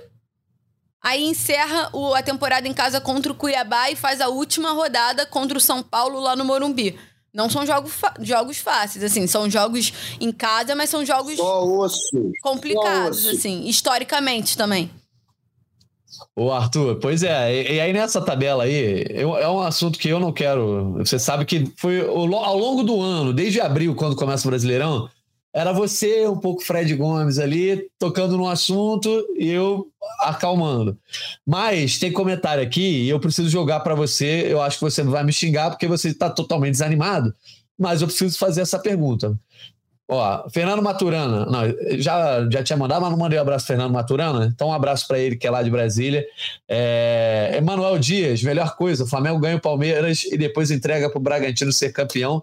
Aí 1.04 1.22
encerra 1.22 1.90
a 2.16 2.22
temporada 2.22 2.66
em 2.66 2.72
casa 2.72 2.98
contra 2.98 3.30
o 3.30 3.34
Cuiabá 3.34 3.90
e 3.90 3.94
faz 3.94 4.22
a 4.22 4.28
última 4.28 4.72
rodada 4.72 5.26
contra 5.26 5.58
o 5.58 5.60
São 5.60 5.82
Paulo 5.82 6.18
lá 6.18 6.34
no 6.34 6.46
Morumbi. 6.46 6.98
Não 7.34 7.50
são 7.50 7.66
jogos, 7.66 7.92
jogos 8.20 8.58
fáceis, 8.58 9.02
assim, 9.02 9.26
são 9.26 9.50
jogos 9.50 9.92
em 10.20 10.30
casa, 10.30 10.76
mas 10.76 10.88
são 10.88 11.04
jogos 11.04 11.36
complicados, 12.40 13.26
osso. 13.26 13.36
assim, 13.36 13.66
historicamente 13.66 14.56
também. 14.56 14.88
Ô, 16.36 16.52
Arthur, 16.52 17.00
pois 17.00 17.24
é, 17.24 17.52
e, 17.52 17.74
e 17.74 17.80
aí 17.80 17.92
nessa 17.92 18.20
tabela 18.20 18.62
aí, 18.62 19.04
eu, 19.10 19.36
é 19.36 19.48
um 19.48 19.60
assunto 19.60 19.98
que 19.98 20.08
eu 20.08 20.20
não 20.20 20.32
quero. 20.32 20.94
Você 20.98 21.18
sabe 21.18 21.44
que 21.44 21.72
foi 21.76 22.00
ao 22.00 22.56
longo 22.56 22.84
do 22.84 23.00
ano, 23.00 23.32
desde 23.32 23.60
abril, 23.60 23.96
quando 23.96 24.14
começa 24.14 24.46
o 24.46 24.50
Brasileirão, 24.50 25.08
era 25.54 25.72
você, 25.72 26.26
um 26.26 26.36
pouco 26.36 26.64
Fred 26.64 26.92
Gomes 26.96 27.38
ali, 27.38 27.88
tocando 27.96 28.36
no 28.36 28.48
assunto, 28.48 29.08
e 29.38 29.48
eu 29.48 29.86
acalmando. 30.20 30.98
Mas 31.46 31.96
tem 31.96 32.10
comentário 32.10 32.60
aqui 32.60 33.04
e 33.04 33.08
eu 33.08 33.20
preciso 33.20 33.48
jogar 33.48 33.78
para 33.80 33.94
você. 33.94 34.46
Eu 34.48 34.60
acho 34.60 34.78
que 34.78 34.84
você 34.84 35.04
vai 35.04 35.22
me 35.22 35.32
xingar 35.32 35.70
porque 35.70 35.86
você 35.86 36.08
está 36.08 36.28
totalmente 36.28 36.72
desanimado. 36.72 37.32
Mas 37.78 38.02
eu 38.02 38.08
preciso 38.08 38.36
fazer 38.36 38.62
essa 38.62 38.80
pergunta. 38.80 39.38
Ó, 40.08 40.50
Fernando 40.50 40.82
Maturana, 40.82 41.46
não, 41.46 41.62
já, 41.98 42.46
já 42.50 42.62
tinha 42.62 42.76
mandado, 42.76 43.00
mas 43.00 43.10
não 43.10 43.16
mandei 43.16 43.38
um 43.38 43.42
abraço 43.42 43.66
Fernando 43.66 43.90
Maturana, 43.90 44.52
então 44.54 44.68
um 44.68 44.72
abraço 44.72 45.08
para 45.08 45.18
ele 45.18 45.34
que 45.34 45.46
é 45.46 45.50
lá 45.50 45.62
de 45.62 45.70
Brasília. 45.70 46.26
É, 46.68 47.54
Emanuel 47.56 47.98
Dias, 47.98 48.42
melhor 48.42 48.76
coisa, 48.76 49.04
o 49.04 49.06
Flamengo 49.06 49.38
ganha 49.38 49.56
o 49.56 49.60
Palmeiras 49.60 50.24
e 50.24 50.36
depois 50.36 50.70
entrega 50.70 51.08
para 51.08 51.18
o 51.18 51.22
Bragantino 51.22 51.72
ser 51.72 51.90
campeão. 51.90 52.42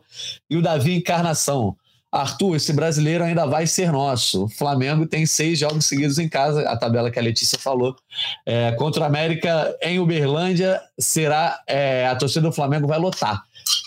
E 0.50 0.58
o 0.58 0.62
Davi 0.62 0.96
Encarnação, 0.96 1.78
Arthur, 2.12 2.58
esse 2.58 2.74
brasileiro 2.74 3.24
ainda 3.24 3.46
vai 3.46 3.66
ser 3.66 3.92
nosso. 3.92 4.46
O 4.46 4.50
Flamengo 4.50 5.06
tem 5.06 5.26
seis 5.26 5.58
jogos 5.60 5.86
seguidos 5.86 6.20
em 6.20 6.28
casa, 6.28 6.62
a 6.70 6.76
tabela 6.76 7.10
que 7.10 7.18
a 7.18 7.22
Letícia 7.22 7.58
falou. 7.58 7.96
É, 8.46 8.74
contra 8.74 9.04
o 9.04 9.06
América 9.06 9.74
em 9.82 10.00
Uberlândia, 10.00 10.82
será 11.00 11.62
é, 11.66 12.06
a 12.08 12.16
torcida 12.16 12.42
do 12.42 12.52
Flamengo 12.52 12.86
vai 12.88 13.00
lotar. 13.00 13.42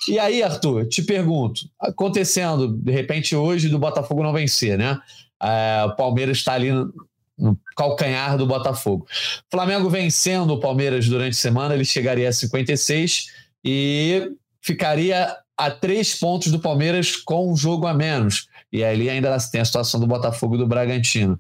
E 0.09 0.19
aí, 0.19 0.43
Arthur, 0.43 0.89
te 0.89 1.03
pergunto: 1.03 1.69
acontecendo, 1.79 2.69
de 2.69 2.93
repente, 2.93 3.37
hoje 3.37 3.69
do 3.69 3.79
Botafogo 3.79 4.23
não 4.23 4.33
vencer, 4.33 4.79
né? 4.79 4.99
É, 5.43 5.85
o 5.85 5.95
Palmeiras 5.95 6.39
está 6.39 6.55
ali 6.55 6.73
no, 6.73 6.93
no 7.39 7.59
calcanhar 7.77 8.39
do 8.39 8.47
Botafogo. 8.47 9.07
Flamengo 9.51 9.91
vencendo 9.91 10.53
o 10.55 10.61
Palmeiras 10.61 11.07
durante 11.07 11.33
a 11.33 11.41
semana, 11.41 11.75
ele 11.75 11.85
chegaria 11.85 12.29
a 12.29 12.33
56 12.33 13.27
e 13.63 14.31
ficaria 14.63 15.37
a 15.57 15.71
três 15.71 16.15
pontos 16.15 16.51
do 16.51 16.59
Palmeiras 16.59 17.17
com 17.17 17.53
um 17.53 17.57
jogo 17.57 17.87
a 17.87 17.95
menos. 17.95 18.49
E 18.73 18.83
ali 18.83 19.09
ainda 19.09 19.37
tem 19.53 19.61
a 19.61 19.65
situação 19.65 20.01
do 20.01 20.07
Botafogo 20.07 20.57
e 20.57 20.59
do 20.59 20.67
Bragantino. 20.67 21.39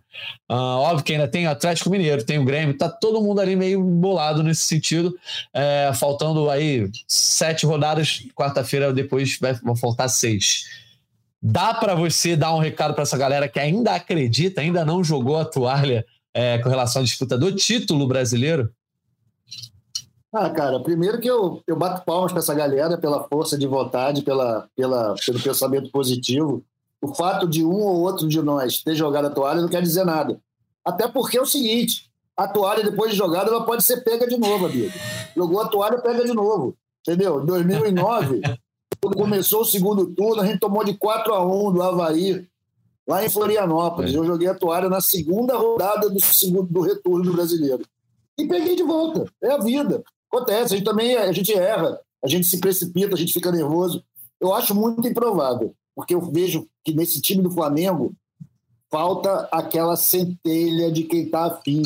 Uh, 0.49 0.55
óbvio 0.55 1.05
que 1.05 1.12
ainda 1.12 1.27
tem 1.27 1.49
o 1.49 1.51
Atlético 1.51 1.91
Mineiro, 1.91 2.23
tem 2.23 2.39
o 2.39 2.45
Grêmio, 2.45 2.79
tá 2.79 2.89
todo 2.89 3.21
mundo 3.21 3.41
ali 3.41 3.57
meio 3.57 3.83
bolado 3.83 4.43
nesse 4.43 4.62
sentido. 4.62 5.12
É, 5.53 5.91
faltando 5.95 6.49
aí 6.49 6.89
sete 7.09 7.67
rodadas, 7.67 8.23
quarta-feira 8.37 8.93
depois 8.93 9.37
vai, 9.41 9.55
faltar 9.81 10.09
seis. 10.09 10.65
Dá 11.43 11.75
para 11.75 11.95
você 11.95 12.37
dar 12.37 12.55
um 12.55 12.61
recado 12.61 12.95
para 12.95 13.03
essa 13.03 13.19
galera 13.19 13.49
que 13.49 13.59
ainda 13.59 13.95
acredita, 13.95 14.61
ainda 14.61 14.85
não 14.85 15.03
jogou 15.03 15.37
a 15.37 15.45
toalha 15.45 16.07
é, 16.33 16.59
com 16.59 16.69
relação 16.69 17.03
à 17.03 17.05
disputa 17.05 17.37
do 17.37 17.51
título 17.51 18.07
brasileiro? 18.07 18.71
Ah, 20.35 20.51
cara, 20.51 20.80
primeiro 20.80 21.20
que 21.20 21.28
eu, 21.30 21.62
eu 21.64 21.76
bato 21.76 22.05
palmas 22.05 22.32
para 22.32 22.41
essa 22.41 22.53
galera 22.53 22.99
pela 22.99 23.22
força 23.28 23.57
de 23.57 23.68
vontade, 23.68 24.22
pela, 24.22 24.68
pela, 24.74 25.14
pelo 25.24 25.41
pensamento 25.41 25.93
positivo. 25.93 26.61
O 27.01 27.14
fato 27.14 27.47
de 27.47 27.64
um 27.64 27.80
ou 27.80 28.01
outro 28.01 28.26
de 28.26 28.43
nós 28.43 28.82
ter 28.82 28.97
jogado 28.97 29.26
a 29.26 29.30
toalha 29.30 29.61
não 29.61 29.68
quer 29.68 29.80
dizer 29.80 30.05
nada. 30.05 30.41
Até 30.85 31.07
porque 31.07 31.39
é 31.39 31.41
o 31.41 31.47
seguinte: 31.47 32.11
a 32.37 32.49
toalha, 32.49 32.82
depois 32.82 33.12
de 33.12 33.16
jogada, 33.16 33.49
ela 33.49 33.64
pode 33.64 33.85
ser 33.85 34.03
pega 34.03 34.26
de 34.26 34.37
novo, 34.37 34.66
amigo. 34.66 34.93
Jogou 35.37 35.61
a 35.61 35.68
toalha, 35.68 35.99
pega 35.99 36.24
de 36.24 36.35
novo. 36.35 36.76
Entendeu? 37.07 37.41
Em 37.41 37.47
2009, 37.47 38.41
quando 39.01 39.16
começou 39.16 39.61
o 39.61 39.64
segundo 39.64 40.05
turno, 40.07 40.43
a 40.43 40.47
gente 40.47 40.59
tomou 40.59 40.82
de 40.82 40.95
4 40.95 41.32
a 41.32 41.47
1 41.47 41.72
do 41.74 41.80
Havaí, 41.80 42.45
lá 43.07 43.24
em 43.24 43.30
Florianópolis. 43.30 44.12
É. 44.12 44.16
Eu 44.16 44.24
joguei 44.24 44.49
a 44.49 44.55
toalha 44.55 44.89
na 44.89 45.01
segunda 45.01 45.57
rodada 45.57 46.11
do, 46.11 46.20
segundo, 46.20 46.66
do 46.66 46.80
retorno 46.80 47.22
do 47.22 47.32
brasileiro. 47.35 47.85
E 48.37 48.49
peguei 48.49 48.74
de 48.74 48.82
volta. 48.82 49.30
É 49.41 49.53
a 49.53 49.59
vida. 49.59 50.03
Acontece, 50.35 50.74
a 50.74 50.76
gente 50.76 50.85
também 50.85 51.16
a 51.16 51.32
gente 51.32 51.53
erra, 51.53 52.01
a 52.22 52.28
gente 52.28 52.47
se 52.47 52.59
precipita, 52.59 53.14
a 53.14 53.18
gente 53.18 53.32
fica 53.32 53.53
nervoso. 53.53 54.03
Eu 54.41 54.53
acho 54.53 54.74
muito 54.74 55.07
improvável, 55.07 55.74
porque 55.95 56.14
eu 56.14 56.20
vejo 56.20 56.66
que 56.85 56.93
nesse 56.93 57.20
time 57.20 57.41
do 57.43 57.51
Flamengo 57.51 58.12
falta 58.91 59.49
aquela 59.53 59.97
centelha 59.97 60.91
de 60.91 61.05
quem 61.05 61.24
está 61.24 61.47
afim. 61.47 61.82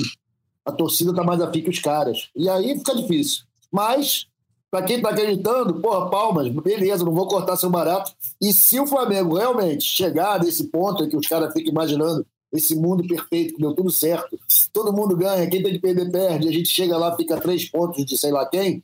A 0.64 0.72
torcida 0.72 1.11
está 1.11 1.22
mais 1.22 1.40
afim 1.40 1.62
que 1.62 1.70
os 1.70 1.78
caras. 1.78 2.30
E 2.34 2.49
aí 2.49 2.76
fica 2.78 2.94
difícil. 2.94 3.44
Mas, 3.70 4.26
para 4.70 4.82
quem 4.82 4.96
está 4.96 5.11
acreditando, 5.11 5.80
porra, 5.80 6.09
palmas, 6.09 6.49
beleza, 6.49 7.05
não 7.05 7.12
vou 7.12 7.28
cortar 7.28 7.57
seu 7.57 7.70
barato. 7.70 8.12
E 8.40 8.53
se 8.53 8.80
o 8.80 8.86
Flamengo 8.86 9.36
realmente 9.36 9.84
chegar 9.84 10.42
nesse 10.42 10.64
ponto 10.64 11.05
em 11.05 11.09
que 11.09 11.16
os 11.16 11.26
caras 11.26 11.53
ficam 11.53 11.70
imaginando 11.70 12.26
esse 12.53 12.74
mundo 12.74 13.07
perfeito, 13.07 13.55
que 13.55 13.61
deu 13.61 13.74
tudo 13.74 13.90
certo, 13.90 14.38
todo 14.72 14.92
mundo 14.92 15.16
ganha, 15.16 15.49
quem 15.49 15.62
tem 15.62 15.72
que 15.72 15.78
perder, 15.78 16.11
perde, 16.11 16.49
a 16.49 16.53
gente 16.53 16.68
chega 16.68 16.96
lá, 16.96 17.14
fica 17.16 17.40
três 17.40 17.68
pontos 17.70 18.05
de 18.05 18.16
sei 18.16 18.32
lá 18.32 18.46
quem, 18.46 18.82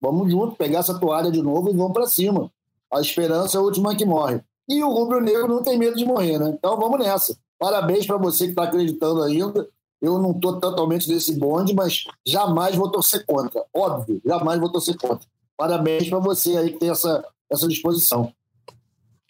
vamos 0.00 0.30
junto, 0.30 0.56
pegar 0.56 0.80
essa 0.80 0.98
toalha 0.98 1.30
de 1.30 1.42
novo 1.42 1.70
e 1.70 1.76
vamos 1.76 1.92
para 1.92 2.06
cima. 2.06 2.50
A 2.92 3.00
esperança 3.00 3.56
é 3.56 3.60
a 3.60 3.62
última 3.62 3.94
que 3.96 4.04
morre. 4.04 4.40
E 4.68 4.82
o 4.82 4.90
rubro 4.90 5.20
negro 5.20 5.48
não 5.48 5.62
tem 5.62 5.78
medo 5.78 5.96
de 5.96 6.04
morrer, 6.04 6.38
né? 6.38 6.50
Então 6.56 6.76
vamos 6.78 6.98
nessa. 6.98 7.36
Parabéns 7.58 8.06
para 8.06 8.16
você 8.16 8.44
que 8.44 8.50
está 8.50 8.64
acreditando 8.64 9.22
ainda. 9.22 9.68
Eu 10.00 10.18
não 10.18 10.32
estou 10.32 10.60
totalmente 10.60 11.08
nesse 11.08 11.34
bonde, 11.38 11.74
mas 11.74 12.04
jamais 12.24 12.76
vou 12.76 12.90
torcer 12.90 13.24
contra. 13.24 13.64
Óbvio, 13.72 14.20
jamais 14.24 14.60
vou 14.60 14.70
torcer 14.70 14.96
contra. 14.96 15.26
Parabéns 15.56 16.08
para 16.08 16.18
você 16.18 16.56
aí 16.56 16.72
que 16.72 16.78
tem 16.78 16.90
essa, 16.90 17.24
essa 17.50 17.66
disposição. 17.66 18.32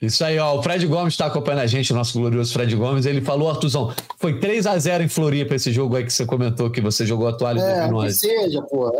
Isso 0.01 0.23
aí, 0.25 0.39
ó. 0.39 0.59
O 0.59 0.63
Fred 0.63 0.87
Gomes 0.87 1.15
está 1.15 1.27
acompanhando 1.27 1.63
a 1.63 1.67
gente, 1.67 1.93
o 1.93 1.97
nosso 1.97 2.19
glorioso 2.19 2.53
Fred 2.53 2.75
Gomes. 2.77 3.07
Ele 3.07 3.21
falou, 3.21 3.49
Artuzão, 3.49 3.95
foi 4.19 4.39
3 4.39 4.67
a 4.67 4.79
0 4.79 5.05
em 5.05 5.09
Floripa 5.09 5.55
esse 5.55 5.73
jogo 5.73 5.97
aí 5.97 6.05
que 6.05 6.13
você 6.13 6.27
comentou 6.27 6.71
que 6.71 6.81
você 6.81 7.07
jogou 7.07 7.29
a 7.29 7.33
toalha 7.33 7.61
é, 7.61 7.89
que 7.89 8.13
seja, 8.13 8.61
pô. 8.63 8.93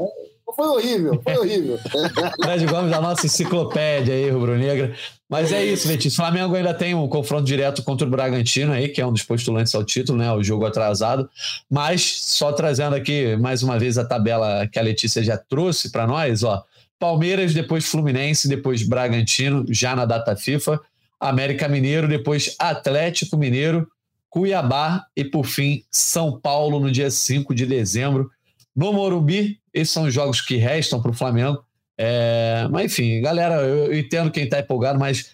Foi 0.55 0.67
horrível, 0.69 1.21
foi 1.23 1.37
horrível. 1.37 1.79
Fred 2.43 2.67
Gomes, 2.67 2.93
a 2.93 3.01
nossa 3.01 3.27
enciclopédia 3.27 4.15
aí, 4.15 4.31
rubro-negra. 4.31 4.95
Mas 5.29 5.53
é 5.53 5.63
isso, 5.63 5.87
Letícia. 5.87 6.15
O 6.15 6.25
Flamengo 6.25 6.55
ainda 6.55 6.73
tem 6.73 6.95
um 6.95 7.09
confronto 7.09 7.45
direto 7.45 7.83
contra 7.83 8.07
o 8.07 8.11
Bragantino 8.11 8.73
aí, 8.73 8.89
que 8.89 9.01
é 9.01 9.07
um 9.07 9.13
dos 9.13 9.23
postulantes 9.25 9.75
ao 9.75 9.85
título, 9.85 10.17
né? 10.17 10.33
O 10.33 10.43
jogo 10.43 10.65
atrasado. 10.65 11.29
Mas, 11.69 12.23
só 12.23 12.53
trazendo 12.53 12.95
aqui 12.95 13.37
mais 13.37 13.63
uma 13.63 13.79
vez 13.79 13.99
a 13.99 14.05
tabela 14.05 14.67
que 14.67 14.79
a 14.79 14.83
Letícia 14.83 15.23
já 15.23 15.37
trouxe 15.37 15.91
para 15.91 16.07
nós, 16.07 16.43
ó. 16.43 16.65
Palmeiras, 16.99 17.53
depois 17.53 17.87
Fluminense, 17.87 18.49
depois 18.49 18.83
Bragantino, 18.83 19.65
já 19.69 19.95
na 19.95 20.05
data 20.05 20.35
FIFA, 20.35 20.81
América 21.21 21.69
Mineiro, 21.69 22.09
depois 22.09 22.55
Atlético 22.59 23.37
Mineiro, 23.37 23.87
Cuiabá 24.29 25.07
e, 25.17 25.25
por 25.25 25.47
fim, 25.47 25.83
São 25.91 26.39
Paulo 26.39 26.79
no 26.81 26.91
dia 26.91 27.11
5 27.11 27.55
de 27.55 27.65
dezembro. 27.65 28.31
No 28.75 28.93
Morumbi, 28.93 29.59
esses 29.73 29.93
são 29.93 30.05
os 30.05 30.13
jogos 30.13 30.41
que 30.41 30.57
restam 30.57 31.01
para 31.01 31.11
o 31.11 31.15
Flamengo. 31.15 31.65
É, 31.99 32.69
mas, 32.71 32.93
enfim, 32.93 33.21
galera, 33.23 33.63
eu 33.63 33.97
entendo 33.99 34.31
quem 34.31 34.45
está 34.45 34.61
empolgado, 34.61 34.99
mas 34.99 35.31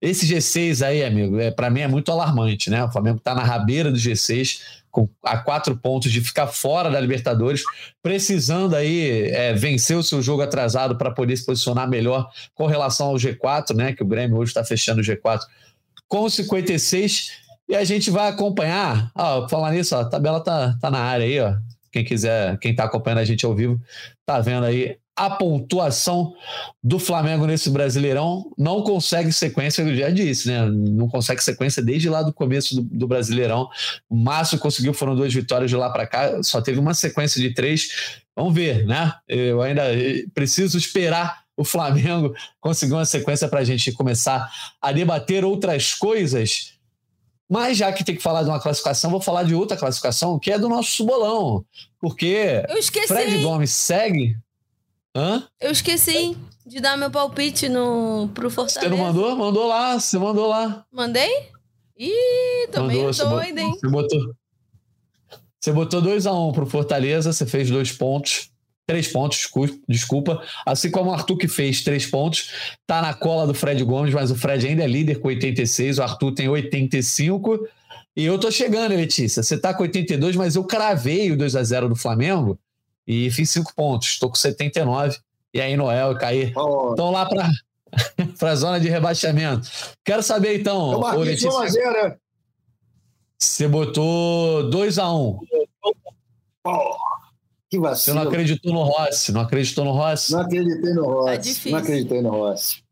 esse 0.00 0.26
G6 0.26 0.84
aí, 0.84 1.04
amigo, 1.04 1.38
é, 1.38 1.50
para 1.50 1.70
mim 1.70 1.80
é 1.80 1.88
muito 1.88 2.10
alarmante, 2.10 2.68
né? 2.68 2.84
O 2.84 2.90
Flamengo 2.90 3.18
está 3.18 3.34
na 3.34 3.42
rabeira 3.42 3.90
do 3.90 3.96
G6 3.96 4.60
com, 4.92 5.08
a 5.24 5.38
quatro 5.38 5.74
pontos 5.74 6.12
de 6.12 6.20
ficar 6.20 6.46
fora 6.46 6.90
da 6.90 7.00
Libertadores, 7.00 7.62
precisando 8.02 8.76
aí 8.76 9.30
é, 9.30 9.54
vencer 9.54 9.96
o 9.96 10.02
seu 10.02 10.20
jogo 10.22 10.42
atrasado 10.42 10.96
para 10.96 11.10
poder 11.10 11.34
se 11.36 11.46
posicionar 11.46 11.88
melhor 11.88 12.30
com 12.54 12.66
relação 12.66 13.08
ao 13.08 13.14
G4, 13.14 13.74
né? 13.74 13.94
Que 13.94 14.02
o 14.02 14.06
Grêmio 14.06 14.36
hoje 14.36 14.50
está 14.50 14.62
fechando 14.62 15.00
o 15.00 15.04
G4 15.04 15.40
com 16.06 16.28
56. 16.28 17.32
E 17.68 17.74
a 17.74 17.84
gente 17.84 18.10
vai 18.10 18.28
acompanhar. 18.28 19.10
Falar 19.48 19.72
nisso, 19.72 19.96
ó, 19.96 20.00
a 20.00 20.04
tabela 20.04 20.40
tá, 20.40 20.76
tá 20.78 20.90
na 20.90 20.98
área 20.98 21.24
aí, 21.24 21.40
ó. 21.40 21.54
Quem 21.90 22.04
quiser, 22.04 22.58
quem 22.58 22.72
está 22.72 22.84
acompanhando 22.84 23.20
a 23.20 23.24
gente 23.24 23.44
ao 23.46 23.54
vivo, 23.54 23.80
tá 24.26 24.40
vendo 24.40 24.64
aí 24.64 24.96
a 25.14 25.28
pontuação 25.28 26.34
do 26.82 26.98
Flamengo 26.98 27.46
nesse 27.46 27.68
Brasileirão 27.68 28.50
não 28.56 28.82
consegue 28.82 29.30
sequência, 29.30 29.82
eu 29.82 29.94
já 29.94 30.10
disse, 30.10 30.48
né? 30.48 30.64
Não 30.66 31.08
consegue 31.08 31.42
sequência 31.42 31.82
desde 31.82 32.08
lá 32.08 32.22
do 32.22 32.32
começo 32.32 32.76
do, 32.76 32.82
do 32.82 33.06
Brasileirão. 33.06 33.68
O 34.08 34.16
máximo 34.16 34.60
conseguiu 34.60 34.94
foram 34.94 35.14
duas 35.14 35.32
vitórias 35.32 35.70
de 35.70 35.76
lá 35.76 35.90
para 35.90 36.06
cá, 36.06 36.42
só 36.42 36.62
teve 36.62 36.78
uma 36.80 36.94
sequência 36.94 37.40
de 37.40 37.52
três. 37.52 38.22
Vamos 38.34 38.54
ver, 38.54 38.86
né? 38.86 39.12
Eu 39.28 39.60
ainda 39.60 39.82
preciso 40.32 40.78
esperar 40.78 41.42
o 41.56 41.64
Flamengo 41.64 42.34
conseguir 42.58 42.94
uma 42.94 43.04
sequência 43.04 43.46
para 43.48 43.60
a 43.60 43.64
gente 43.64 43.92
começar 43.92 44.50
a 44.80 44.90
debater 44.92 45.44
outras 45.44 45.94
coisas. 45.94 46.72
Mas 47.48 47.76
já 47.76 47.92
que 47.92 48.02
tem 48.02 48.16
que 48.16 48.22
falar 48.22 48.42
de 48.42 48.48
uma 48.48 48.60
classificação, 48.60 49.10
vou 49.10 49.20
falar 49.20 49.42
de 49.42 49.54
outra 49.54 49.76
classificação, 49.76 50.38
que 50.38 50.50
é 50.50 50.58
do 50.58 50.70
nosso 50.70 51.04
bolão. 51.04 51.62
Porque 52.00 52.64
Fred 53.06 53.42
Gomes 53.42 53.70
segue 53.70 54.38
Hã? 55.14 55.46
Eu 55.60 55.70
esqueci 55.70 56.36
de 56.64 56.80
dar 56.80 56.96
meu 56.96 57.10
palpite 57.10 57.68
no, 57.68 58.28
pro 58.34 58.50
Fortaleza. 58.50 58.88
Você 58.88 58.88
não 58.88 59.06
mandou? 59.06 59.36
Mandou 59.36 59.68
lá, 59.68 59.98
você 59.98 60.18
mandou 60.18 60.48
lá. 60.48 60.84
Mandei? 60.90 61.50
Ih, 61.98 62.68
tô 62.72 62.82
mandou, 62.82 63.02
meio 63.02 63.12
doida, 63.12 63.60
hein? 63.60 63.76
Você 63.78 63.88
botou, 63.88 64.34
você 65.60 65.72
botou 65.72 66.02
2x1 66.02 66.48
um 66.48 66.52
pro 66.52 66.66
Fortaleza, 66.66 67.32
você 67.32 67.46
fez 67.46 67.70
dois 67.70 67.92
pontos. 67.92 68.50
Três 68.84 69.06
pontos, 69.06 69.48
desculpa. 69.88 70.42
Assim 70.66 70.90
como 70.90 71.10
o 71.10 71.14
Arthur 71.14 71.36
que 71.36 71.46
fez 71.46 71.82
três 71.82 72.04
pontos, 72.04 72.50
tá 72.84 73.00
na 73.00 73.14
cola 73.14 73.46
do 73.46 73.54
Fred 73.54 73.82
Gomes, 73.84 74.12
mas 74.12 74.30
o 74.32 74.34
Fred 74.34 74.66
ainda 74.66 74.82
é 74.82 74.88
líder 74.88 75.20
com 75.20 75.28
86, 75.28 75.98
o 75.98 76.02
Arthur 76.02 76.32
tem 76.32 76.48
85. 76.48 77.64
E 78.16 78.24
eu 78.24 78.38
tô 78.38 78.50
chegando, 78.50 78.96
Letícia. 78.96 79.42
Você 79.42 79.56
tá 79.56 79.72
com 79.72 79.84
82, 79.84 80.34
mas 80.34 80.56
eu 80.56 80.64
cravei 80.64 81.30
o 81.30 81.36
2 81.36 81.54
a 81.54 81.62
0 81.62 81.90
do 81.90 81.96
Flamengo 81.96 82.58
e 83.06 83.30
fiz 83.30 83.50
cinco 83.50 83.74
pontos. 83.74 84.08
Estou 84.08 84.28
com 84.28 84.36
79. 84.36 85.18
E 85.54 85.60
aí, 85.60 85.76
Noel 85.76 86.12
e 86.12 86.18
Caí 86.18 86.42
estão 86.44 87.10
lá 87.10 87.26
para 87.26 87.50
a 88.50 88.54
zona 88.54 88.80
de 88.80 88.88
rebaixamento. 88.88 89.68
Quero 90.04 90.22
saber, 90.22 90.58
então, 90.58 91.00
ô, 91.00 91.16
Letícia. 91.18 91.50
1 91.50 91.58
a 91.58 91.68
0, 91.68 92.14
Você 93.38 93.68
botou 93.68 94.70
2 94.70 94.98
a 94.98 95.12
1 95.12 95.28
um. 95.28 95.38
Porra, 96.62 96.96
que 97.70 97.78
vacilo. 97.78 98.16
Você 98.16 98.24
não 98.24 98.30
acreditou 98.30 98.72
no 98.72 98.82
Rossi? 98.82 99.32
Não 99.32 99.40
acreditou 99.40 99.84
no 99.84 99.92
Rossi? 99.92 100.32
Não 100.32 100.40
acreditei 100.40 100.94
no 100.94 101.04
Rossi. 101.06 101.34
É 101.34 101.36
difícil. 101.36 101.72
Não 101.72 101.78
acreditei 101.78 102.22
no 102.22 102.30
Rossi. 102.30 102.82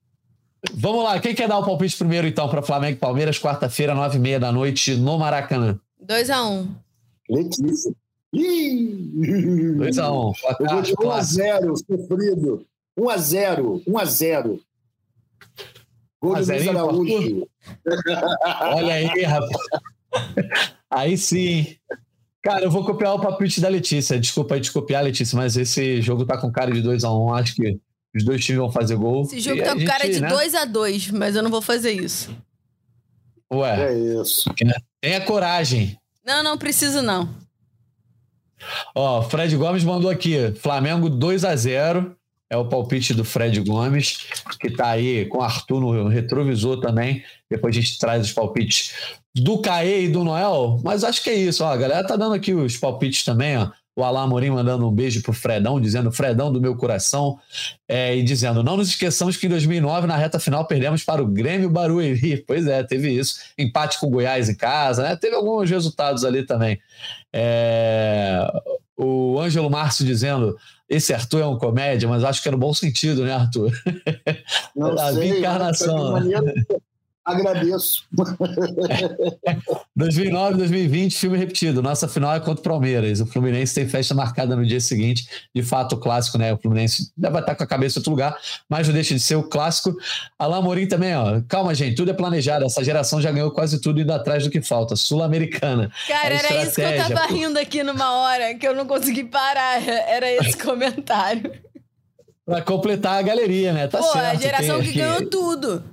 Vamos 0.74 1.04
lá, 1.04 1.18
quem 1.18 1.34
quer 1.34 1.48
dar 1.48 1.58
o 1.58 1.64
palpite 1.64 1.96
primeiro, 1.96 2.26
então, 2.26 2.46
para 2.48 2.60
Flamengo 2.60 2.92
e 2.92 3.00
Palmeiras, 3.00 3.38
quarta-feira, 3.38 3.94
nove 3.94 4.18
e 4.18 4.20
meia 4.20 4.38
da 4.38 4.52
noite, 4.52 4.94
no 4.94 5.18
Maracanã? 5.18 5.80
2x1. 6.06 6.68
Letícia. 7.30 7.92
Ih! 8.32 9.10
2x1. 9.76 10.32
Eu 10.60 10.66
vou 10.68 10.82
de 10.82 10.94
1x0, 10.94 11.76
sofrido. 11.76 12.66
1x0, 12.98 13.84
1x0. 13.86 14.60
Gol 16.22 16.34
de 16.36 16.40
Luiz 16.40 16.48
1x0, 16.48 16.68
Araújo. 16.70 17.48
Olha 18.74 18.94
aí, 18.94 19.22
rapaz. 19.22 19.62
Aí 20.90 21.16
sim. 21.16 21.76
Cara, 22.42 22.64
eu 22.64 22.70
vou 22.70 22.84
copiar 22.84 23.14
o 23.14 23.20
palpite 23.20 23.60
da 23.60 23.68
Letícia. 23.68 24.18
Desculpa 24.18 24.54
aí 24.54 24.60
te 24.60 24.72
copiar, 24.72 25.04
Letícia, 25.04 25.36
mas 25.36 25.56
esse 25.56 26.00
jogo 26.00 26.24
tá 26.24 26.38
com 26.38 26.50
cara 26.50 26.70
de 26.72 26.82
2x1. 26.82 27.38
Acho 27.38 27.54
que 27.54 27.78
os 28.14 28.24
dois 28.24 28.44
times 28.44 28.60
vão 28.60 28.72
fazer 28.72 28.96
gol. 28.96 29.22
Esse 29.22 29.40
jogo 29.40 29.58
E 29.60 29.62
tá 29.62 29.72
a 29.72 29.74
com 29.76 29.84
cara 29.84 30.08
de 30.08 30.20
né? 30.20 30.28
2x2, 30.30 31.12
mas 31.12 31.36
eu 31.36 31.42
não 31.42 31.50
vou 31.50 31.62
fazer 31.62 31.92
isso. 31.92 32.30
Ué, 33.52 33.92
É 33.92 34.20
isso. 34.22 34.44
tenha 35.00 35.20
coragem. 35.22 35.98
Não, 36.24 36.42
não 36.42 36.56
preciso 36.56 37.02
não. 37.02 37.28
Ó, 38.94 39.22
Fred 39.22 39.56
Gomes 39.56 39.84
mandou 39.84 40.10
aqui: 40.10 40.52
Flamengo 40.60 41.08
2 41.08 41.44
a 41.44 41.54
0 41.56 42.14
É 42.48 42.56
o 42.56 42.64
palpite 42.64 43.14
do 43.14 43.24
Fred 43.24 43.60
Gomes, 43.60 44.18
que 44.58 44.70
tá 44.70 44.88
aí 44.88 45.26
com 45.26 45.38
o 45.38 45.42
Arthur 45.42 45.80
no 45.80 46.08
retrovisor 46.08 46.80
também. 46.80 47.22
Depois 47.50 47.76
a 47.76 47.80
gente 47.80 47.98
traz 47.98 48.26
os 48.26 48.32
palpites 48.32 48.92
do 49.34 49.58
Caê 49.58 50.04
e 50.04 50.08
do 50.08 50.24
Noel. 50.24 50.80
Mas 50.82 51.04
acho 51.04 51.22
que 51.22 51.30
é 51.30 51.34
isso, 51.34 51.64
ó. 51.64 51.68
A 51.68 51.76
galera 51.76 52.06
tá 52.06 52.16
dando 52.16 52.34
aqui 52.34 52.52
os 52.52 52.76
palpites 52.76 53.24
também, 53.24 53.56
ó. 53.56 53.70
O 53.96 54.04
Alain 54.04 54.24
Amorim 54.24 54.50
mandando 54.50 54.88
um 54.88 54.92
beijo 54.92 55.20
pro 55.20 55.32
Fredão, 55.32 55.80
dizendo 55.80 56.12
Fredão 56.12 56.52
do 56.52 56.60
meu 56.60 56.76
coração. 56.76 57.38
É, 57.88 58.16
e 58.16 58.22
dizendo: 58.22 58.62
não 58.62 58.76
nos 58.76 58.88
esqueçamos 58.88 59.36
que 59.36 59.46
em 59.46 59.50
2009, 59.50 60.06
na 60.06 60.16
reta 60.16 60.38
final, 60.38 60.64
perdemos 60.64 61.04
para 61.04 61.22
o 61.22 61.26
Grêmio 61.26 61.68
Barueri. 61.68 62.42
Pois 62.46 62.66
é, 62.66 62.82
teve 62.82 63.10
isso. 63.10 63.40
Empate 63.58 63.98
com 63.98 64.06
o 64.06 64.10
Goiás 64.10 64.48
em 64.48 64.54
casa, 64.54 65.02
né? 65.02 65.16
Teve 65.16 65.36
alguns 65.36 65.68
resultados 65.68 66.24
ali 66.24 66.44
também. 66.44 66.80
É, 67.32 67.89
Ângelo 69.50 69.68
Márcio 69.70 70.06
dizendo: 70.06 70.56
esse 70.88 71.12
Arthur 71.12 71.40
é 71.40 71.46
um 71.46 71.58
comédia, 71.58 72.08
mas 72.08 72.24
acho 72.24 72.42
que 72.42 72.48
é 72.48 72.52
no 72.52 72.58
bom 72.58 72.72
sentido, 72.72 73.24
né, 73.24 73.34
Arthur? 73.34 73.72
Não 74.74 74.92
A 74.98 75.12
sei, 75.12 75.38
encarnação, 75.38 75.96
de 75.96 76.00
qualquer 76.00 76.42
maneira, 76.42 76.66
Agradeço. 77.24 78.04
2009, 80.00 80.56
2020, 80.58 81.16
filme 81.16 81.38
repetido. 81.38 81.80
Nossa 81.80 82.08
final 82.08 82.34
é 82.34 82.40
contra 82.40 82.60
o 82.60 82.64
Palmeiras. 82.64 83.20
O 83.20 83.26
Fluminense 83.26 83.74
tem 83.74 83.88
festa 83.88 84.14
marcada 84.14 84.56
no 84.56 84.66
dia 84.66 84.80
seguinte. 84.80 85.28
De 85.54 85.62
fato, 85.62 85.94
o 85.94 85.98
clássico, 85.98 86.36
né? 86.36 86.52
O 86.52 86.58
Fluminense 86.58 87.12
deve 87.16 87.38
estar 87.38 87.54
com 87.54 87.62
a 87.62 87.66
cabeça 87.66 87.98
em 87.98 88.00
outro 88.00 88.10
lugar, 88.10 88.36
mas 88.68 88.86
não 88.88 88.94
deixa 88.94 89.14
de 89.14 89.20
ser 89.20 89.36
o 89.36 89.42
clássico. 89.44 89.96
Alain 90.38 90.62
Morim 90.62 90.86
também, 90.88 91.14
ó. 91.16 91.40
Calma, 91.48 91.74
gente, 91.74 91.94
tudo 91.94 92.10
é 92.10 92.14
planejado. 92.14 92.64
Essa 92.64 92.82
geração 92.82 93.20
já 93.22 93.30
ganhou 93.30 93.50
quase 93.52 93.80
tudo 93.80 94.00
indo 94.00 94.12
atrás 94.12 94.42
do 94.44 94.50
que 94.50 94.60
falta. 94.60 94.96
Sul-Americana. 94.96 95.90
Cara, 96.08 96.34
É 96.34 96.38
era 96.38 96.62
isso 96.64 96.74
que 96.74 96.80
eu 96.82 96.96
tava 96.96 97.28
pô. 97.28 97.34
rindo 97.34 97.58
aqui 97.58 97.82
numa 97.82 98.12
hora, 98.20 98.54
que 98.54 98.66
eu 98.66 98.74
não 98.74 98.86
consegui 98.86 99.24
parar. 99.24 99.80
Era 99.86 100.30
esse 100.32 100.56
comentário. 100.62 101.52
Pra 102.44 102.62
completar 102.62 103.18
a 103.18 103.22
galeria, 103.22 103.72
né? 103.72 103.86
Tá 103.86 103.98
Pô, 103.98 104.12
certo. 104.12 104.24
a 104.26 104.34
geração 104.34 104.82
que 104.82 104.92
ganhou 104.92 105.24
tudo. 105.28 105.84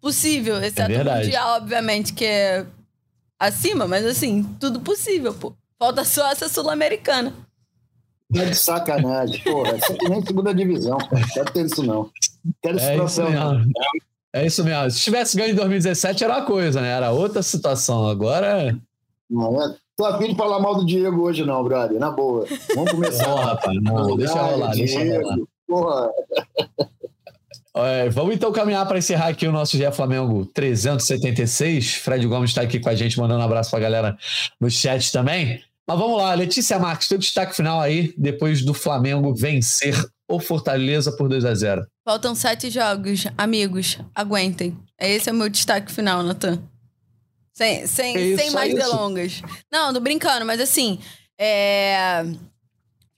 Possível, 0.00 0.56
exceto 0.62 0.90
o 0.90 0.94
verdade. 0.94 1.24
Mundial, 1.26 1.56
obviamente, 1.58 2.12
que 2.14 2.24
é 2.24 2.64
acima, 3.40 3.88
mas 3.88 4.04
assim, 4.04 4.44
tudo 4.60 4.80
possível, 4.80 5.32
pô. 5.34 5.54
Falta 5.78 6.04
só 6.04 6.30
essa 6.30 6.48
Sul-Americana. 6.48 7.32
Tá 8.32 8.44
de 8.44 8.54
sacanagem. 8.54 9.42
Porra, 9.42 9.76
isso 9.76 9.92
aqui 9.92 10.08
nem 10.08 10.24
segunda 10.24 10.54
divisão. 10.54 10.98
Não 11.10 11.28
quero 11.32 11.52
ter 11.52 11.64
isso, 11.64 11.82
não. 11.82 12.10
Quero 12.62 12.78
É 12.78 12.96
não. 12.96 13.64
É 14.32 14.46
isso 14.46 14.62
mesmo. 14.62 14.90
Se 14.90 15.00
tivesse 15.00 15.36
ganho 15.36 15.50
em 15.52 15.56
2017 15.56 16.22
era 16.22 16.36
uma 16.38 16.46
coisa, 16.46 16.80
né? 16.80 16.90
Era 16.90 17.10
outra 17.10 17.42
situação. 17.42 18.06
Agora. 18.06 18.78
Não, 19.28 19.60
é- 19.60 19.76
Tô 19.96 20.06
afim 20.06 20.28
de 20.28 20.34
falar 20.36 20.58
mal 20.60 20.76
do 20.76 20.86
Diego 20.86 21.20
hoje, 21.22 21.44
não, 21.44 21.62
brother. 21.62 21.98
Na 21.98 22.10
boa. 22.10 22.46
Vamos 22.74 22.90
começar. 22.92 23.28
Não, 23.28 23.36
rapaz, 23.36 23.82
não, 23.82 24.16
deixa 24.16 24.40
rolar, 24.40 24.70
deixa 24.72 24.98
Diego, 24.98 25.24
rolar. 25.24 25.38
Porra, 25.66 26.10
É, 27.76 28.08
vamos 28.08 28.34
então 28.34 28.50
caminhar 28.52 28.86
para 28.86 28.98
encerrar 28.98 29.28
aqui 29.28 29.46
o 29.46 29.52
nosso 29.52 29.76
GE 29.76 29.90
Flamengo 29.92 30.44
376. 30.46 31.94
Fred 31.94 32.26
Gomes 32.26 32.50
está 32.50 32.62
aqui 32.62 32.80
com 32.80 32.88
a 32.88 32.94
gente, 32.94 33.18
mandando 33.18 33.40
um 33.40 33.44
abraço 33.44 33.70
para 33.70 33.78
a 33.78 33.82
galera 33.82 34.18
no 34.60 34.70
chat 34.70 35.12
também. 35.12 35.62
Mas 35.86 35.98
vamos 35.98 36.18
lá, 36.18 36.34
Letícia 36.34 36.78
Marques, 36.78 37.08
teu 37.08 37.18
destaque 37.18 37.54
final 37.54 37.80
aí, 37.80 38.14
depois 38.16 38.62
do 38.62 38.72
Flamengo 38.72 39.34
vencer 39.34 39.94
o 40.28 40.38
Fortaleza 40.38 41.10
por 41.16 41.28
2 41.28 41.44
a 41.44 41.54
0 41.54 41.86
Faltam 42.04 42.34
sete 42.34 42.70
jogos. 42.70 43.24
Amigos, 43.36 43.98
aguentem. 44.14 44.76
Esse 44.98 45.28
é 45.28 45.32
o 45.32 45.36
meu 45.36 45.48
destaque 45.48 45.90
final, 45.90 46.22
Natan. 46.22 46.62
Sem, 47.52 47.86
sem, 47.86 48.16
É 48.16 48.20
isso, 48.20 48.42
sem 48.42 48.50
mais 48.52 48.72
delongas. 48.72 49.42
Não, 49.70 49.92
tô 49.92 50.00
brincando, 50.00 50.46
mas 50.46 50.60
assim. 50.60 50.98
É... 51.38 52.22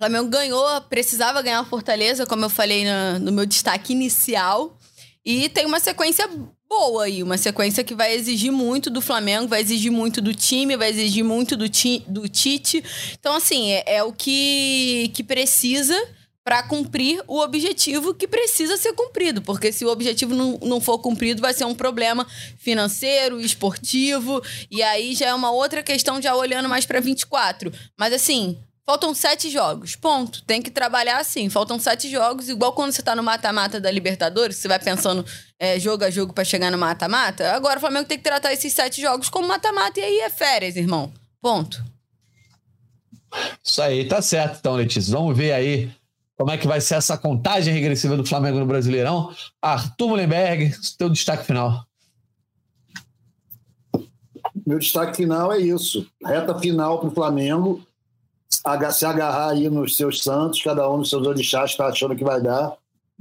O 0.03 0.05
Flamengo 0.05 0.30
ganhou, 0.30 0.80
precisava 0.90 1.40
ganhar 1.42 1.61
a 1.61 1.64
Fortaleza, 1.64 2.26
como 2.26 2.44
eu 2.44 2.50
falei 2.50 2.84
na- 2.84 3.20
no 3.20 3.30
meu 3.30 3.46
destaque 3.46 3.92
inicial. 3.92 4.76
E 5.24 5.48
tem 5.48 5.64
uma 5.64 5.78
sequência 5.78 6.28
boa 6.68 7.05
aí, 7.05 7.22
uma 7.22 7.38
sequência 7.38 7.84
que 7.84 7.94
vai 7.94 8.12
exigir 8.12 8.50
muito 8.50 8.90
do 8.90 9.00
Flamengo, 9.00 9.46
vai 9.46 9.61
exigir 9.61 9.92
muito 9.92 10.20
do 10.20 10.34
time, 10.34 10.76
vai 10.76 10.90
exigir 10.90 11.22
muito 11.22 11.57
do, 11.57 11.68
ti, 11.68 12.03
do 12.09 12.28
Tite. 12.28 12.82
Então, 13.12 13.36
assim, 13.36 13.70
é, 13.70 13.84
é 13.98 14.03
o 14.03 14.12
que, 14.12 15.09
que 15.14 15.22
precisa 15.22 15.94
para 16.42 16.64
cumprir 16.64 17.22
o 17.28 17.38
objetivo 17.38 18.12
que 18.12 18.26
precisa 18.26 18.76
ser 18.76 18.94
cumprido. 18.94 19.40
Porque 19.40 19.70
se 19.70 19.84
o 19.84 19.88
objetivo 19.88 20.34
não, 20.34 20.59
não 20.64 20.80
for 20.80 20.98
cumprido, 20.98 21.40
vai 21.40 21.55
ser 21.55 21.64
um 21.64 21.76
problema 21.76 22.26
financeiro, 22.59 23.40
esportivo. 23.40 24.42
E 24.68 24.82
aí 24.82 25.14
já 25.14 25.26
é 25.26 25.34
uma 25.34 25.53
outra 25.53 25.80
questão, 25.80 26.20
já 26.20 26.34
olhando 26.34 26.68
mais 26.68 26.84
para 26.84 26.98
24. 26.98 27.72
Mas 27.96 28.12
assim. 28.12 28.59
Faltam 28.85 29.14
sete 29.14 29.49
jogos, 29.49 29.95
ponto. 29.95 30.43
Tem 30.43 30.61
que 30.61 30.70
trabalhar 30.70 31.18
assim. 31.18 31.49
Faltam 31.49 31.78
sete 31.78 32.11
jogos, 32.11 32.49
igual 32.49 32.72
quando 32.72 32.93
você 32.93 33.03
tá 33.03 33.14
no 33.14 33.22
mata-mata 33.22 33.80
da 33.80 33.91
Libertadores, 33.91 34.57
você 34.57 34.66
vai 34.66 34.78
pensando 34.78 35.24
é, 35.59 35.78
jogo 35.78 36.05
a 36.05 36.11
jogo 36.11 36.33
para 36.33 36.45
chegar 36.45 36.70
no 36.70 36.78
mata-mata. 36.78 37.53
Agora 37.53 37.76
o 37.76 37.80
Flamengo 37.80 38.09
tem 38.09 38.18
que 38.18 38.24
tratar 38.24 38.53
esses 38.53 38.72
sete 38.72 39.01
jogos 39.01 39.28
como 39.28 39.47
mata-mata 39.47 40.01
e 40.01 40.03
aí 40.03 40.18
é 40.20 40.30
férias, 40.30 40.76
irmão. 40.76 41.12
Ponto. 41.41 41.83
Isso 43.64 43.80
aí, 43.80 44.07
tá 44.07 44.20
certo 44.20 44.59
então, 44.59 44.74
Letícia. 44.74 45.12
Vamos 45.12 45.37
ver 45.37 45.53
aí 45.53 45.91
como 46.37 46.51
é 46.51 46.59
que 46.59 46.66
vai 46.66 46.80
ser 46.80 46.97
essa 46.97 47.16
contagem 47.16 47.72
regressiva 47.72 48.16
do 48.16 48.26
Flamengo 48.26 48.59
no 48.59 48.66
Brasileirão. 48.66 49.33
Arthur 49.61 50.09
Mullenberg, 50.09 50.74
teu 50.99 51.09
destaque 51.09 51.47
final. 51.47 51.87
meu 54.66 54.78
destaque 54.78 55.16
final 55.16 55.53
é 55.53 55.59
isso. 55.59 56.07
Reta 56.24 56.59
final 56.59 56.99
para 56.99 57.09
o 57.09 57.14
Flamengo. 57.14 57.80
Se 58.92 59.04
agarrar 59.04 59.50
aí 59.50 59.68
nos 59.68 59.96
seus 59.96 60.22
santos, 60.22 60.62
cada 60.62 60.88
um 60.88 60.98
nos 60.98 61.10
seus 61.10 61.26
orixás 61.26 61.72
está 61.72 61.86
achando 61.86 62.14
que 62.14 62.24
vai 62.24 62.40
dar. 62.40 62.76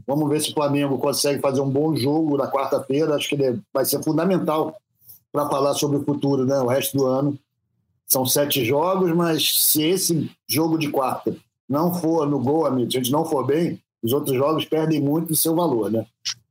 Vamos 0.06 0.30
ver 0.30 0.42
se 0.42 0.52
o 0.52 0.54
Flamengo 0.54 0.98
consegue 0.98 1.42
fazer 1.42 1.62
um 1.62 1.70
bom 1.70 1.96
jogo 1.96 2.38
na 2.38 2.48
quarta-feira. 2.48 3.16
Acho 3.16 3.30
que 3.30 3.36
ele 3.36 3.60
vai 3.74 3.86
ser 3.86 4.04
fundamental 4.04 4.76
para 5.32 5.50
falar 5.50 5.74
sobre 5.74 5.98
o 5.98 6.04
futuro, 6.04 6.46
né? 6.46 6.60
O 6.60 6.68
resto 6.68 6.98
do 6.98 7.08
ano. 7.08 7.38
São 8.08 8.26
sete 8.26 8.66
jogos, 8.66 9.12
mas 9.14 9.64
se 9.64 9.84
esse 9.84 10.30
jogo 10.48 10.78
de 10.78 10.90
quarta 10.90 11.36
não 11.68 11.94
for 11.94 12.28
no 12.28 12.40
gol, 12.40 12.66
amigo, 12.66 12.92
se 12.92 12.98
a 12.98 13.02
gente 13.02 13.12
não 13.12 13.24
for 13.24 13.46
bem, 13.46 13.82
os 14.04 14.12
outros 14.12 14.36
jogos 14.36 14.66
perdem 14.66 15.00
muito 15.00 15.30
do 15.30 15.36
seu 15.36 15.56
valor, 15.56 15.90
né? 15.90 16.06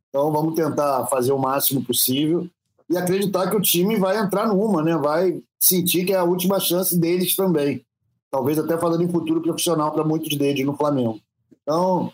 Então 0.09 0.33
vamos 0.33 0.55
tentar 0.55 1.07
fazer 1.07 1.33
o 1.33 1.39
máximo 1.39 1.85
possível 1.85 2.49
e 2.89 2.97
acreditar 2.97 3.49
que 3.51 3.57
o 3.57 3.61
time 3.61 3.97
vai 3.97 4.19
entrar 4.19 4.49
numa, 4.49 4.83
né? 4.83 4.97
Vai 4.97 5.41
sentir 5.61 6.05
que 6.05 6.13
é 6.13 6.17
a 6.17 6.25
última 6.25 6.59
chance 6.59 6.99
deles 6.99 7.37
também. 7.37 7.85
Talvez 8.31 8.59
até 8.59 8.79
falando 8.79 9.03
em 9.03 9.09
futuro 9.09 9.41
profissional 9.41 9.91
para 9.91 10.05
muitos 10.05 10.37
deles 10.37 10.65
no 10.65 10.77
Flamengo. 10.77 11.21
Então, 11.63 12.13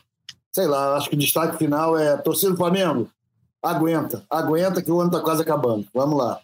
sei 0.52 0.66
lá, 0.66 0.96
acho 0.96 1.10
que 1.10 1.16
o 1.16 1.18
destaque 1.18 1.58
final 1.58 1.98
é 1.98 2.16
torcida 2.16 2.52
do 2.52 2.56
Flamengo. 2.56 3.08
Aguenta, 3.62 4.24
aguenta 4.30 4.80
que 4.80 4.90
o 4.90 5.00
ano 5.00 5.10
está 5.10 5.20
quase 5.20 5.42
acabando. 5.42 5.86
Vamos 5.92 6.18
lá. 6.18 6.40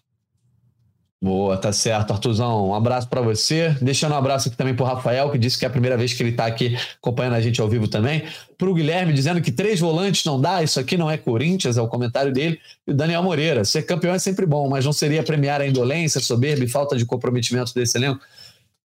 Boa, 1.23 1.57
tá 1.57 1.73
certo, 1.73 2.11
Artuzão. 2.11 2.71
Um 2.71 2.75
abraço 2.75 3.09
para 3.09 3.21
você. 3.21 3.77
Deixando 3.81 4.11
um 4.11 4.17
abraço 4.17 4.49
aqui 4.49 4.57
também 4.57 4.75
pro 4.75 4.85
Rafael, 4.85 5.31
que 5.31 5.39
disse 5.39 5.57
que 5.57 5.65
é 5.65 5.69
a 5.69 5.71
primeira 5.71 5.97
vez 5.97 6.13
que 6.13 6.21
ele 6.21 6.33
tá 6.33 6.47
aqui 6.47 6.77
acompanhando 7.01 7.35
a 7.35 7.41
gente 7.41 7.61
ao 7.61 7.69
vivo 7.69 7.87
também. 7.87 8.25
Pro 8.59 8.75
Guilherme, 8.75 9.13
dizendo 9.13 9.41
que 9.41 9.53
três 9.53 9.79
volantes 9.79 10.25
não 10.25 10.41
dá, 10.41 10.65
isso 10.65 10.81
aqui 10.81 10.97
não 10.97 11.09
é 11.09 11.17
Corinthians, 11.17 11.77
é 11.77 11.81
o 11.81 11.87
comentário 11.87 12.33
dele. 12.33 12.59
E 12.85 12.91
o 12.91 12.95
Daniel 12.95 13.23
Moreira, 13.23 13.65
ser 13.65 13.83
campeão 13.83 14.13
é 14.13 14.19
sempre 14.19 14.45
bom, 14.45 14.69
mas 14.69 14.85
não 14.85 14.93
seria 14.93 15.23
premiar 15.23 15.61
a 15.61 15.67
indolência, 15.67 16.21
soberba 16.21 16.65
e 16.65 16.69
falta 16.69 16.97
de 16.97 17.07
comprometimento 17.07 17.73
desse 17.73 17.97
elenco? 17.97 18.21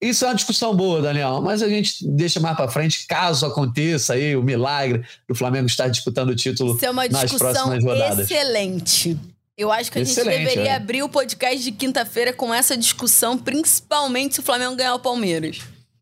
Isso 0.01 0.25
é 0.25 0.27
uma 0.27 0.35
discussão 0.35 0.75
boa, 0.75 1.01
Daniel, 1.01 1.41
mas 1.41 1.63
a 1.63 1.67
gente 1.67 2.07
deixa 2.07 2.39
mais 2.39 2.55
para 2.55 2.67
frente, 2.67 3.07
caso 3.07 3.45
aconteça 3.45 4.13
aí 4.13 4.35
o 4.35 4.43
milagre 4.43 5.03
do 5.27 5.33
Flamengo 5.33 5.65
estar 5.65 5.87
disputando 5.87 6.29
o 6.29 6.35
título 6.35 6.75
Isso 6.75 6.85
é 6.85 6.89
uma 6.91 7.07
nas 7.07 7.21
discussão 7.21 7.51
próximas 7.51 7.83
rodadas. 7.83 8.29
excelente. 8.29 9.17
Eu 9.57 9.71
acho 9.71 9.91
que 9.91 9.97
a 9.97 10.03
gente 10.03 10.11
Excelente, 10.11 10.37
deveria 10.37 10.71
é. 10.71 10.75
abrir 10.75 11.01
o 11.01 11.09
podcast 11.09 11.63
de 11.63 11.71
quinta-feira 11.71 12.31
com 12.31 12.53
essa 12.53 12.77
discussão, 12.77 13.35
principalmente 13.35 14.35
se 14.35 14.39
o 14.39 14.43
Flamengo 14.43 14.75
ganhar 14.75 14.93
o 14.93 14.99
Palmeiras. 14.99 15.61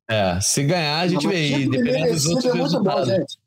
É, 0.10 0.40
se 0.42 0.62
ganhar, 0.64 1.00
a 1.00 1.08
gente 1.08 1.26
vê. 1.26 1.66
Dependendo 1.66 2.14
dos 2.14 2.26
outros 2.26 2.46
é 2.46 2.54
muito 2.54 2.84
bom, 2.84 3.06
gente. 3.06 3.38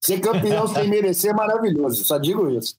Ser 0.00 0.20
campeão 0.20 0.66
sem 0.66 0.88
merecer 0.88 1.32
é 1.32 1.34
maravilhoso, 1.34 2.02
só 2.02 2.16
digo 2.16 2.48
isso. 2.50 2.76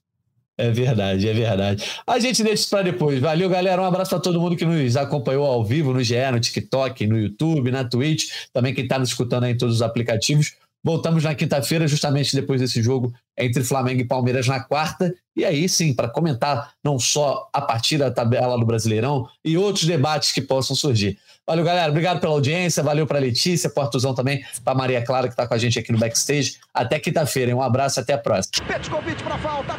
É 0.58 0.70
verdade, 0.70 1.28
é 1.28 1.32
verdade. 1.32 1.84
A 2.06 2.18
gente 2.18 2.42
deixa 2.42 2.62
isso 2.62 2.70
para 2.70 2.82
depois. 2.82 3.18
Valeu, 3.20 3.48
galera. 3.48 3.80
Um 3.80 3.86
abraço 3.86 4.10
para 4.10 4.20
todo 4.20 4.40
mundo 4.40 4.54
que 4.54 4.64
nos 4.64 4.96
acompanhou 4.96 5.46
ao 5.46 5.64
vivo 5.64 5.92
no 5.92 6.02
GE, 6.02 6.30
no 6.30 6.38
TikTok, 6.38 7.06
no 7.06 7.18
YouTube, 7.18 7.70
na 7.70 7.84
Twitch. 7.84 8.24
Também 8.52 8.74
quem 8.74 8.84
está 8.84 8.98
nos 8.98 9.08
escutando 9.08 9.46
em 9.46 9.56
todos 9.56 9.76
os 9.76 9.82
aplicativos. 9.82 10.54
Voltamos 10.84 11.22
na 11.22 11.34
quinta-feira, 11.34 11.86
justamente 11.86 12.34
depois 12.34 12.60
desse 12.60 12.82
jogo 12.82 13.14
entre 13.38 13.62
Flamengo 13.62 14.00
e 14.00 14.04
Palmeiras 14.04 14.48
na 14.48 14.60
quarta. 14.60 15.14
E 15.34 15.44
aí 15.44 15.68
sim, 15.68 15.94
para 15.94 16.08
comentar 16.08 16.72
não 16.84 16.98
só 16.98 17.48
a 17.52 17.60
partida, 17.60 18.08
a 18.08 18.10
tabela 18.10 18.58
do 18.58 18.66
Brasileirão 18.66 19.28
e 19.44 19.56
outros 19.56 19.84
debates 19.84 20.32
que 20.32 20.42
possam 20.42 20.74
surgir. 20.74 21.18
Valeu, 21.46 21.64
galera. 21.64 21.90
Obrigado 21.90 22.20
pela 22.20 22.32
audiência. 22.32 22.82
Valeu 22.82 23.06
para 23.06 23.18
Letícia, 23.18 23.70
Portuzão 23.70 24.14
também, 24.14 24.44
para 24.64 24.74
Maria 24.74 25.02
Clara, 25.02 25.28
que 25.28 25.32
está 25.32 25.46
com 25.46 25.54
a 25.54 25.58
gente 25.58 25.78
aqui 25.78 25.92
no 25.92 25.98
backstage. 25.98 26.56
Até 26.74 26.98
quinta-feira. 26.98 27.54
Um 27.54 27.62
abraço 27.62 27.98
até 27.98 28.12
a 28.12 28.18
próxima. 28.18 28.64
convite 28.90 29.22
para 29.22 29.38
falta, 29.38 29.74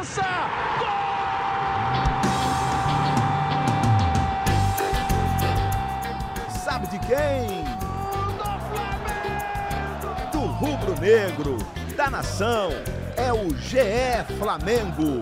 cobrança! 0.00 0.22
Gol! 0.78 0.88
Sabe 6.48 6.86
de 6.86 6.98
quem? 7.00 7.64
Do 10.32 10.40
rubro-negro, 10.40 11.58
da 11.96 12.10
nação. 12.10 12.70
É 13.16 13.32
o 13.32 13.54
GE 13.56 14.34
Flamengo. 14.38 15.20